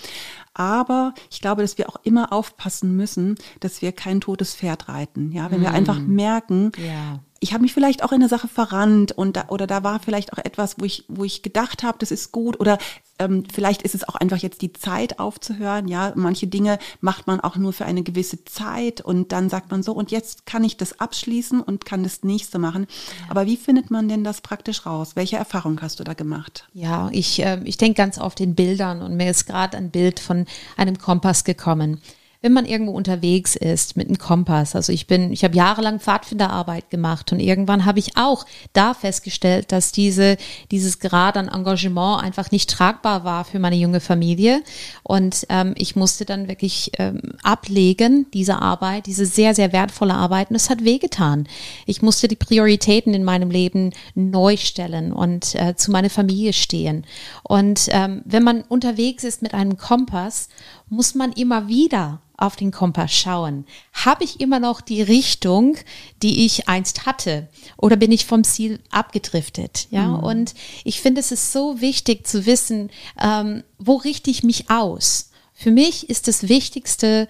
Aber 0.55 1.15
ich 1.31 1.41
glaube, 1.41 1.63
dass 1.63 1.79
wir 1.79 1.89
auch 1.89 1.97
immer 2.03 2.33
aufpassen 2.33 2.97
müssen, 2.97 3.37
dass 3.61 3.83
wir 3.83 3.93
kein 3.93 4.21
totes 4.21 4.55
Pferd 4.55 4.89
reiten. 4.89 5.33
Ja, 5.33 5.51
wenn 5.51 5.61
mm. 5.61 5.65
wir 5.65 5.73
einfach 5.73 5.99
merken, 5.99 6.73
ja 6.77 7.21
ich 7.43 7.53
habe 7.53 7.63
mich 7.63 7.75
vielleicht 7.75 8.05
auch 8.05 8.13
in 8.13 8.21
eine 8.21 8.29
Sache 8.29 8.47
verrannt 8.47 9.11
und 9.11 9.37
da, 9.37 9.47
oder 9.49 9.67
da 9.67 9.83
war 9.83 9.99
vielleicht 9.99 10.33
auch 10.33 10.39
etwas, 10.39 10.77
wo 10.79 10.85
ich, 10.85 11.05
wo 11.09 11.25
ich 11.25 11.43
gedacht 11.43 11.83
habe, 11.83 11.99
das 11.99 12.13
ist 12.13 12.31
gut 12.31 12.59
oder 12.61 12.79
ähm, 13.19 13.43
vielleicht 13.53 13.83
ist 13.83 13.97
es 13.97 14.09
auch 14.09 14.15
einfach 14.15 14.37
jetzt 14.37 14.63
die 14.63 14.73
Zeit 14.73 15.19
aufzuhören. 15.19 15.89
Ja, 15.89 16.13
manche 16.15 16.47
Dinge 16.47 16.79
macht 17.01 17.27
man 17.27 17.41
auch 17.41 17.57
nur 17.57 17.73
für 17.73 17.85
eine 17.85 18.05
gewisse 18.05 18.45
Zeit 18.45 19.01
und 19.01 19.33
dann 19.33 19.49
sagt 19.49 19.73
man 19.73 19.83
so 19.83 19.93
und 19.93 20.13
jetzt 20.13 20.47
kann 20.47 20.63
ich 20.63 20.77
das 20.77 21.01
abschließen 21.01 21.61
und 21.61 21.85
kann 21.85 22.05
das 22.05 22.23
nächste 22.23 22.61
machen. 22.61 22.87
Ja. 23.23 23.31
Aber 23.31 23.47
wie 23.47 23.57
findet 23.57 23.91
man 23.91 24.09
denn 24.09 24.23
das 24.23 24.41
praktisch 24.41 24.87
raus? 24.87 25.17
Welche 25.17 25.37
Erfahrung 25.37 25.83
hast 25.83 25.99
du 25.99 26.05
da 26.05 26.15
gemacht? 26.15 26.69
Ja, 26.75 27.09
ich, 27.11 27.43
äh, 27.43 27.61
ich 27.65 27.77
denke 27.77 27.97
ganz 27.97 28.19
oft 28.19 28.39
in 28.39 28.55
Bildern 28.55 29.03
und 29.03 29.17
mir 29.17 29.29
ist 29.29 29.47
gerade 29.47 29.77
ein 29.77 29.91
Bild 29.91 30.21
von 30.21 30.47
einem 30.77 30.97
Kompass 30.97 31.43
gekommen 31.43 32.01
wenn 32.43 32.53
man 32.53 32.67
irgendwo 32.67 32.93
unterwegs 32.93 33.55
ist 33.55 33.97
mit 33.97 34.09
einem 34.09 34.19
Kompass. 34.19 34.75
Also 34.75 34.93
ich 34.93 35.07
bin, 35.07 35.33
ich 35.33 35.45
habe 35.45 35.57
jahrelang 35.57 36.01
Pfadfinderarbeit 36.01 36.91
gemacht 36.91 37.33
und 37.33 37.39
irgendwann 37.39 37.85
habe 37.85 38.01
ich 38.01 38.17
auch 38.17 38.45
da 38.73 38.95
festgestellt, 38.95 39.71
dass 39.71 39.93
diese, 39.93 40.37
dieses 40.73 40.99
Grad 40.99 41.37
an 41.37 41.49
Engagement 41.49 42.23
einfach 42.23 42.51
nicht 42.51 42.69
tragbar 42.69 43.23
war 43.23 43.45
für 43.45 43.61
meine 43.61 43.77
junge 43.77 44.01
Familie. 44.01 44.63
Und 45.05 45.47
ähm, 45.51 45.75
ich 45.77 45.95
musste 45.95 46.25
dann 46.25 46.49
wirklich 46.49 46.91
ähm, 46.99 47.21
ablegen, 47.45 48.27
diese 48.35 48.61
Arbeit, 48.61 49.07
diese 49.07 49.25
sehr, 49.25 49.55
sehr 49.55 49.73
wertvolle 49.73 50.15
Arbeit. 50.15 50.51
Und 50.51 50.57
es 50.57 50.69
hat 50.69 50.85
wehgetan. 50.85 51.47
Ich 51.87 52.03
musste 52.03 52.27
die 52.27 52.37
Prioritäten 52.37 53.15
in 53.15 53.23
meinem 53.23 53.51
Leben 53.51 53.91
neu 54.17 54.57
stellen 54.57 55.13
und 55.13 55.55
äh, 55.55 55.77
zu 55.77 55.93
meiner 55.93 56.11
Familie 56.11 56.53
stehen. 56.53 57.07
Und 57.45 57.87
ähm, 57.91 58.23
wenn 58.25 58.43
man 58.43 58.63
unterwegs 58.63 59.23
ist 59.23 59.43
mit 59.43 59.55
einem 59.55 59.77
Kompass, 59.77 60.49
muss 60.93 61.15
man 61.15 61.33
immer 61.33 61.69
wieder 61.69 62.21
auf 62.37 62.55
den 62.55 62.71
Kompass 62.71 63.13
schauen. 63.13 63.65
Habe 63.95 64.25
ich 64.25 64.41
immer 64.41 64.61
noch 64.61 64.83
die 64.83 65.01
Richtung, 65.01 65.79
die 66.23 66.45
ich 66.45 66.69
einst 66.69 67.07
hatte? 67.07 67.49
Oder 67.79 67.97
bin 67.97 68.13
ich 68.13 68.27
vom 68.27 68.45
Ziel 68.45 68.79
abgedriftet? 68.91 69.89
Ja, 69.91 70.09
mhm. 70.09 70.23
und 70.23 70.55
ich 70.85 71.01
finde, 71.01 71.23
es 71.23 71.33
ist 71.33 71.51
so 71.51 71.81
wichtig 71.81 72.27
zu 72.27 72.45
wissen, 72.45 72.91
ähm, 73.19 73.65
wo 73.79 73.97
richte 73.97 74.31
ich 74.31 74.43
mich 74.43 74.69
aus? 74.71 75.31
Für 75.55 75.71
mich 75.71 76.11
ist 76.11 76.29
das 76.29 76.51
Wichtigste 76.51 77.27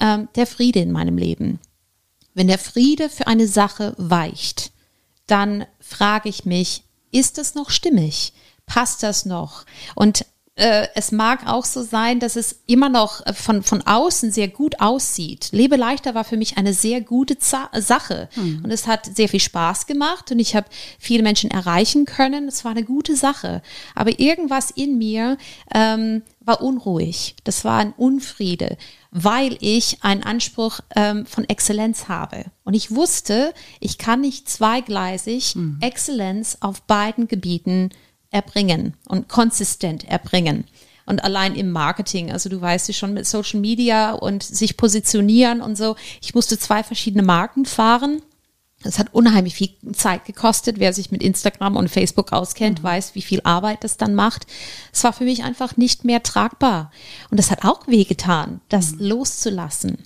ähm, 0.00 0.28
der 0.34 0.46
Friede 0.46 0.80
in 0.80 0.90
meinem 0.90 1.18
Leben. 1.18 1.60
Wenn 2.32 2.48
der 2.48 2.58
Friede 2.58 3.10
für 3.10 3.26
eine 3.26 3.46
Sache 3.46 3.94
weicht, 3.98 4.72
dann 5.26 5.66
frage 5.80 6.30
ich 6.30 6.46
mich, 6.46 6.84
ist 7.10 7.36
es 7.36 7.54
noch 7.54 7.68
stimmig? 7.68 8.32
Passt 8.64 9.02
das 9.02 9.26
noch? 9.26 9.66
Und 9.94 10.24
äh, 10.54 10.88
es 10.94 11.12
mag 11.12 11.46
auch 11.46 11.64
so 11.64 11.82
sein, 11.82 12.20
dass 12.20 12.36
es 12.36 12.62
immer 12.66 12.90
noch 12.90 13.24
äh, 13.24 13.32
von, 13.32 13.62
von 13.62 13.80
außen 13.82 14.30
sehr 14.30 14.48
gut 14.48 14.80
aussieht. 14.80 15.48
Lebe 15.52 15.76
leichter 15.76 16.14
war 16.14 16.24
für 16.24 16.36
mich 16.36 16.58
eine 16.58 16.74
sehr 16.74 17.00
gute 17.00 17.38
Za 17.38 17.70
Sache. 17.78 18.28
Hm. 18.34 18.60
Und 18.62 18.70
es 18.70 18.86
hat 18.86 19.06
sehr 19.16 19.30
viel 19.30 19.40
Spaß 19.40 19.86
gemacht 19.86 20.30
und 20.30 20.38
ich 20.38 20.54
habe 20.54 20.66
viele 20.98 21.22
Menschen 21.22 21.50
erreichen 21.50 22.04
können. 22.04 22.48
Es 22.48 22.66
war 22.66 22.72
eine 22.72 22.84
gute 22.84 23.16
Sache. 23.16 23.62
Aber 23.94 24.20
irgendwas 24.20 24.70
in 24.70 24.98
mir 24.98 25.38
ähm, 25.74 26.20
war 26.40 26.60
unruhig. 26.60 27.34
Das 27.44 27.64
war 27.64 27.78
ein 27.78 27.94
Unfriede, 27.96 28.76
weil 29.10 29.56
ich 29.60 30.04
einen 30.04 30.22
Anspruch 30.22 30.80
ähm, 30.94 31.24
von 31.24 31.48
Exzellenz 31.48 32.08
habe. 32.08 32.44
Und 32.64 32.74
ich 32.74 32.94
wusste, 32.94 33.54
ich 33.80 33.96
kann 33.96 34.20
nicht 34.20 34.50
zweigleisig 34.50 35.54
hm. 35.54 35.78
Exzellenz 35.80 36.58
auf 36.60 36.82
beiden 36.82 37.26
Gebieten 37.26 37.88
erbringen 38.32 38.94
und 39.06 39.28
konsistent 39.28 40.08
erbringen. 40.08 40.64
Und 41.06 41.24
allein 41.24 41.54
im 41.54 41.70
Marketing, 41.70 42.32
also 42.32 42.48
du 42.48 42.60
weißt 42.60 42.88
ja 42.88 42.94
schon 42.94 43.14
mit 43.14 43.26
Social 43.26 43.60
Media 43.60 44.12
und 44.12 44.42
sich 44.42 44.76
positionieren 44.76 45.60
und 45.60 45.76
so. 45.76 45.96
Ich 46.20 46.34
musste 46.34 46.58
zwei 46.58 46.82
verschiedene 46.82 47.22
Marken 47.22 47.66
fahren. 47.66 48.22
Es 48.84 48.98
hat 48.98 49.12
unheimlich 49.12 49.54
viel 49.54 49.70
Zeit 49.92 50.24
gekostet. 50.24 50.78
Wer 50.78 50.92
sich 50.92 51.10
mit 51.10 51.22
Instagram 51.22 51.76
und 51.76 51.88
Facebook 51.88 52.32
auskennt, 52.32 52.80
mhm. 52.80 52.84
weiß, 52.84 53.14
wie 53.14 53.22
viel 53.22 53.40
Arbeit 53.44 53.84
das 53.84 53.96
dann 53.96 54.14
macht. 54.14 54.46
Es 54.92 55.04
war 55.04 55.12
für 55.12 55.24
mich 55.24 55.44
einfach 55.44 55.76
nicht 55.76 56.04
mehr 56.04 56.22
tragbar. 56.22 56.90
Und 57.30 57.38
es 57.38 57.50
hat 57.50 57.64
auch 57.64 57.86
wehgetan, 57.86 58.60
das 58.68 58.92
mhm. 58.92 59.06
loszulassen. 59.06 59.98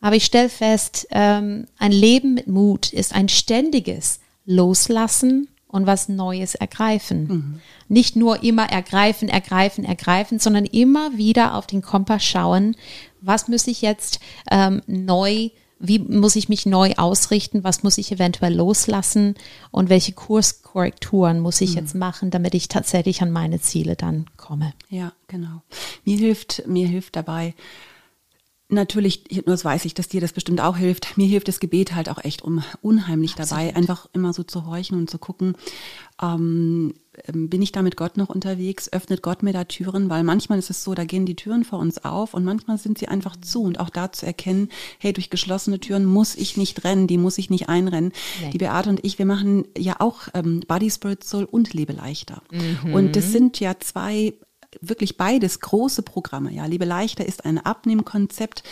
Aber 0.00 0.16
ich 0.16 0.24
stelle 0.24 0.50
fest, 0.50 1.08
ähm, 1.10 1.66
ein 1.78 1.92
Leben 1.92 2.34
mit 2.34 2.46
Mut 2.46 2.92
ist 2.92 3.14
ein 3.14 3.28
ständiges 3.28 4.20
Loslassen 4.44 5.48
und 5.68 5.86
was 5.86 6.08
Neues 6.08 6.54
ergreifen. 6.54 7.26
Mhm. 7.26 7.60
Nicht 7.88 8.16
nur 8.16 8.42
immer 8.42 8.70
ergreifen, 8.70 9.28
ergreifen, 9.28 9.84
ergreifen, 9.84 10.38
sondern 10.38 10.64
immer 10.64 11.16
wieder 11.16 11.54
auf 11.54 11.66
den 11.66 11.82
Kompass 11.82 12.24
schauen, 12.24 12.76
was 13.20 13.48
muss 13.48 13.66
ich 13.66 13.82
jetzt 13.82 14.20
ähm, 14.50 14.82
neu, 14.86 15.50
wie 15.78 15.98
muss 15.98 16.36
ich 16.36 16.48
mich 16.48 16.64
neu 16.66 16.94
ausrichten, 16.96 17.64
was 17.64 17.82
muss 17.82 17.98
ich 17.98 18.12
eventuell 18.12 18.54
loslassen 18.54 19.34
und 19.70 19.88
welche 19.88 20.12
Kurskorrekturen 20.12 21.40
muss 21.40 21.60
ich 21.60 21.70
mhm. 21.70 21.76
jetzt 21.76 21.94
machen, 21.94 22.30
damit 22.30 22.54
ich 22.54 22.68
tatsächlich 22.68 23.20
an 23.20 23.30
meine 23.30 23.60
Ziele 23.60 23.96
dann 23.96 24.26
komme. 24.36 24.72
Ja, 24.88 25.12
genau. 25.26 25.62
Mir 26.04 26.16
hilft, 26.16 26.66
mir 26.66 26.86
hilft 26.86 27.16
dabei, 27.16 27.54
Natürlich, 28.68 29.22
das 29.44 29.64
weiß 29.64 29.84
ich, 29.84 29.94
dass 29.94 30.08
dir 30.08 30.20
das 30.20 30.32
bestimmt 30.32 30.60
auch 30.60 30.76
hilft. 30.76 31.16
Mir 31.16 31.26
hilft 31.26 31.46
das 31.46 31.60
Gebet 31.60 31.94
halt 31.94 32.08
auch 32.08 32.24
echt 32.24 32.42
um 32.42 32.64
unheimlich 32.82 33.38
Absolut. 33.38 33.50
dabei, 33.50 33.76
einfach 33.76 34.08
immer 34.12 34.32
so 34.32 34.42
zu 34.42 34.66
horchen 34.66 34.98
und 34.98 35.08
zu 35.08 35.18
gucken, 35.18 35.56
ähm, 36.20 36.94
ähm, 37.28 37.48
bin 37.48 37.62
ich 37.62 37.72
da 37.72 37.82
mit 37.82 37.96
Gott 37.96 38.16
noch 38.16 38.28
unterwegs? 38.28 38.92
Öffnet 38.92 39.22
Gott 39.22 39.42
mir 39.42 39.52
da 39.52 39.64
Türen? 39.64 40.10
Weil 40.10 40.24
manchmal 40.24 40.58
ist 40.58 40.70
es 40.70 40.82
so, 40.82 40.94
da 40.94 41.04
gehen 41.04 41.26
die 41.26 41.36
Türen 41.36 41.64
vor 41.64 41.78
uns 41.78 42.04
auf 42.04 42.34
und 42.34 42.44
manchmal 42.44 42.78
sind 42.78 42.98
sie 42.98 43.08
einfach 43.08 43.36
zu. 43.36 43.62
Und 43.62 43.80
auch 43.80 43.90
da 43.90 44.12
zu 44.12 44.26
erkennen, 44.26 44.68
hey, 44.98 45.12
durch 45.12 45.30
geschlossene 45.30 45.78
Türen 45.78 46.04
muss 46.04 46.34
ich 46.34 46.56
nicht 46.56 46.84
rennen, 46.84 47.06
die 47.06 47.18
muss 47.18 47.38
ich 47.38 47.50
nicht 47.50 47.68
einrennen. 47.68 48.12
Nee. 48.42 48.50
Die 48.50 48.58
Beate 48.58 48.90
und 48.90 49.04
ich, 49.04 49.18
wir 49.18 49.26
machen 49.26 49.64
ja 49.76 49.96
auch 50.00 50.28
ähm, 50.34 50.60
Body, 50.66 50.90
Spirit, 50.90 51.24
Soul 51.24 51.44
und 51.44 51.72
Lebe 51.72 51.92
leichter. 51.92 52.42
Mhm. 52.50 52.94
Und 52.94 53.16
das 53.16 53.30
sind 53.30 53.60
ja 53.60 53.78
zwei 53.78 54.34
wirklich 54.80 55.16
beides 55.16 55.60
große 55.60 56.02
Programme. 56.02 56.52
Ja, 56.52 56.66
Liebe 56.66 56.84
leichter 56.84 57.26
ist 57.26 57.44
ein 57.44 57.58
Abnehmkonzept 57.58 58.62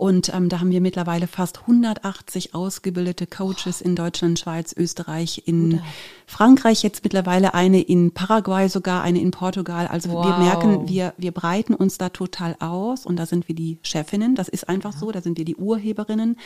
und 0.00 0.32
ähm, 0.32 0.48
da 0.48 0.60
haben 0.60 0.70
wir 0.70 0.80
mittlerweile 0.80 1.26
fast 1.26 1.60
180 1.60 2.54
ausgebildete 2.54 3.26
Coaches 3.26 3.82
in 3.82 3.94
Deutschland, 3.94 4.38
Schweiz, 4.38 4.74
Österreich, 4.74 5.42
in 5.44 5.74
Oder. 5.74 5.82
Frankreich 6.24 6.82
jetzt 6.82 7.04
mittlerweile 7.04 7.52
eine, 7.52 7.82
in 7.82 8.12
Paraguay 8.12 8.70
sogar, 8.70 9.02
eine 9.02 9.20
in 9.20 9.30
Portugal. 9.30 9.88
Also 9.88 10.08
wow. 10.12 10.24
wir 10.24 10.36
merken, 10.38 10.88
wir, 10.88 11.12
wir 11.18 11.32
breiten 11.32 11.74
uns 11.74 11.98
da 11.98 12.08
total 12.08 12.56
aus 12.60 13.04
und 13.04 13.16
da 13.16 13.26
sind 13.26 13.46
wir 13.46 13.54
die 13.54 13.78
Chefinnen. 13.82 14.36
Das 14.36 14.48
ist 14.48 14.70
einfach 14.70 14.94
ja. 14.94 15.00
so, 15.00 15.12
da 15.12 15.20
sind 15.20 15.36
wir 15.36 15.44
die 15.44 15.56
Urheberinnen. 15.56 16.38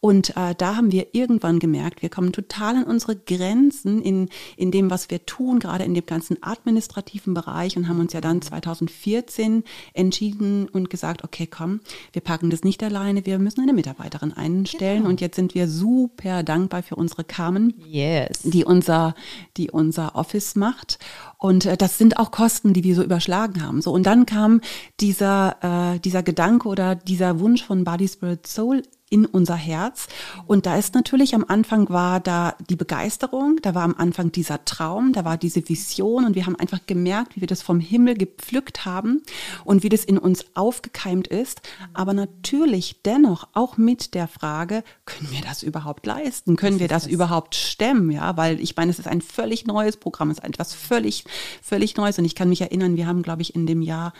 Und 0.00 0.36
äh, 0.36 0.56
da 0.58 0.74
haben 0.74 0.90
wir 0.90 1.14
irgendwann 1.14 1.60
gemerkt, 1.60 2.02
wir 2.02 2.08
kommen 2.08 2.32
total 2.32 2.74
an 2.74 2.84
unsere 2.84 3.14
Grenzen 3.14 4.02
in, 4.02 4.30
in 4.56 4.72
dem, 4.72 4.90
was 4.90 5.10
wir 5.10 5.24
tun, 5.26 5.60
gerade 5.60 5.84
in 5.84 5.94
dem 5.94 6.06
ganzen 6.06 6.42
administrativen 6.42 7.34
Bereich 7.34 7.76
und 7.76 7.86
haben 7.86 8.00
uns 8.00 8.14
ja 8.14 8.20
dann 8.20 8.42
2014 8.42 9.62
entschieden 9.94 10.68
und 10.68 10.90
gesagt, 10.90 11.22
okay, 11.22 11.46
komm, 11.46 11.78
wir 12.12 12.22
packen 12.22 12.50
das 12.50 12.64
nicht 12.64 12.82
allein 12.82 12.95
alleine, 12.96 13.24
wir 13.26 13.38
müssen 13.38 13.60
eine 13.60 13.72
Mitarbeiterin 13.72 14.32
einstellen. 14.32 14.98
Genau. 14.98 15.10
Und 15.10 15.20
jetzt 15.20 15.36
sind 15.36 15.54
wir 15.54 15.68
super 15.68 16.42
dankbar 16.42 16.82
für 16.82 16.96
unsere 16.96 17.24
Carmen, 17.24 17.74
yes. 17.86 18.42
die 18.42 18.64
unser, 18.64 19.14
die 19.56 19.70
unser 19.70 20.16
Office 20.16 20.56
macht. 20.56 20.98
Und 21.38 21.66
äh, 21.66 21.76
das 21.76 21.98
sind 21.98 22.18
auch 22.18 22.30
Kosten, 22.30 22.72
die 22.72 22.84
wir 22.84 22.94
so 22.94 23.02
überschlagen 23.02 23.62
haben. 23.62 23.82
So 23.82 23.92
und 23.92 24.04
dann 24.04 24.26
kam 24.26 24.60
dieser 25.00 25.94
äh, 25.94 25.98
dieser 26.00 26.22
Gedanke 26.22 26.68
oder 26.68 26.94
dieser 26.94 27.40
Wunsch 27.40 27.64
von 27.64 27.84
Body 27.84 28.08
Spirit 28.08 28.46
Soul 28.46 28.82
in 29.08 29.24
unser 29.24 29.54
Herz. 29.54 30.08
Und 30.46 30.66
da 30.66 30.76
ist 30.76 30.94
natürlich 30.94 31.34
am 31.34 31.44
Anfang 31.46 31.88
war 31.90 32.18
da 32.18 32.56
die 32.68 32.74
Begeisterung, 32.74 33.58
da 33.62 33.74
war 33.74 33.84
am 33.84 33.94
Anfang 33.96 34.32
dieser 34.32 34.64
Traum, 34.64 35.12
da 35.12 35.24
war 35.24 35.36
diese 35.36 35.68
Vision 35.68 36.24
und 36.24 36.34
wir 36.34 36.46
haben 36.46 36.56
einfach 36.56 36.80
gemerkt, 36.86 37.36
wie 37.36 37.40
wir 37.40 37.48
das 37.48 37.62
vom 37.62 37.78
Himmel 37.78 38.14
gepflückt 38.14 38.84
haben 38.84 39.22
und 39.64 39.84
wie 39.84 39.88
das 39.88 40.04
in 40.04 40.18
uns 40.18 40.44
aufgekeimt 40.54 41.28
ist. 41.28 41.60
Aber 41.94 42.14
natürlich 42.14 43.02
dennoch 43.04 43.46
auch 43.52 43.76
mit 43.76 44.14
der 44.14 44.26
Frage, 44.26 44.82
können 45.04 45.30
wir 45.30 45.40
das 45.40 45.62
überhaupt 45.62 46.04
leisten? 46.04 46.56
Können 46.56 46.80
wir 46.80 46.88
das, 46.88 47.04
das 47.04 47.12
überhaupt 47.12 47.54
stemmen? 47.54 48.10
Ja, 48.10 48.36
weil 48.36 48.60
ich 48.60 48.74
meine, 48.74 48.90
es 48.90 48.98
ist 48.98 49.06
ein 49.06 49.20
völlig 49.20 49.66
neues 49.66 49.96
Programm, 49.96 50.30
es 50.30 50.38
ist 50.38 50.44
etwas 50.44 50.74
völlig, 50.74 51.24
völlig 51.62 51.96
Neues. 51.96 52.18
Und 52.18 52.24
ich 52.24 52.34
kann 52.34 52.48
mich 52.48 52.60
erinnern, 52.60 52.96
wir 52.96 53.06
haben, 53.06 53.22
glaube 53.22 53.42
ich, 53.42 53.54
in 53.54 53.66
dem 53.66 53.82
Jahr, 53.82 54.12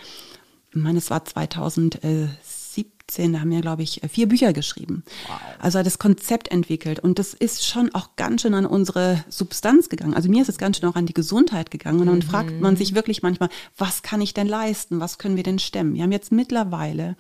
ich 0.71 0.77
meine, 0.77 0.99
es 0.99 1.11
war 1.11 1.25
2007, 1.25 2.31
17, 3.09 3.33
da 3.33 3.41
haben 3.41 3.51
wir, 3.51 3.61
glaube 3.61 3.83
ich, 3.83 4.01
vier 4.11 4.29
Bücher 4.29 4.53
geschrieben. 4.53 5.05
Wow. 5.29 5.39
Also 5.59 5.83
das 5.83 5.99
Konzept 5.99 6.49
entwickelt. 6.49 6.99
Und 7.01 7.19
das 7.19 7.35
ist 7.35 7.67
schon 7.67 7.95
auch 7.95 8.17
ganz 8.17 8.43
schön 8.43 8.55
an 8.55 8.67
unsere 8.67 9.25
Substanz 9.29 9.89
gegangen. 9.89 10.15
Also 10.15 10.29
mir 10.29 10.43
ist 10.43 10.49
es 10.49 10.59
ganz 10.59 10.79
schön 10.79 10.89
auch 10.89 10.97
an 10.97 11.07
die 11.07 11.15
Gesundheit 11.15 11.71
gegangen. 11.71 12.01
Und 12.01 12.07
dann 12.07 12.17
mhm. 12.17 12.23
fragt 12.23 12.61
man 12.61 12.77
sich 12.77 12.95
wirklich 12.95 13.23
manchmal, 13.23 13.49
was 13.77 14.03
kann 14.03 14.21
ich 14.21 14.35
denn 14.35 14.49
leisten? 14.49 15.01
Was 15.01 15.19
können 15.19 15.37
wir 15.37 15.43
denn 15.43 15.59
stemmen? 15.59 15.95
Wir 15.95 16.03
haben 16.03 16.13
jetzt 16.13 16.33
mittlerweile 16.33 17.17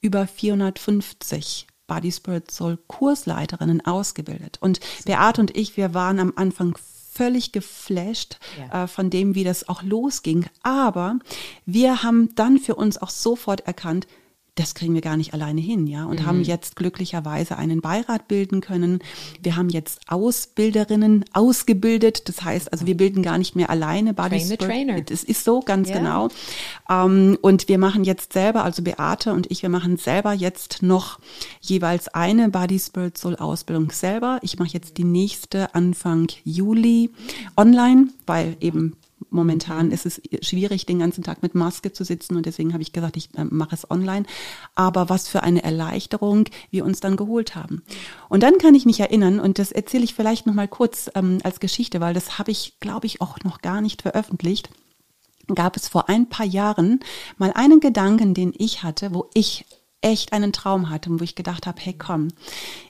über 0.00 0.26
450 0.26 1.66
Body 1.86 2.12
Spirit 2.12 2.50
Soul 2.50 2.78
Kursleiterinnen 2.86 3.84
ausgebildet. 3.84 4.58
Und 4.60 4.80
Beate 5.04 5.40
und 5.40 5.56
ich, 5.56 5.76
wir 5.76 5.94
waren 5.94 6.18
am 6.18 6.32
Anfang 6.36 6.76
völlig 7.12 7.52
geflasht 7.52 8.38
ja. 8.58 8.84
äh, 8.84 8.88
von 8.88 9.10
dem, 9.10 9.34
wie 9.34 9.44
das 9.44 9.68
auch 9.68 9.82
losging. 9.82 10.46
Aber 10.62 11.18
wir 11.64 12.02
haben 12.02 12.34
dann 12.34 12.58
für 12.58 12.74
uns 12.74 12.98
auch 12.98 13.10
sofort 13.10 13.62
erkannt, 13.62 14.06
das 14.56 14.74
kriegen 14.74 14.94
wir 14.94 15.02
gar 15.02 15.18
nicht 15.18 15.34
alleine 15.34 15.60
hin, 15.60 15.86
ja, 15.86 16.06
und 16.06 16.20
mhm. 16.20 16.26
haben 16.26 16.42
jetzt 16.42 16.76
glücklicherweise 16.76 17.56
einen 17.58 17.82
Beirat 17.82 18.26
bilden 18.26 18.62
können. 18.62 19.00
Wir 19.42 19.54
haben 19.54 19.68
jetzt 19.68 20.00
Ausbilderinnen 20.08 21.26
ausgebildet, 21.34 22.28
das 22.28 22.42
heißt, 22.42 22.72
also 22.72 22.86
wir 22.86 22.96
bilden 22.96 23.22
gar 23.22 23.36
nicht 23.36 23.54
mehr 23.54 23.68
alleine 23.68 24.14
Body 24.14 24.38
Train 24.38 24.58
Trainer. 24.58 25.00
Das 25.02 25.22
ist 25.22 25.44
so 25.44 25.60
ganz 25.60 25.88
yeah. 25.88 25.98
genau. 25.98 26.28
Ähm, 26.88 27.38
und 27.42 27.68
wir 27.68 27.76
machen 27.76 28.02
jetzt 28.02 28.32
selber, 28.32 28.64
also 28.64 28.82
Beate 28.82 29.34
und 29.34 29.50
ich, 29.50 29.62
wir 29.62 29.68
machen 29.68 29.98
selber 29.98 30.32
jetzt 30.32 30.82
noch 30.82 31.20
jeweils 31.60 32.08
eine 32.08 32.48
Body 32.48 32.78
Spirit 32.78 33.18
Soul 33.18 33.36
Ausbildung 33.36 33.90
selber. 33.90 34.38
Ich 34.40 34.58
mache 34.58 34.70
jetzt 34.72 34.96
die 34.96 35.04
nächste 35.04 35.74
Anfang 35.74 36.28
Juli 36.44 37.10
online, 37.58 38.08
weil 38.26 38.56
eben 38.60 38.96
Momentan 39.30 39.90
ist 39.90 40.06
es 40.06 40.20
schwierig, 40.42 40.86
den 40.86 40.98
ganzen 40.98 41.24
Tag 41.24 41.42
mit 41.42 41.54
Maske 41.54 41.92
zu 41.92 42.04
sitzen 42.04 42.36
und 42.36 42.46
deswegen 42.46 42.72
habe 42.72 42.82
ich 42.82 42.92
gesagt, 42.92 43.16
ich 43.16 43.28
äh, 43.36 43.44
mache 43.44 43.74
es 43.74 43.90
online. 43.90 44.26
Aber 44.74 45.08
was 45.08 45.28
für 45.28 45.42
eine 45.42 45.62
Erleichterung 45.62 46.44
wir 46.70 46.84
uns 46.84 47.00
dann 47.00 47.16
geholt 47.16 47.54
haben. 47.54 47.82
Und 48.28 48.42
dann 48.42 48.58
kann 48.58 48.74
ich 48.74 48.86
mich 48.86 49.00
erinnern 49.00 49.40
und 49.40 49.58
das 49.58 49.72
erzähle 49.72 50.04
ich 50.04 50.14
vielleicht 50.14 50.46
noch 50.46 50.54
mal 50.54 50.68
kurz 50.68 51.10
ähm, 51.14 51.38
als 51.42 51.60
Geschichte, 51.60 52.00
weil 52.00 52.14
das 52.14 52.38
habe 52.38 52.50
ich, 52.50 52.78
glaube 52.80 53.06
ich, 53.06 53.20
auch 53.20 53.38
noch 53.44 53.60
gar 53.60 53.80
nicht 53.80 54.02
veröffentlicht 54.02 54.70
gab 55.54 55.76
es 55.76 55.86
vor 55.86 56.08
ein 56.08 56.28
paar 56.28 56.46
Jahren 56.46 56.98
mal 57.38 57.52
einen 57.52 57.78
Gedanken, 57.78 58.34
den 58.34 58.52
ich 58.56 58.82
hatte, 58.82 59.14
wo 59.14 59.30
ich 59.32 59.64
echt 60.00 60.32
einen 60.32 60.52
Traum 60.52 60.90
hatte, 60.90 61.10
wo 61.10 61.24
ich 61.24 61.34
gedacht 61.34 61.66
habe, 61.66 61.80
hey 61.80 61.94
komm, 61.96 62.28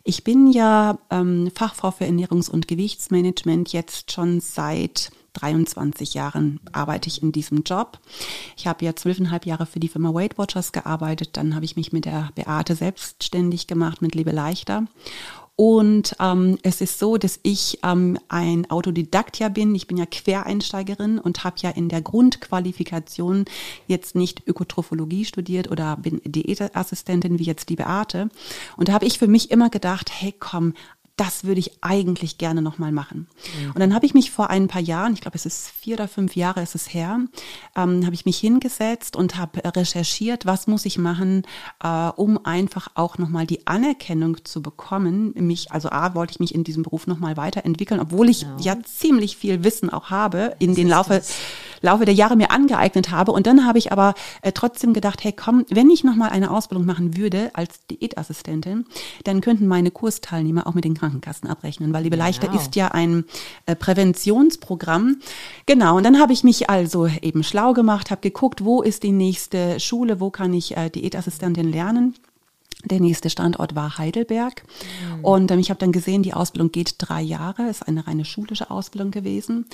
ich 0.05 0.25
bin 0.25 0.51
ja 0.51 0.99
ähm, 1.11 1.51
Fachfrau 1.55 1.91
für 1.91 2.05
Ernährungs- 2.05 2.51
und 2.51 2.69
Gewichtsmanagement 2.69 3.73
jetzt 3.73 4.13
schon 4.13 4.41
seit 4.41 5.11
23 5.37 6.15
Jahren 6.15 6.61
arbeite 6.73 7.09
ich 7.09 7.23
in 7.23 7.33
diesem 7.33 7.63
Job. 7.63 7.99
Ich 8.57 8.67
habe 8.67 8.85
ja 8.85 8.97
zwölfeinhalb 8.97 9.47
Jahre 9.47 9.67
für 9.67 9.81
die 9.81 9.89
Firma 9.89 10.13
Weight 10.13 10.39
Watchers 10.39 10.73
gearbeitet. 10.73 11.37
Dann 11.37 11.55
habe 11.55 11.65
ich 11.65 11.77
mich 11.77 11.93
mit 11.93 12.05
der 12.05 12.31
Beate 12.35 12.75
selbstständig 12.75 13.67
gemacht, 13.67 14.03
mit 14.03 14.15
Liebe 14.15 14.33
Leichter. 14.33 14.85
Und 15.59 16.15
ähm, 16.21 16.59
es 16.63 16.83
ist 16.83 16.99
so, 16.99 17.17
dass 17.17 17.41
ich 17.43 17.79
ähm, 17.83 18.19
ein 18.29 18.71
Autodidakt 18.71 19.39
ja 19.39 19.49
bin. 19.49 19.75
Ich 19.75 19.87
bin 19.87 19.97
ja 19.97 20.05
Quereinsteigerin 20.05 21.19
und 21.19 21.45
habe 21.45 21.57
ja 21.61 21.71
in 21.71 21.89
der 21.89 22.03
Grundqualifikation 22.03 23.47
jetzt 23.87 24.15
nicht 24.15 24.47
Ökotrophologie 24.47 25.25
studiert 25.25 25.71
oder 25.71 25.97
bin 25.97 26.21
Diätassistentin 26.27 27.39
wie 27.39 27.45
jetzt 27.45 27.71
die 27.71 27.77
Beate. 27.77 28.29
Und 28.77 28.89
da 28.89 28.93
habe 28.93 29.07
ich 29.07 29.19
für 29.19 29.29
mich 29.29 29.51
immer 29.51 29.71
gedacht, 29.71 30.11
hey 30.13 30.35
komm, 30.39 30.75
das 31.17 31.45
würde 31.45 31.61
ich 31.61 31.83
eigentlich 31.83 32.37
gerne 32.37 32.61
nochmal 32.61 32.93
machen. 32.93 33.27
Mhm. 33.59 33.71
Und 33.73 33.81
dann 33.81 33.95
habe 33.95 34.05
ich 34.05 34.13
mich 34.13 34.31
vor 34.31 34.51
ein 34.51 34.69
paar 34.69 34.83
Jahren, 34.83 35.15
ich 35.15 35.23
glaube, 35.23 35.37
es 35.37 35.47
ist 35.47 35.71
vier 35.71 35.95
oder 35.95 36.09
fünf 36.09 36.37
Jahre 36.37 36.63
ist 36.63 36.75
es 36.75 36.93
her, 36.93 37.21
ähm, 37.75 38.05
habe 38.05 38.15
ich 38.15 38.27
mich 38.27 38.39
hingesetzt 38.39 39.17
und 39.17 39.37
habe 39.37 39.63
recherchiert, 39.65 40.45
was 40.45 40.67
muss 40.67 40.85
ich 40.85 40.99
machen, 40.99 41.45
äh, 41.83 42.09
um 42.17 42.45
einfach 42.45 42.89
auch 42.95 43.17
nochmal 43.17 43.47
die 43.47 43.67
Anerkennung 43.67 44.45
zu 44.45 44.61
bekommen. 44.61 45.33
Mich, 45.35 45.73
also 45.73 45.89
A, 45.89 46.15
wollte 46.15 46.33
ich 46.33 46.41
mich 46.41 46.55
in 46.55 46.65
diesem 46.65 46.83
Beruf 46.83 47.07
nochmal 47.07 47.39
weiterentwickeln, 47.39 48.01
obwohl 48.01 48.29
ich 48.29 48.41
genau. 48.41 48.57
ja 48.61 48.77
ziemlich 48.83 49.39
viel 49.39 49.65
Wissen 49.65 49.89
auch 49.89 50.11
habe 50.11 50.55
in 50.59 50.75
den 50.75 50.89
Laufe 50.89 51.15
das? 51.15 51.33
Laufe 51.83 52.05
der 52.05 52.15
Jahre 52.15 52.37
mir 52.37 52.51
angeeignet 52.51 53.11
habe. 53.11 53.33
Und 53.33 53.47
dann 53.47 53.67
habe 53.67 53.79
ich 53.79 53.93
aber 53.93 54.15
äh, 54.43 54.53
trotzdem 54.53 54.93
gedacht, 54.93 55.23
hey 55.25 55.33
komm, 55.33 55.65
wenn 55.71 55.91
ich 55.91 56.05
nochmal 56.05 56.31
eine 56.31 56.51
Ausbildung 56.51 56.87
machen 56.87 57.17
würde 57.17 57.51
als 57.55 57.87
Diätassistentin, 57.87 58.87
dann 59.25 59.41
könnten 59.41 59.67
meine 59.67 59.91
Kursteilnehmer 59.91 60.67
auch 60.67 60.75
mit 60.75 60.85
den 60.85 60.95
Krankenkassen 61.07 61.49
abrechnen, 61.49 61.93
weil 61.93 62.03
Liebe 62.03 62.17
Leichter 62.17 62.49
genau. 62.49 62.61
ist 62.61 62.77
ja 62.77 62.89
ein 62.89 63.25
äh, 63.67 63.77
Präventionsprogramm. 63.77 65.17
Genau, 65.67 65.97
und 65.97 66.05
dann 66.05 66.19
habe 66.19 66.33
ich 66.33 66.45
mich 66.45 66.69
also 66.69 67.07
eben 67.07 67.45
schlau 67.45 67.73
gemacht, 67.73 68.11
habe 68.11 68.21
geguckt, 68.21 68.65
wo 68.65 68.83
ist 68.83 69.03
die 69.03 69.13
nächste 69.13 69.81
Schule, 69.81 70.21
wo 70.21 70.31
kann 70.31 70.53
ich 70.53 70.77
äh, 70.77 70.91
Diätassistentin 70.91 71.71
lernen. 71.71 72.15
Der 72.85 73.01
nächste 73.01 73.31
Standort 73.31 73.75
war 73.75 73.99
Heidelberg. 73.99 74.63
Mhm. 75.17 75.25
Und 75.25 75.51
ähm, 75.51 75.59
ich 75.59 75.71
habe 75.71 75.79
dann 75.79 75.93
gesehen, 75.93 76.23
die 76.23 76.35
Ausbildung 76.35 76.71
geht 76.71 76.97
drei 76.99 77.23
Jahre, 77.23 77.69
ist 77.69 77.87
eine 77.87 78.07
reine 78.07 78.25
schulische 78.25 78.71
Ausbildung 78.71 79.11
gewesen. 79.11 79.67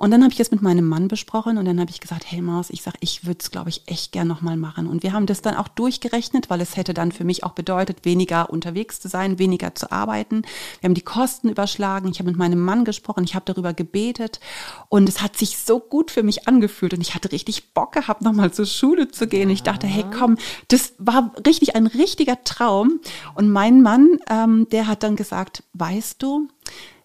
Und 0.00 0.12
dann 0.12 0.22
habe 0.22 0.32
ich 0.32 0.40
es 0.40 0.50
mit 0.50 0.62
meinem 0.62 0.88
Mann 0.88 1.08
besprochen 1.08 1.58
und 1.58 1.66
dann 1.66 1.78
habe 1.78 1.90
ich 1.90 2.00
gesagt, 2.00 2.24
hey 2.26 2.40
Maus, 2.40 2.70
ich 2.70 2.80
sage, 2.80 2.96
ich 3.00 3.26
würde 3.26 3.40
es, 3.42 3.50
glaube 3.50 3.68
ich, 3.68 3.82
echt 3.84 4.12
gern 4.12 4.28
nochmal 4.28 4.56
machen. 4.56 4.86
Und 4.86 5.02
wir 5.02 5.12
haben 5.12 5.26
das 5.26 5.42
dann 5.42 5.54
auch 5.54 5.68
durchgerechnet, 5.68 6.48
weil 6.48 6.62
es 6.62 6.78
hätte 6.78 6.94
dann 6.94 7.12
für 7.12 7.24
mich 7.24 7.44
auch 7.44 7.52
bedeutet, 7.52 8.06
weniger 8.06 8.48
unterwegs 8.48 8.98
zu 8.98 9.08
sein, 9.08 9.38
weniger 9.38 9.74
zu 9.74 9.92
arbeiten. 9.92 10.40
Wir 10.80 10.88
haben 10.88 10.94
die 10.94 11.02
Kosten 11.02 11.50
überschlagen. 11.50 12.08
Ich 12.08 12.18
habe 12.18 12.30
mit 12.30 12.38
meinem 12.38 12.60
Mann 12.60 12.86
gesprochen, 12.86 13.24
ich 13.24 13.34
habe 13.34 13.44
darüber 13.44 13.74
gebetet 13.74 14.40
und 14.88 15.06
es 15.06 15.20
hat 15.20 15.36
sich 15.36 15.58
so 15.58 15.78
gut 15.78 16.10
für 16.10 16.22
mich 16.22 16.48
angefühlt 16.48 16.94
und 16.94 17.02
ich 17.02 17.14
hatte 17.14 17.30
richtig 17.30 17.74
Bock 17.74 17.92
gehabt, 17.92 18.22
nochmal 18.22 18.54
zur 18.54 18.64
Schule 18.64 19.10
zu 19.10 19.26
gehen. 19.26 19.50
Ich 19.50 19.64
dachte, 19.64 19.86
hey 19.86 20.06
komm, 20.18 20.38
das 20.68 20.94
war 20.96 21.30
richtig 21.46 21.76
ein 21.76 21.86
richtiger 21.86 22.42
Traum. 22.44 23.00
Und 23.34 23.50
mein 23.50 23.82
Mann, 23.82 24.18
ähm, 24.30 24.66
der 24.72 24.86
hat 24.86 25.02
dann 25.02 25.16
gesagt, 25.16 25.62
weißt 25.74 26.22
du, 26.22 26.48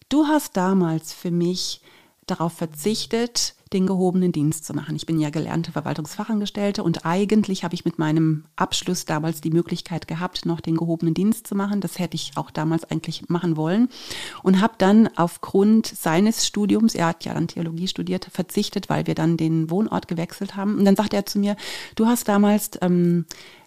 du 0.07 0.27
hast 0.27 0.55
damals 0.55 1.11
für 1.11 1.31
mich 1.31 1.81
darauf 2.25 2.53
verzichtet, 2.53 3.55
den 3.73 3.87
gehobenen 3.87 4.31
Dienst 4.31 4.65
zu 4.65 4.73
machen. 4.73 4.95
Ich 4.95 5.05
bin 5.05 5.19
ja 5.19 5.29
gelernte 5.29 5.71
Verwaltungsfachangestellte 5.71 6.83
und 6.83 7.05
eigentlich 7.05 7.63
habe 7.63 7.75
ich 7.75 7.83
mit 7.83 7.99
meinem 7.99 8.45
Abschluss 8.55 9.05
damals 9.05 9.41
die 9.41 9.49
Möglichkeit 9.49 10.07
gehabt, 10.07 10.45
noch 10.45 10.61
den 10.61 10.77
gehobenen 10.77 11.13
Dienst 11.13 11.47
zu 11.47 11.55
machen. 11.55 11.81
Das 11.81 11.99
hätte 11.99 12.15
ich 12.15 12.31
auch 12.35 12.51
damals 12.51 12.85
eigentlich 12.85 13.27
machen 13.27 13.57
wollen 13.57 13.89
und 14.43 14.61
habe 14.61 14.75
dann 14.77 15.09
aufgrund 15.15 15.87
seines 15.87 16.47
Studiums, 16.47 16.95
er 16.95 17.07
hat 17.07 17.25
ja 17.25 17.33
dann 17.33 17.47
Theologie 17.47 17.87
studiert, 17.87 18.25
verzichtet, 18.31 18.89
weil 18.89 19.07
wir 19.07 19.15
dann 19.15 19.35
den 19.35 19.69
Wohnort 19.69 20.07
gewechselt 20.07 20.55
haben. 20.55 20.77
Und 20.77 20.85
dann 20.85 20.95
sagte 20.95 21.15
er 21.15 21.25
zu 21.25 21.39
mir, 21.39 21.55
du 21.95 22.05
hast 22.05 22.27
damals 22.27 22.71
ähm, 22.81 23.25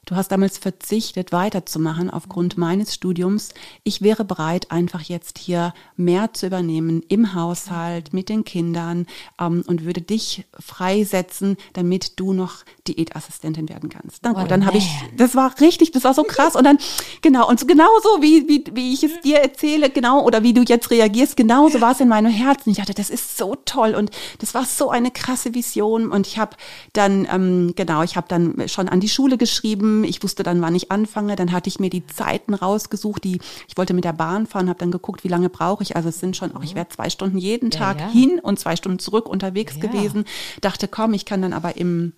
Du 0.09 0.17
hast 0.17 0.33
damals 0.33 0.57
verzichtet, 0.57 1.33
weiterzumachen 1.33 2.09
aufgrund 2.09 2.57
meines 2.57 2.95
Studiums. 2.95 3.51
Ich 3.85 4.01
wäre 4.01 4.25
bereit, 4.25 4.71
einfach 4.71 5.03
jetzt 5.03 5.37
hier 5.37 5.75
mehr 5.99 6.33
zu 6.33 6.47
übernehmen 6.47 7.03
im 7.09 7.35
Haushalt, 7.35 8.15
mit 8.15 8.31
den 8.31 8.43
Kindern 8.43 9.07
ähm, 9.39 9.63
und 9.67 9.85
würde 9.85 10.01
dich 10.01 10.47
freisetzen, 10.59 11.59
damit 11.75 12.19
du 12.19 12.33
noch 12.33 12.65
Diätassistentin 12.87 13.69
werden 13.69 13.91
kannst. 13.91 14.25
Dann, 14.25 14.49
dann 14.49 14.65
habe 14.65 14.79
ich, 14.79 14.89
das 15.15 15.35
war 15.35 15.53
richtig, 15.61 15.91
das 15.91 16.05
war 16.05 16.15
so 16.15 16.23
krass. 16.23 16.57
Und 16.57 16.65
dann, 16.65 16.79
genau, 17.21 17.47
und 17.47 17.69
genauso 17.69 18.23
wie, 18.23 18.49
wie, 18.49 18.65
wie 18.73 18.95
ich 18.95 19.05
es 19.05 19.21
dir 19.21 19.41
erzähle, 19.41 19.91
genau, 19.91 20.25
oder 20.25 20.43
wie 20.43 20.55
du 20.55 20.63
jetzt 20.63 20.91
reagierst, 20.91 21.37
genauso 21.37 21.83
war 21.83 21.93
es 21.93 22.01
in 22.01 22.09
meinem 22.09 22.33
Herzen. 22.33 22.71
Ich 22.71 22.79
dachte, 22.79 22.95
das 22.95 23.11
ist 23.11 23.37
so 23.37 23.57
toll 23.67 23.95
und 23.95 24.11
das 24.39 24.55
war 24.55 24.65
so 24.65 24.89
eine 24.89 25.11
krasse 25.11 25.55
Vision. 25.55 26.11
Und 26.11 26.27
ich 26.27 26.39
habe 26.39 26.57
dann, 26.95 27.29
ähm, 27.31 27.75
genau, 27.77 28.03
ich 28.03 28.17
habe 28.17 28.27
dann 28.27 28.67
schon 28.71 28.89
an 28.89 29.01
die 29.01 29.11
Schule 29.11 29.37
geschrieben, 29.37 29.98
ich 30.05 30.23
wusste 30.23 30.43
dann, 30.43 30.61
wann 30.61 30.75
ich 30.75 30.91
anfange. 30.91 31.37
Dann 31.37 31.53
hatte 31.53 31.69
ich 31.69 31.81
mir 31.81 31.91
die 31.91 32.07
Zeiten 32.07 32.55
rausgesucht, 32.55 33.25
die 33.25 33.41
ich 33.67 33.77
wollte 33.77 33.95
mit 33.95 34.05
der 34.05 34.13
Bahn 34.13 34.47
fahren, 34.47 34.69
habe 34.69 34.79
dann 34.79 34.91
geguckt, 34.91 35.25
wie 35.25 35.29
lange 35.29 35.49
brauche 35.49 35.83
ich. 35.83 35.97
Also 35.97 36.09
es 36.09 36.21
sind 36.21 36.37
schon 36.37 36.55
auch, 36.55 36.63
ich 36.63 36.75
werde 36.75 36.91
zwei 36.91 37.11
Stunden 37.11 37.39
jeden 37.39 37.71
Tag 37.71 38.01
ja, 38.01 38.07
ja. 38.07 38.13
hin 38.13 38.41
und 38.41 38.59
zwei 38.59 38.77
Stunden 38.77 38.99
zurück 38.99 39.29
unterwegs 39.29 39.77
ja. 39.77 39.89
gewesen. 39.89 40.25
Dachte, 40.61 40.89
komm, 40.89 41.15
ich 41.15 41.25
kann 41.25 41.43
dann 41.43 41.53
aber 41.53 41.77
im 41.77 42.13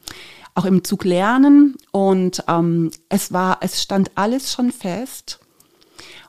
auch 0.54 0.64
im 0.64 0.84
Zug 0.84 1.04
lernen 1.04 1.76
und 1.92 2.42
ähm, 2.48 2.90
es 3.08 3.32
war, 3.32 3.58
es 3.60 3.82
stand 3.82 4.10
alles 4.16 4.52
schon 4.52 4.72
fest. 4.72 5.38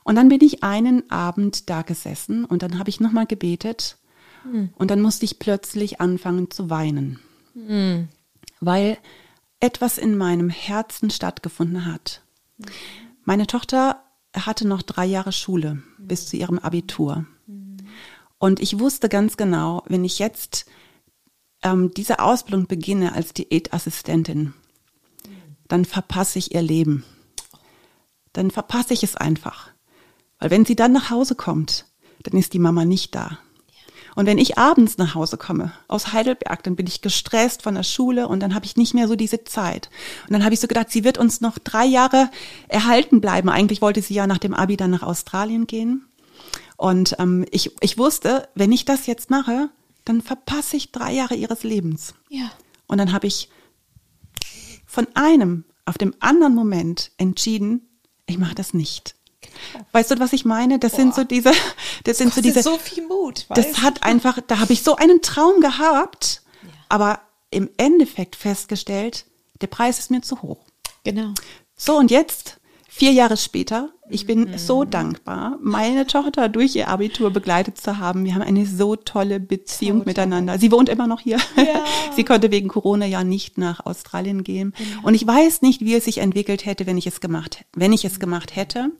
Und 0.04 0.16
dann 0.16 0.28
bin 0.28 0.40
ich 0.42 0.62
einen 0.62 1.10
Abend 1.10 1.70
da 1.70 1.82
gesessen 1.82 2.44
und 2.44 2.62
dann 2.62 2.78
habe 2.78 2.90
ich 2.90 3.00
nochmal 3.00 3.26
gebetet 3.26 3.98
hm. 4.44 4.70
und 4.76 4.90
dann 4.90 5.00
musste 5.00 5.24
ich 5.24 5.38
plötzlich 5.38 6.00
anfangen 6.00 6.50
zu 6.50 6.70
weinen. 6.70 7.20
Hm. 7.54 8.08
Weil 8.60 8.98
etwas 9.62 9.96
in 9.96 10.16
meinem 10.16 10.50
Herzen 10.50 11.08
stattgefunden 11.08 11.86
hat. 11.86 12.22
Meine 13.24 13.46
Tochter 13.46 14.02
hatte 14.34 14.66
noch 14.66 14.82
drei 14.82 15.06
Jahre 15.06 15.32
Schule 15.32 15.82
bis 15.98 16.26
zu 16.26 16.36
ihrem 16.36 16.58
Abitur. 16.58 17.26
Und 18.38 18.60
ich 18.60 18.80
wusste 18.80 19.08
ganz 19.08 19.36
genau, 19.36 19.84
wenn 19.86 20.04
ich 20.04 20.18
jetzt 20.18 20.66
ähm, 21.62 21.94
diese 21.94 22.18
Ausbildung 22.18 22.66
beginne 22.66 23.12
als 23.12 23.34
Diätassistentin, 23.34 24.52
dann 25.68 25.84
verpasse 25.84 26.40
ich 26.40 26.54
ihr 26.54 26.62
Leben. 26.62 27.04
Dann 28.32 28.50
verpasse 28.50 28.94
ich 28.94 29.04
es 29.04 29.14
einfach. 29.14 29.70
Weil 30.40 30.50
wenn 30.50 30.64
sie 30.64 30.74
dann 30.74 30.90
nach 30.90 31.10
Hause 31.10 31.36
kommt, 31.36 31.86
dann 32.24 32.36
ist 32.36 32.52
die 32.52 32.58
Mama 32.58 32.84
nicht 32.84 33.14
da. 33.14 33.38
Und 34.14 34.26
wenn 34.26 34.38
ich 34.38 34.58
abends 34.58 34.98
nach 34.98 35.14
Hause 35.14 35.36
komme 35.36 35.72
aus 35.88 36.12
Heidelberg, 36.12 36.62
dann 36.62 36.76
bin 36.76 36.86
ich 36.86 37.00
gestresst 37.00 37.62
von 37.62 37.74
der 37.74 37.82
Schule 37.82 38.28
und 38.28 38.40
dann 38.40 38.54
habe 38.54 38.66
ich 38.66 38.76
nicht 38.76 38.94
mehr 38.94 39.08
so 39.08 39.16
diese 39.16 39.44
Zeit. 39.44 39.88
Und 40.26 40.34
dann 40.34 40.44
habe 40.44 40.54
ich 40.54 40.60
so 40.60 40.66
gedacht, 40.66 40.90
sie 40.90 41.04
wird 41.04 41.18
uns 41.18 41.40
noch 41.40 41.58
drei 41.58 41.86
Jahre 41.86 42.30
erhalten 42.68 43.20
bleiben. 43.20 43.48
Eigentlich 43.48 43.80
wollte 43.80 44.02
sie 44.02 44.14
ja 44.14 44.26
nach 44.26 44.38
dem 44.38 44.54
Abi 44.54 44.76
dann 44.76 44.90
nach 44.90 45.02
Australien 45.02 45.66
gehen. 45.66 46.06
Und 46.76 47.16
ähm, 47.18 47.46
ich, 47.50 47.70
ich 47.80 47.96
wusste, 47.96 48.48
wenn 48.54 48.72
ich 48.72 48.84
das 48.84 49.06
jetzt 49.06 49.30
mache, 49.30 49.70
dann 50.04 50.20
verpasse 50.20 50.76
ich 50.76 50.92
drei 50.92 51.12
Jahre 51.12 51.34
ihres 51.34 51.62
Lebens. 51.62 52.14
Ja. 52.28 52.50
Und 52.88 52.98
dann 52.98 53.12
habe 53.12 53.26
ich 53.26 53.48
von 54.84 55.06
einem 55.14 55.64
auf 55.84 55.96
dem 55.96 56.14
anderen 56.20 56.54
Moment 56.54 57.12
entschieden, 57.16 57.88
ich 58.26 58.38
mache 58.38 58.54
das 58.54 58.74
nicht. 58.74 59.14
Weißt 59.92 60.10
du, 60.10 60.18
was 60.18 60.32
ich 60.32 60.44
meine? 60.44 60.78
Das 60.78 60.92
Boah. 60.92 60.96
sind 60.96 61.14
so 61.14 61.24
diese, 61.24 61.50
das, 61.50 61.56
das 62.04 62.18
sind 62.18 62.34
so 62.34 62.40
diese. 62.40 62.62
so 62.62 62.76
viel 62.78 63.06
Mut. 63.06 63.46
Das 63.50 63.82
hat 63.82 64.02
einfach, 64.02 64.38
da 64.46 64.58
habe 64.58 64.72
ich 64.72 64.82
so 64.82 64.96
einen 64.96 65.22
Traum 65.22 65.60
gehabt, 65.60 66.42
ja. 66.62 66.68
aber 66.88 67.20
im 67.50 67.70
Endeffekt 67.76 68.36
festgestellt, 68.36 69.26
der 69.60 69.66
Preis 69.66 69.98
ist 69.98 70.10
mir 70.10 70.22
zu 70.22 70.42
hoch. 70.42 70.64
Genau. 71.04 71.32
So 71.76 71.96
und 71.96 72.10
jetzt 72.10 72.58
Vier 72.94 73.12
Jahre 73.12 73.38
später, 73.38 73.88
ich 74.12 74.26
bin 74.26 74.50
mhm. 74.50 74.58
so 74.58 74.84
dankbar, 74.84 75.58
meine 75.62 76.06
Tochter 76.06 76.48
durch 76.48 76.76
ihr 76.76 76.88
Abitur 76.88 77.30
begleitet 77.30 77.78
zu 77.78 77.98
haben. 77.98 78.24
Wir 78.24 78.34
haben 78.34 78.42
eine 78.42 78.66
so 78.66 78.96
tolle 78.96 79.40
Beziehung 79.40 80.00
so 80.00 80.04
miteinander. 80.04 80.58
Sie 80.58 80.70
wohnt 80.70 80.88
immer 80.88 81.06
noch 81.06 81.20
hier. 81.20 81.38
Ja. 81.56 81.84
Sie 82.14 82.24
konnte 82.24 82.50
wegen 82.50 82.68
Corona 82.68 83.06
ja 83.06 83.24
nicht 83.24 83.58
nach 83.58 83.84
Australien 83.86 84.44
gehen. 84.44 84.74
Ja. 84.78 84.84
Und 85.02 85.14
ich 85.14 85.26
weiß 85.26 85.62
nicht, 85.62 85.80
wie 85.80 85.94
es 85.94 86.04
sich 86.04 86.18
entwickelt 86.18 86.66
hätte, 86.66 86.86
wenn 86.86 86.98
ich 86.98 87.06
es 87.06 87.20
gemacht, 87.20 87.64
wenn 87.74 87.92
ich 87.92 88.04
es 88.04 88.20
gemacht 88.20 88.54
hätte. 88.54 88.90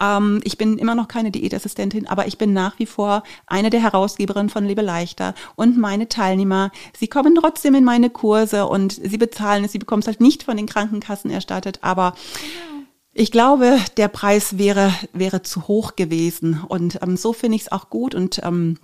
Ähm, 0.00 0.40
ich 0.44 0.56
bin 0.56 0.78
immer 0.78 0.94
noch 0.94 1.08
keine 1.08 1.30
Diätassistentin, 1.30 2.06
aber 2.06 2.26
ich 2.26 2.38
bin 2.38 2.52
nach 2.52 2.78
wie 2.78 2.86
vor 2.86 3.24
eine 3.46 3.70
der 3.70 3.82
Herausgeberinnen 3.82 4.50
von 4.50 4.64
Lebe 4.64 4.82
leichter. 4.82 5.34
Und 5.56 5.76
meine 5.78 6.08
Teilnehmer, 6.08 6.70
sie 6.96 7.08
kommen 7.08 7.34
trotzdem 7.34 7.74
in 7.74 7.84
meine 7.84 8.10
Kurse 8.10 8.66
und 8.66 8.92
sie 8.92 9.18
bezahlen 9.18 9.64
es. 9.64 9.72
Sie 9.72 9.78
bekommen 9.78 10.00
es 10.00 10.06
halt 10.06 10.20
nicht 10.20 10.44
von 10.44 10.56
den 10.56 10.66
Krankenkassen 10.66 11.30
erstattet, 11.30 11.80
aber 11.82 12.12
genau 12.12 12.73
ich 13.14 13.30
glaube, 13.30 13.78
der 13.96 14.08
Preis 14.08 14.58
wäre, 14.58 14.92
wäre 15.12 15.42
zu 15.42 15.68
hoch 15.68 15.94
gewesen. 15.96 16.60
Und 16.66 17.00
ähm, 17.02 17.16
so 17.16 17.32
finde 17.32 17.56
ich 17.56 17.62
es 17.62 17.72
auch 17.72 17.88
gut. 17.88 18.14
Und 18.14 18.40
ähm, 18.42 18.78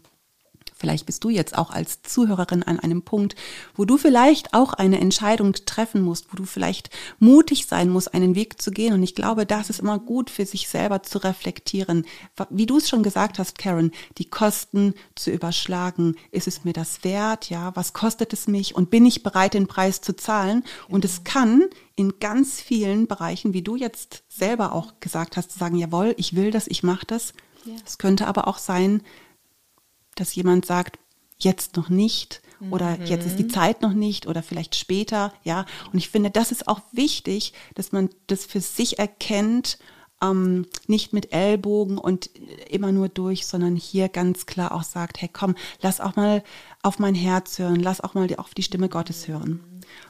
Vielleicht 0.81 1.05
bist 1.05 1.23
du 1.25 1.29
jetzt 1.29 1.59
auch 1.59 1.71
als 1.71 2.01
Zuhörerin 2.01 2.63
an 2.63 2.81
einem 2.81 3.03
Punkt, 3.03 3.35
wo 3.75 3.85
du 3.85 3.99
vielleicht 3.99 4.55
auch 4.55 4.73
eine 4.73 4.99
Entscheidung 4.99 5.53
treffen 5.53 6.01
musst, 6.01 6.33
wo 6.33 6.37
du 6.37 6.47
vielleicht 6.47 6.89
mutig 7.19 7.67
sein 7.67 7.91
musst, 7.91 8.15
einen 8.15 8.35
Weg 8.35 8.63
zu 8.63 8.71
gehen. 8.71 8.95
Und 8.95 9.03
ich 9.03 9.15
glaube, 9.15 9.45
das 9.45 9.69
ist 9.69 9.81
immer 9.81 9.99
gut 9.99 10.31
für 10.31 10.47
sich 10.47 10.69
selber 10.69 11.03
zu 11.03 11.19
reflektieren. 11.19 12.07
Wie 12.49 12.65
du 12.65 12.79
es 12.79 12.89
schon 12.89 13.03
gesagt 13.03 13.39
hast, 13.39 13.59
Karen, 13.59 13.91
die 14.17 14.25
Kosten 14.25 14.95
zu 15.15 15.31
überschlagen. 15.31 16.17
Ist 16.31 16.49
es 16.49 16.65
mir 16.65 16.73
das 16.73 17.05
wert? 17.05 17.51
Ja, 17.51 17.77
was 17.77 17.93
kostet 17.93 18.33
es 18.33 18.49
mich? 18.49 18.75
Und 18.75 18.89
bin 18.89 19.05
ich 19.05 19.23
bereit, 19.23 19.53
den 19.53 19.67
Preis 19.67 20.01
zu 20.01 20.17
zahlen? 20.17 20.65
Und 20.89 21.05
es 21.05 21.25
kann 21.25 21.65
in 21.95 22.19
ganz 22.21 22.59
vielen 22.63 23.07
Bereichen, 23.07 23.53
wie 23.53 23.61
du 23.61 23.77
jetzt 23.77 24.23
selber 24.31 24.73
auch 24.73 24.95
gesagt 25.01 25.37
hast, 25.37 25.53
sagen, 25.53 25.77
jawohl, 25.77 26.15
ich 26.17 26.35
will 26.35 26.51
das, 26.51 26.67
ich 26.69 26.83
mache 26.83 27.05
das. 27.07 27.35
Es 27.85 27.99
könnte 27.99 28.27
aber 28.27 28.49
auch 28.49 28.57
sein, 28.57 29.03
dass 30.15 30.35
jemand 30.35 30.67
sagt, 30.67 30.99
jetzt 31.39 31.77
noch 31.77 31.89
nicht 31.89 32.43
oder 32.71 32.99
mhm. 32.99 33.07
jetzt 33.07 33.27
ist 33.27 33.39
die 33.39 33.49
Zeit 33.49 33.81
noch 33.81 33.95
nicht 33.95 34.27
oder 34.27 34.43
vielleicht 34.43 34.75
später, 34.75 35.33
ja. 35.45 35.65
Und 35.93 35.99
ich 35.99 36.11
finde, 36.11 36.31
das 36.31 36.53
ist 36.53 36.69
auch 36.69 36.81
wichtig, 36.93 37.55
dass 37.75 37.93
man 37.93 38.11
das 38.27 38.45
für 38.45 38.61
sich 38.61 38.99
erkennt, 38.99 39.79
ähm, 40.23 40.67
nicht 40.87 41.13
mit 41.13 41.33
Ellbogen 41.33 41.97
und 41.97 42.31
immer 42.69 42.93
nur 42.93 43.09
durch, 43.09 43.47
sondern 43.47 43.77
hier 43.77 44.09
ganz 44.09 44.45
klar 44.45 44.73
auch 44.73 44.83
sagt, 44.83 45.23
hey 45.23 45.31
komm, 45.33 45.55
lass 45.81 46.01
auch 46.01 46.17
mal 46.17 46.43
auf 46.83 46.99
mein 46.99 47.15
Herz 47.15 47.59
hören, 47.59 47.81
lass 47.81 48.03
auch 48.03 48.15
mal 48.15 48.29
auf 48.37 48.53
die 48.53 48.63
Stimme 48.63 48.89
Gottes 48.89 49.29
hören. 49.29 49.61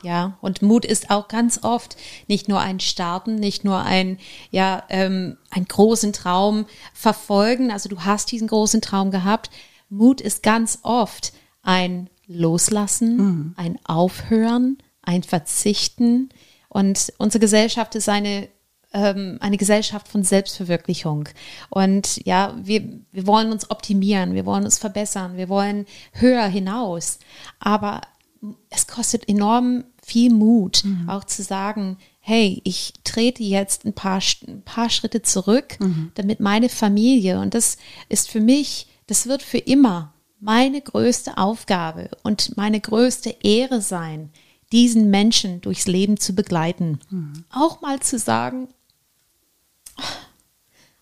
Ja, 0.03 0.37
und 0.41 0.63
Mut 0.63 0.85
ist 0.85 1.11
auch 1.11 1.29
ganz 1.29 1.61
oft 1.63 1.97
nicht 2.27 2.49
nur 2.49 2.61
ein 2.61 2.81
Starten, 2.81 3.37
nicht 3.37 3.65
nur 3.65 3.81
ein, 3.81 4.19
ja, 4.51 4.83
ähm, 4.89 5.37
einen 5.51 5.67
großen 5.67 6.13
Traum 6.13 6.67
verfolgen. 6.93 7.71
Also 7.71 7.89
du 7.89 8.01
hast 8.01 8.31
diesen 8.33 8.49
großen 8.49 8.81
Traum 8.83 9.11
gehabt, 9.11 9.51
Mut 9.91 10.21
ist 10.21 10.43
ganz 10.43 10.79
oft 10.83 11.33
ein 11.63 12.09
Loslassen, 12.27 13.17
mhm. 13.17 13.55
ein 13.57 13.79
Aufhören, 13.85 14.79
ein 15.03 15.23
Verzichten. 15.23 16.31
Und 16.69 17.13
unsere 17.19 17.41
Gesellschaft 17.41 17.95
ist 17.97 18.09
eine 18.09 18.49
ähm, 18.93 19.39
eine 19.41 19.57
Gesellschaft 19.57 20.09
von 20.09 20.25
Selbstverwirklichung. 20.25 21.29
Und 21.69 22.25
ja, 22.27 22.57
wir, 22.63 22.83
wir 23.13 23.27
wollen 23.27 23.53
uns 23.53 23.71
optimieren, 23.71 24.35
wir 24.35 24.47
wollen 24.47 24.65
uns 24.65 24.79
verbessern, 24.79 25.37
wir 25.37 25.49
wollen 25.49 25.87
höher 26.13 26.47
hinaus. 26.47 27.19
Aber 27.61 28.01
es 28.69 28.87
kostet 28.87 29.29
enorm 29.29 29.85
viel 30.03 30.33
Mut, 30.33 30.83
mhm. 30.85 31.09
auch 31.09 31.25
zu 31.25 31.43
sagen, 31.43 31.99
hey, 32.21 32.61
ich 32.65 32.95
trete 33.05 33.43
jetzt 33.43 33.85
ein 33.85 33.93
paar, 33.93 34.21
ein 34.47 34.63
paar 34.63 34.91
Schritte 34.91 35.23
zurück, 35.23 35.79
mhm. 35.79 36.11
damit 36.15 36.41
meine 36.41 36.69
Familie, 36.69 37.41
und 37.41 37.55
das 37.55 37.77
ist 38.09 38.29
für 38.31 38.41
mich 38.41 38.87
das 39.11 39.27
wird 39.27 39.43
für 39.43 39.59
immer 39.59 40.15
meine 40.39 40.81
größte 40.81 41.37
Aufgabe 41.37 42.11
und 42.23 42.57
meine 42.57 42.81
größte 42.81 43.35
Ehre 43.43 43.81
sein, 43.81 44.31
diesen 44.71 45.11
Menschen 45.11 45.61
durchs 45.61 45.89
Leben 45.89 46.17
zu 46.17 46.33
begleiten. 46.33 47.01
Mhm. 47.11 47.45
Auch 47.51 47.81
mal 47.81 47.99
zu 47.99 48.21
sagen, 48.21 48.69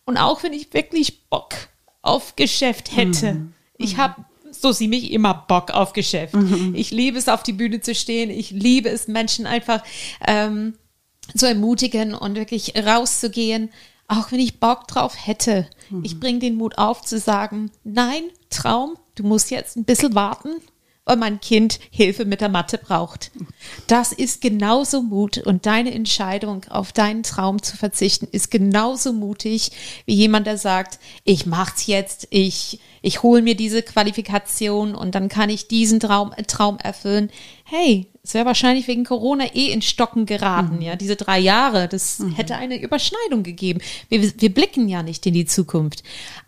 und 0.06 0.16
auch 0.16 0.42
wenn 0.42 0.54
ich 0.54 0.72
wirklich 0.72 1.28
Bock 1.28 1.54
auf 2.00 2.34
Geschäft 2.34 2.96
hätte, 2.96 3.34
mhm. 3.34 3.54
ich 3.76 3.98
habe 3.98 4.24
so 4.50 4.72
sie 4.72 4.88
mich 4.88 5.12
immer 5.12 5.34
Bock 5.34 5.70
auf 5.70 5.92
Geschäft. 5.92 6.32
Mhm. 6.32 6.74
Ich 6.74 6.90
liebe 6.90 7.18
es, 7.18 7.28
auf 7.28 7.42
die 7.42 7.52
Bühne 7.52 7.82
zu 7.82 7.94
stehen. 7.94 8.30
Ich 8.30 8.50
liebe 8.50 8.88
es, 8.88 9.06
Menschen 9.06 9.46
einfach 9.46 9.84
ähm, 10.26 10.78
zu 11.36 11.46
ermutigen 11.46 12.14
und 12.14 12.36
wirklich 12.36 12.72
rauszugehen 12.74 13.68
auch 14.08 14.32
wenn 14.32 14.40
ich 14.40 14.58
Bock 14.58 14.88
drauf 14.88 15.14
hätte, 15.26 15.68
mhm. 15.90 16.04
ich 16.04 16.20
bringe 16.20 16.38
den 16.38 16.56
Mut 16.56 16.78
auf 16.78 17.02
zu 17.02 17.18
sagen, 17.18 17.70
nein, 17.84 18.22
Traum, 18.50 18.96
du 19.14 19.24
musst 19.24 19.50
jetzt 19.50 19.76
ein 19.76 19.84
bisschen 19.84 20.14
warten, 20.14 20.50
weil 21.08 21.16
mein 21.16 21.40
Kind 21.40 21.80
Hilfe 21.90 22.26
mit 22.26 22.42
der 22.42 22.50
Mathe 22.50 22.76
braucht. 22.76 23.30
Das 23.86 24.12
ist 24.12 24.42
genauso 24.42 25.02
Mut 25.02 25.38
und 25.38 25.64
deine 25.64 25.92
Entscheidung, 25.94 26.66
auf 26.68 26.92
deinen 26.92 27.22
Traum 27.22 27.62
zu 27.62 27.76
verzichten, 27.78 28.28
ist 28.30 28.50
genauso 28.50 29.14
mutig 29.14 29.72
wie 30.04 30.14
jemand, 30.14 30.46
der 30.46 30.58
sagt, 30.58 30.98
ich 31.24 31.46
mach's 31.46 31.86
jetzt, 31.86 32.28
ich, 32.30 32.80
ich 33.00 33.22
hole 33.22 33.40
mir 33.40 33.56
diese 33.56 33.82
Qualifikation 33.82 34.94
und 34.94 35.14
dann 35.14 35.30
kann 35.30 35.48
ich 35.48 35.66
diesen 35.66 35.98
Traum, 35.98 36.32
Traum 36.46 36.76
erfüllen. 36.78 37.30
Hey, 37.64 38.08
es 38.28 38.34
wäre 38.34 38.44
wahrscheinlich 38.44 38.86
wegen 38.88 39.04
Corona 39.04 39.54
eh 39.54 39.72
in 39.72 39.80
Stocken 39.80 40.26
geraten, 40.26 40.76
mhm. 40.76 40.82
ja. 40.82 40.96
Diese 40.96 41.16
drei 41.16 41.38
Jahre, 41.38 41.88
das 41.88 42.18
mhm. 42.18 42.34
hätte 42.34 42.56
eine 42.56 42.78
Überschneidung 42.78 43.42
gegeben. 43.42 43.80
Wir, 44.10 44.20
wir 44.38 44.52
blicken 44.52 44.86
ja 44.86 45.02
nicht 45.02 45.24
in 45.24 45.32
die 45.32 45.46
Zukunft. 45.46 46.02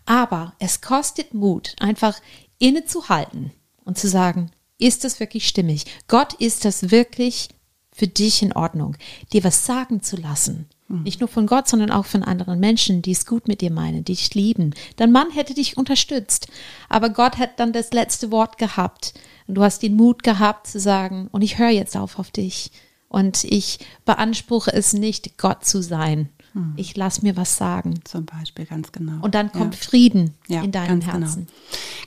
Aber 0.05 0.53
es 0.59 0.81
kostet 0.81 1.33
Mut, 1.33 1.75
einfach 1.79 2.21
innezuhalten 2.59 3.51
und 3.83 3.97
zu 3.97 4.07
sagen, 4.07 4.51
ist 4.77 5.03
das 5.03 5.19
wirklich 5.19 5.47
stimmig? 5.47 5.85
Gott, 6.07 6.33
ist 6.33 6.65
das 6.65 6.91
wirklich 6.91 7.49
für 7.91 8.07
dich 8.07 8.43
in 8.43 8.53
Ordnung? 8.53 8.95
Dir 9.33 9.43
was 9.43 9.65
sagen 9.65 10.03
zu 10.03 10.17
lassen. 10.17 10.69
Mhm. 10.91 11.03
Nicht 11.03 11.19
nur 11.19 11.29
von 11.29 11.47
Gott, 11.47 11.67
sondern 11.67 11.91
auch 11.91 12.05
von 12.05 12.23
anderen 12.23 12.59
Menschen, 12.59 13.01
die 13.01 13.11
es 13.11 13.25
gut 13.25 13.47
mit 13.47 13.61
dir 13.61 13.71
meinen, 13.71 14.03
die 14.03 14.13
dich 14.13 14.33
lieben. 14.33 14.73
Dein 14.97 15.11
Mann 15.11 15.31
hätte 15.31 15.53
dich 15.53 15.77
unterstützt. 15.77 16.47
Aber 16.89 17.09
Gott 17.09 17.37
hat 17.37 17.59
dann 17.59 17.73
das 17.73 17.91
letzte 17.93 18.31
Wort 18.31 18.57
gehabt. 18.57 19.13
Und 19.47 19.55
du 19.55 19.63
hast 19.63 19.81
den 19.81 19.95
Mut 19.95 20.23
gehabt 20.23 20.67
zu 20.67 20.79
sagen, 20.79 21.29
und 21.31 21.41
ich 21.41 21.57
höre 21.57 21.69
jetzt 21.69 21.95
auf 21.95 22.19
auf 22.19 22.31
dich. 22.31 22.71
Und 23.07 23.43
ich 23.43 23.79
beanspruche 24.05 24.71
es 24.71 24.93
nicht, 24.93 25.37
Gott 25.37 25.65
zu 25.65 25.81
sein. 25.81 26.29
Hm. 26.53 26.73
Ich 26.77 26.95
lass 26.95 27.21
mir 27.21 27.35
was 27.35 27.57
sagen. 27.57 27.99
Zum 28.03 28.25
Beispiel, 28.25 28.65
ganz 28.65 28.91
genau. 28.91 29.21
Und 29.21 29.35
dann 29.35 29.51
kommt 29.51 29.75
ja. 29.75 29.81
Frieden 29.81 30.33
ja, 30.47 30.61
in 30.61 30.71
deinem 30.71 30.99
genau. 30.99 31.13
Herzen. 31.13 31.47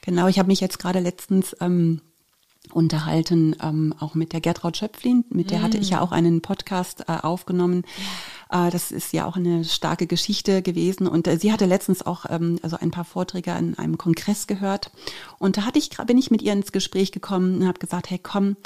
Genau, 0.02 0.22
genau 0.22 0.28
ich 0.28 0.38
habe 0.38 0.48
mich 0.48 0.60
jetzt 0.60 0.78
gerade 0.78 1.00
letztens 1.00 1.56
ähm, 1.60 2.00
unterhalten, 2.72 3.54
ähm, 3.62 3.94
auch 3.98 4.14
mit 4.14 4.32
der 4.32 4.40
Gertraud 4.40 4.76
Schöpflin. 4.76 5.24
Mit 5.30 5.50
der 5.50 5.62
hatte 5.62 5.78
ich 5.78 5.90
ja 5.90 5.98
mm. 5.98 6.02
auch 6.02 6.12
einen 6.12 6.40
Podcast 6.40 7.04
äh, 7.08 7.12
aufgenommen. 7.12 7.84
Äh, 7.84 8.33
das 8.54 8.92
ist 8.92 9.12
ja 9.12 9.26
auch 9.26 9.36
eine 9.36 9.64
starke 9.64 10.06
Geschichte 10.06 10.62
gewesen. 10.62 11.08
Und 11.08 11.26
äh, 11.26 11.38
sie 11.38 11.52
hatte 11.52 11.66
letztens 11.66 12.06
auch 12.06 12.26
ähm, 12.28 12.58
also 12.62 12.76
ein 12.80 12.90
paar 12.90 13.04
Vorträge 13.04 13.52
an 13.52 13.76
einem 13.76 13.98
Kongress 13.98 14.46
gehört. 14.46 14.90
Und 15.38 15.56
da 15.56 15.62
hatte 15.62 15.78
ich, 15.78 15.90
bin 16.06 16.18
ich 16.18 16.30
mit 16.30 16.40
ihr 16.40 16.52
ins 16.52 16.72
Gespräch 16.72 17.10
gekommen 17.10 17.56
und 17.56 17.66
habe 17.66 17.80
gesagt, 17.80 18.10
hey 18.10 18.20
komm, 18.22 18.56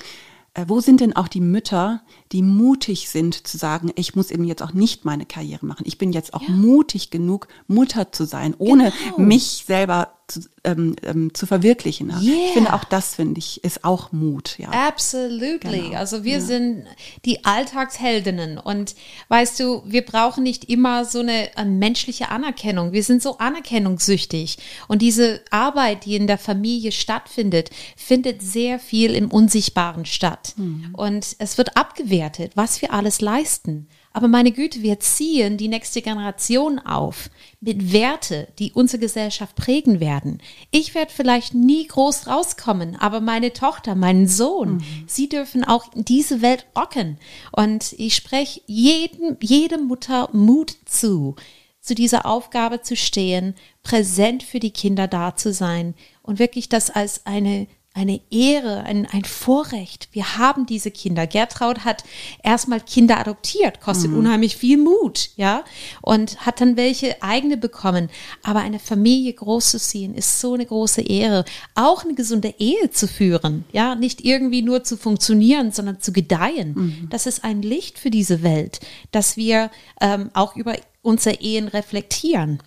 äh, 0.55 0.64
wo 0.66 0.80
sind 0.80 1.01
denn 1.01 1.16
auch 1.16 1.28
die 1.28 1.41
Mütter, 1.41 2.03
die 2.32 2.43
mutig 2.43 3.09
sind 3.09 3.47
zu 3.47 3.57
sagen, 3.57 3.91
ich 3.95 4.14
muss 4.14 4.30
eben 4.30 4.45
jetzt 4.45 4.62
auch 4.62 4.72
nicht 4.72 5.05
meine 5.05 5.24
Karriere 5.24 5.64
machen. 5.64 5.84
Ich 5.86 5.99
bin 5.99 6.12
jetzt 6.12 6.34
auch 6.34 6.43
ja. 6.43 6.51
mutig 6.51 7.11
genug, 7.11 7.49
Mutter 7.66 8.12
zu 8.12 8.24
sein, 8.24 8.55
ohne 8.59 8.93
genau. 9.05 9.26
mich 9.26 9.64
selber 9.66 10.18
zu, 10.29 10.41
ähm, 10.62 10.95
ähm, 11.03 11.35
zu 11.35 11.47
verwirklichen. 11.47 12.11
Yeah. 12.11 12.20
Ich 12.20 12.53
finde 12.53 12.74
auch 12.74 12.85
das 12.85 13.14
finde 13.14 13.39
ich 13.39 13.64
ist 13.64 13.85
auch 13.85 14.12
Mut. 14.12 14.59
Ja. 14.59 14.68
Absolutely. 14.68 15.81
Genau. 15.81 15.97
Also 15.97 16.22
wir 16.22 16.35
ja. 16.35 16.41
sind 16.41 16.85
die 17.24 17.45
Alltagsheldinnen 17.45 18.59
und 18.59 18.95
weißt 19.29 19.59
du, 19.59 19.83
wir 19.87 20.05
brauchen 20.05 20.43
nicht 20.43 20.66
immer 20.66 21.05
so 21.05 21.20
eine, 21.20 21.51
eine 21.57 21.70
menschliche 21.70 22.29
Anerkennung. 22.29 22.93
Wir 22.93 23.03
sind 23.03 23.22
so 23.22 23.39
anerkennungssüchtig 23.39 24.59
und 24.87 25.03
diese 25.03 25.41
Arbeit, 25.51 26.05
die 26.05 26.16
in 26.16 26.26
der 26.26 26.39
Familie 26.39 26.93
stattfindet, 26.93 27.70
findet 27.97 28.43
sehr 28.43 28.79
viel 28.79 29.14
im 29.14 29.31
Unsichtbaren 29.31 30.05
statt 30.05 30.55
mhm. 30.57 30.91
und 30.93 31.37
es 31.39 31.59
wird 31.59 31.76
abgewertet, 31.76 32.53
was 32.55 32.83
wir 32.83 32.93
alles 32.93 33.20
leisten. 33.20 33.89
Aber 34.13 34.29
meine 34.29 34.53
Güte, 34.53 34.83
wir 34.83 34.99
ziehen 35.01 35.57
die 35.59 35.69
nächste 35.69 36.03
Generation 36.03 36.79
auf 36.79 37.31
mit 37.61 37.93
Werte, 37.93 38.49
die 38.59 38.73
unsere 38.73 39.01
Gesellschaft 39.01 39.55
prägen 39.55 40.01
werden. 40.01 40.41
Ich 40.71 40.95
werde 40.95 41.13
vielleicht 41.13 41.55
nie 41.55 41.87
groß 41.87 42.27
rauskommen, 42.27 42.97
aber 42.97 43.21
meine 43.21 43.53
Tochter, 43.53 43.95
mein 43.95 44.27
Sohn, 44.27 44.77
mhm. 44.77 45.05
sie 45.07 45.29
dürfen 45.29 45.65
auch 45.65 45.87
diese 45.95 46.43
Welt 46.43 46.67
rocken. 46.77 47.19
Und 47.53 47.93
ich 47.93 48.15
spreche 48.15 48.61
jedem, 48.67 49.37
jede 49.41 49.79
Mutter 49.79 50.31
Mut 50.33 50.75
zu, 50.85 51.37
zu 51.81 51.95
dieser 51.95 52.27
Aufgabe 52.27 52.83
zu 52.83 52.97
stehen, 52.97 53.55
präsent 53.83 54.43
für 54.43 54.61
die 54.61 54.73
Kinder 54.73 55.07
da 55.07 55.37
zu 55.37 55.53
sein 55.53 55.95
und 56.23 56.39
wirklich 56.39 56.69
das 56.69 56.91
als 56.91 57.27
eine 57.27 57.67
eine 57.99 58.21
Ehre, 58.31 58.85
ein, 58.85 59.07
ein 59.07 59.25
Vorrecht. 59.25 60.09
Wir 60.13 60.39
haben 60.39 60.67
diese 60.67 60.91
Kinder. 60.93 61.27
Gertraud 61.27 61.85
hat 61.85 62.05
erstmal 62.45 62.81
Kinder 62.81 63.19
adoptiert, 63.19 63.81
kostet 63.81 64.13
mhm. 64.13 64.19
unheimlich 64.19 64.57
viel 64.57 64.79
Mut, 64.79 65.31
ja, 65.37 65.65
und 66.01 66.47
hat 66.47 66.61
dann 66.61 66.77
welche 66.77 67.21
eigene 67.23 67.57
bekommen. 67.57 68.09
Aber 68.45 68.61
eine 68.61 68.79
Familie 68.79 69.33
groß 69.33 69.73
zu 69.73 69.79
ziehen, 69.79 70.15
ist 70.15 70.41
so 70.41 70.55
eine 70.55 70.65
große 70.65 71.03
Ehre. 71.03 71.45
Auch 71.75 72.05
eine 72.05 72.15
gesunde 72.15 72.55
Ehe 72.59 72.91
zu 72.91 73.09
führen, 73.09 73.65
ja, 73.73 73.97
nicht 73.97 74.25
irgendwie 74.25 74.63
nur 74.63 74.85
zu 74.85 74.97
funktionieren, 74.97 75.73
sondern 75.73 76.01
zu 76.01 76.13
gedeihen. 76.13 76.75
Mhm. 76.75 77.09
Das 77.11 77.27
ist 77.27 77.43
ein 77.43 77.63
Licht 77.63 77.99
für 77.99 78.11
diese 78.11 78.43
Welt, 78.45 78.79
dass 79.11 79.37
wir 79.37 79.71
ähm, 80.01 80.31
auch 80.35 80.55
über 80.55 80.77
unsere 81.03 81.41
Ehen 81.41 81.67
reflektieren. 81.67 82.63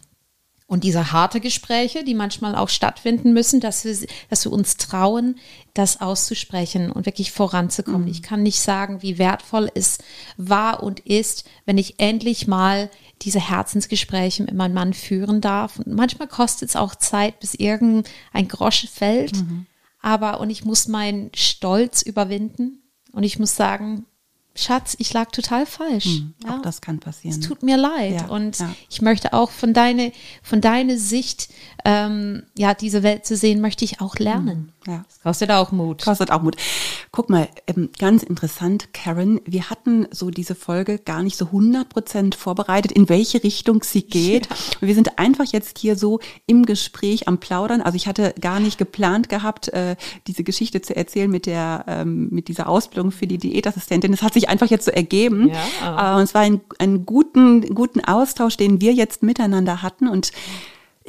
Und 0.71 0.85
diese 0.85 1.11
harte 1.11 1.41
Gespräche, 1.41 2.05
die 2.05 2.13
manchmal 2.13 2.55
auch 2.55 2.69
stattfinden 2.69 3.33
müssen, 3.33 3.59
dass 3.59 3.83
wir, 3.83 3.93
dass 4.29 4.45
wir 4.45 4.53
uns 4.53 4.77
trauen, 4.77 5.35
das 5.73 5.99
auszusprechen 5.99 6.93
und 6.93 7.05
wirklich 7.05 7.33
voranzukommen. 7.33 8.03
Mhm. 8.03 8.11
Ich 8.11 8.23
kann 8.23 8.41
nicht 8.41 8.61
sagen, 8.61 9.01
wie 9.01 9.17
wertvoll 9.17 9.69
es 9.75 9.97
war 10.37 10.81
und 10.81 11.01
ist, 11.01 11.43
wenn 11.65 11.77
ich 11.77 11.99
endlich 11.99 12.47
mal 12.47 12.89
diese 13.21 13.41
Herzensgespräche 13.41 14.43
mit 14.43 14.53
meinem 14.53 14.73
Mann 14.73 14.93
führen 14.93 15.41
darf. 15.41 15.77
Und 15.77 15.87
manchmal 15.87 16.29
kostet 16.29 16.69
es 16.69 16.77
auch 16.77 16.95
Zeit, 16.95 17.41
bis 17.41 17.53
irgendein 17.53 18.47
Grosche 18.47 18.87
fällt. 18.87 19.35
Mhm. 19.35 19.65
Aber, 20.01 20.39
und 20.39 20.49
ich 20.49 20.63
muss 20.63 20.87
meinen 20.87 21.31
Stolz 21.35 22.01
überwinden. 22.01 22.81
Und 23.11 23.23
ich 23.23 23.39
muss 23.39 23.57
sagen, 23.57 24.05
Schatz, 24.53 24.95
ich 24.99 25.13
lag 25.13 25.31
total 25.31 25.65
falsch. 25.65 26.05
Hm, 26.05 26.33
ja. 26.43 26.57
Auch 26.57 26.61
das 26.61 26.81
kann 26.81 26.99
passieren. 26.99 27.39
Es 27.39 27.47
tut 27.47 27.63
mir 27.63 27.77
leid. 27.77 28.21
Ja, 28.21 28.27
und 28.27 28.59
ja. 28.59 28.69
ich 28.89 29.01
möchte 29.01 29.33
auch 29.33 29.49
von 29.49 29.73
deiner 29.73 30.11
von 30.43 30.59
deine 30.59 30.97
Sicht, 30.97 31.49
ähm, 31.85 32.43
ja, 32.57 32.73
diese 32.73 33.01
Welt 33.01 33.25
zu 33.25 33.37
sehen, 33.37 33.61
möchte 33.61 33.85
ich 33.85 34.01
auch 34.01 34.17
lernen. 34.17 34.73
Hm, 34.85 34.93
ja. 34.93 35.05
Das 35.07 35.21
kostet 35.21 35.51
auch 35.51 35.71
Mut. 35.71 36.03
Kostet 36.03 36.31
auch 36.31 36.41
Mut. 36.41 36.57
Guck 37.11 37.29
mal, 37.29 37.47
ähm, 37.67 37.89
ganz 37.97 38.23
interessant, 38.23 38.93
Karen, 38.93 39.39
wir 39.45 39.69
hatten 39.69 40.07
so 40.11 40.31
diese 40.31 40.55
Folge 40.55 40.97
gar 40.97 41.23
nicht 41.23 41.37
so 41.37 41.45
100 41.45 41.87
Prozent 41.87 42.35
vorbereitet, 42.35 42.91
in 42.91 43.07
welche 43.07 43.43
Richtung 43.43 43.83
sie 43.83 44.03
geht. 44.03 44.49
Und 44.81 44.87
wir 44.87 44.95
sind 44.95 45.19
einfach 45.19 45.45
jetzt 45.45 45.77
hier 45.77 45.95
so 45.95 46.19
im 46.47 46.65
Gespräch 46.65 47.27
am 47.27 47.39
Plaudern. 47.39 47.81
Also 47.81 47.95
ich 47.95 48.07
hatte 48.07 48.33
gar 48.39 48.59
nicht 48.59 48.77
geplant 48.77 49.29
gehabt, 49.29 49.69
äh, 49.69 49.95
diese 50.27 50.43
Geschichte 50.43 50.81
zu 50.81 50.95
erzählen 50.95 51.29
mit 51.29 51.45
der, 51.45 51.85
ähm, 51.87 52.29
mit 52.31 52.47
dieser 52.47 52.67
Ausbildung 52.67 53.11
für 53.11 53.27
die 53.27 53.37
Diätassistentin. 53.37 54.11
Das 54.11 54.23
hat 54.23 54.33
sich 54.33 54.40
sich 54.41 54.49
einfach 54.49 54.67
jetzt 54.67 54.85
so 54.85 54.91
ergeben. 54.91 55.51
Ja. 55.81 56.13
Äh, 56.13 56.17
und 56.17 56.23
es 56.23 56.33
war 56.33 56.41
ein, 56.41 56.61
ein 56.79 57.05
guten, 57.05 57.73
guten 57.73 58.03
Austausch, 58.03 58.57
den 58.57 58.81
wir 58.81 58.93
jetzt 58.93 59.23
miteinander 59.23 59.81
hatten. 59.81 60.07
Und 60.07 60.31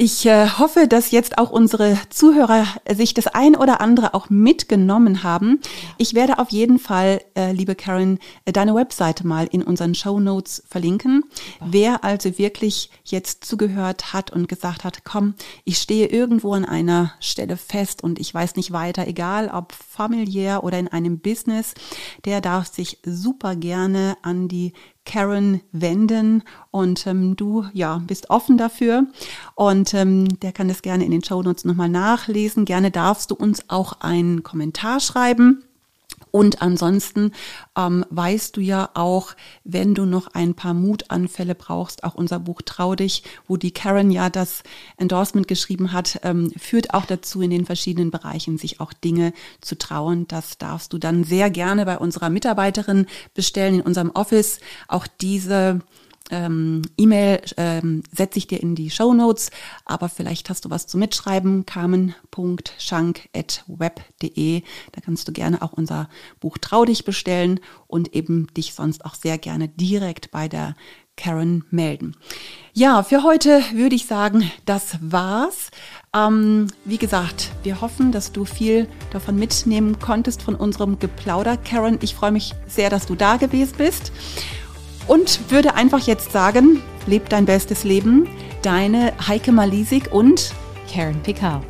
ich 0.02 0.26
äh, 0.26 0.48
hoffe, 0.48 0.88
dass 0.88 1.12
jetzt 1.12 1.38
auch 1.38 1.50
unsere 1.50 1.96
Zuhörer 2.10 2.66
sich 2.92 3.14
das 3.14 3.28
ein 3.28 3.54
oder 3.54 3.80
andere 3.80 4.14
auch 4.14 4.30
mitgenommen 4.30 5.22
haben. 5.22 5.60
Ich 5.96 6.14
werde 6.14 6.40
auf 6.40 6.50
jeden 6.50 6.80
Fall, 6.80 7.20
äh, 7.36 7.52
liebe 7.52 7.76
Karen, 7.76 8.18
äh, 8.44 8.52
deine 8.52 8.74
Webseite 8.74 9.24
mal 9.24 9.46
in 9.46 9.62
unseren 9.62 9.94
Show 9.94 10.18
Notes 10.18 10.64
verlinken. 10.68 11.22
Ja. 11.60 11.66
Wer 11.70 12.04
also 12.04 12.36
wirklich 12.36 12.90
jetzt 13.04 13.44
zugehört 13.44 14.12
hat 14.12 14.32
und 14.32 14.48
gesagt 14.48 14.82
hat, 14.82 15.04
komm, 15.04 15.34
ich 15.64 15.78
stehe 15.78 16.08
irgendwo 16.08 16.52
an 16.52 16.64
einer 16.64 17.12
Stelle 17.20 17.56
fest 17.56 18.02
und 18.02 18.18
ich 18.18 18.34
weiß 18.34 18.56
nicht 18.56 18.72
weiter, 18.72 19.06
egal 19.06 19.50
ob 19.54 19.72
familiär 19.72 20.64
oder 20.64 20.80
in 20.80 20.88
einem 20.88 21.20
Business, 21.20 21.74
der 22.24 22.40
darf 22.40 22.66
sich 22.66 22.98
super 23.04 23.54
gerne 23.54 24.16
an 24.22 24.48
die 24.48 24.72
Karen 25.04 25.60
wenden 25.72 26.42
und 26.70 27.06
ähm, 27.06 27.36
du 27.36 27.64
ja 27.72 27.98
bist 28.06 28.30
offen 28.30 28.56
dafür 28.56 29.06
und 29.54 29.94
ähm, 29.94 30.28
der 30.40 30.52
kann 30.52 30.68
das 30.68 30.82
gerne 30.82 31.04
in 31.04 31.10
den 31.10 31.24
Show 31.24 31.42
Notes 31.42 31.64
nochmal 31.64 31.88
nachlesen. 31.88 32.64
Gerne 32.64 32.90
darfst 32.90 33.30
du 33.30 33.34
uns 33.34 33.68
auch 33.68 34.00
einen 34.00 34.42
Kommentar 34.42 35.00
schreiben. 35.00 35.64
Und 36.32 36.62
ansonsten 36.62 37.30
ähm, 37.76 38.04
weißt 38.10 38.56
du 38.56 38.60
ja 38.60 38.90
auch, 38.94 39.34
wenn 39.62 39.94
du 39.94 40.06
noch 40.06 40.28
ein 40.28 40.54
paar 40.54 40.74
Mutanfälle 40.74 41.54
brauchst, 41.54 42.02
auch 42.02 42.14
unser 42.14 42.40
Buch 42.40 42.62
Trau 42.64 42.96
dich, 42.96 43.22
wo 43.46 43.56
die 43.56 43.70
Karen 43.70 44.10
ja 44.10 44.30
das 44.30 44.62
Endorsement 44.96 45.46
geschrieben 45.46 45.92
hat, 45.92 46.18
ähm, 46.24 46.50
führt 46.56 46.94
auch 46.94 47.04
dazu, 47.04 47.42
in 47.42 47.50
den 47.50 47.66
verschiedenen 47.66 48.10
Bereichen 48.10 48.58
sich 48.58 48.80
auch 48.80 48.94
Dinge 48.94 49.34
zu 49.60 49.76
trauen. 49.76 50.26
Das 50.26 50.58
darfst 50.58 50.92
du 50.94 50.98
dann 50.98 51.22
sehr 51.22 51.50
gerne 51.50 51.84
bei 51.84 51.98
unserer 51.98 52.30
Mitarbeiterin 52.30 53.06
bestellen 53.34 53.76
in 53.76 53.82
unserem 53.82 54.10
Office. 54.10 54.58
Auch 54.88 55.06
diese 55.06 55.80
ähm, 56.32 56.82
E-Mail 56.96 57.40
ähm, 57.56 58.02
setze 58.10 58.38
ich 58.38 58.48
dir 58.48 58.60
in 58.60 58.74
die 58.74 58.90
Show 58.90 59.14
Notes, 59.14 59.52
aber 59.84 60.08
vielleicht 60.08 60.50
hast 60.50 60.64
du 60.64 60.70
was 60.70 60.88
zu 60.88 60.98
mitschreiben, 60.98 61.64
carmen.schank.web.de. 61.66 64.62
Da 64.92 65.00
kannst 65.00 65.28
du 65.28 65.32
gerne 65.32 65.62
auch 65.62 65.74
unser 65.74 66.08
Buch 66.40 66.58
Trau 66.58 66.84
dich 66.84 67.04
bestellen 67.04 67.60
und 67.86 68.12
eben 68.14 68.48
dich 68.54 68.74
sonst 68.74 69.04
auch 69.04 69.14
sehr 69.14 69.38
gerne 69.38 69.68
direkt 69.68 70.32
bei 70.32 70.48
der 70.48 70.74
Karen 71.16 71.64
melden. 71.70 72.16
Ja, 72.72 73.02
für 73.02 73.22
heute 73.22 73.62
würde 73.74 73.94
ich 73.94 74.06
sagen, 74.06 74.50
das 74.64 74.96
war's. 75.02 75.70
Ähm, 76.14 76.68
wie 76.86 76.96
gesagt, 76.96 77.50
wir 77.62 77.82
hoffen, 77.82 78.12
dass 78.12 78.32
du 78.32 78.46
viel 78.46 78.88
davon 79.10 79.36
mitnehmen 79.36 79.98
konntest 79.98 80.40
von 80.40 80.54
unserem 80.54 80.98
Geplauder. 80.98 81.58
Karen, 81.58 81.98
ich 82.00 82.14
freue 82.14 82.32
mich 82.32 82.54
sehr, 82.66 82.88
dass 82.88 83.04
du 83.06 83.14
da 83.14 83.36
gewesen 83.36 83.74
bist 83.76 84.10
und 85.06 85.50
würde 85.50 85.74
einfach 85.74 86.00
jetzt 86.00 86.32
sagen, 86.32 86.82
leb 87.06 87.28
dein 87.28 87.44
bestes 87.44 87.84
Leben. 87.84 88.28
Deine 88.62 89.12
Heike 89.26 89.52
Malisik 89.52 90.12
und 90.12 90.52
Karen 90.92 91.20
Picard. 91.22 91.62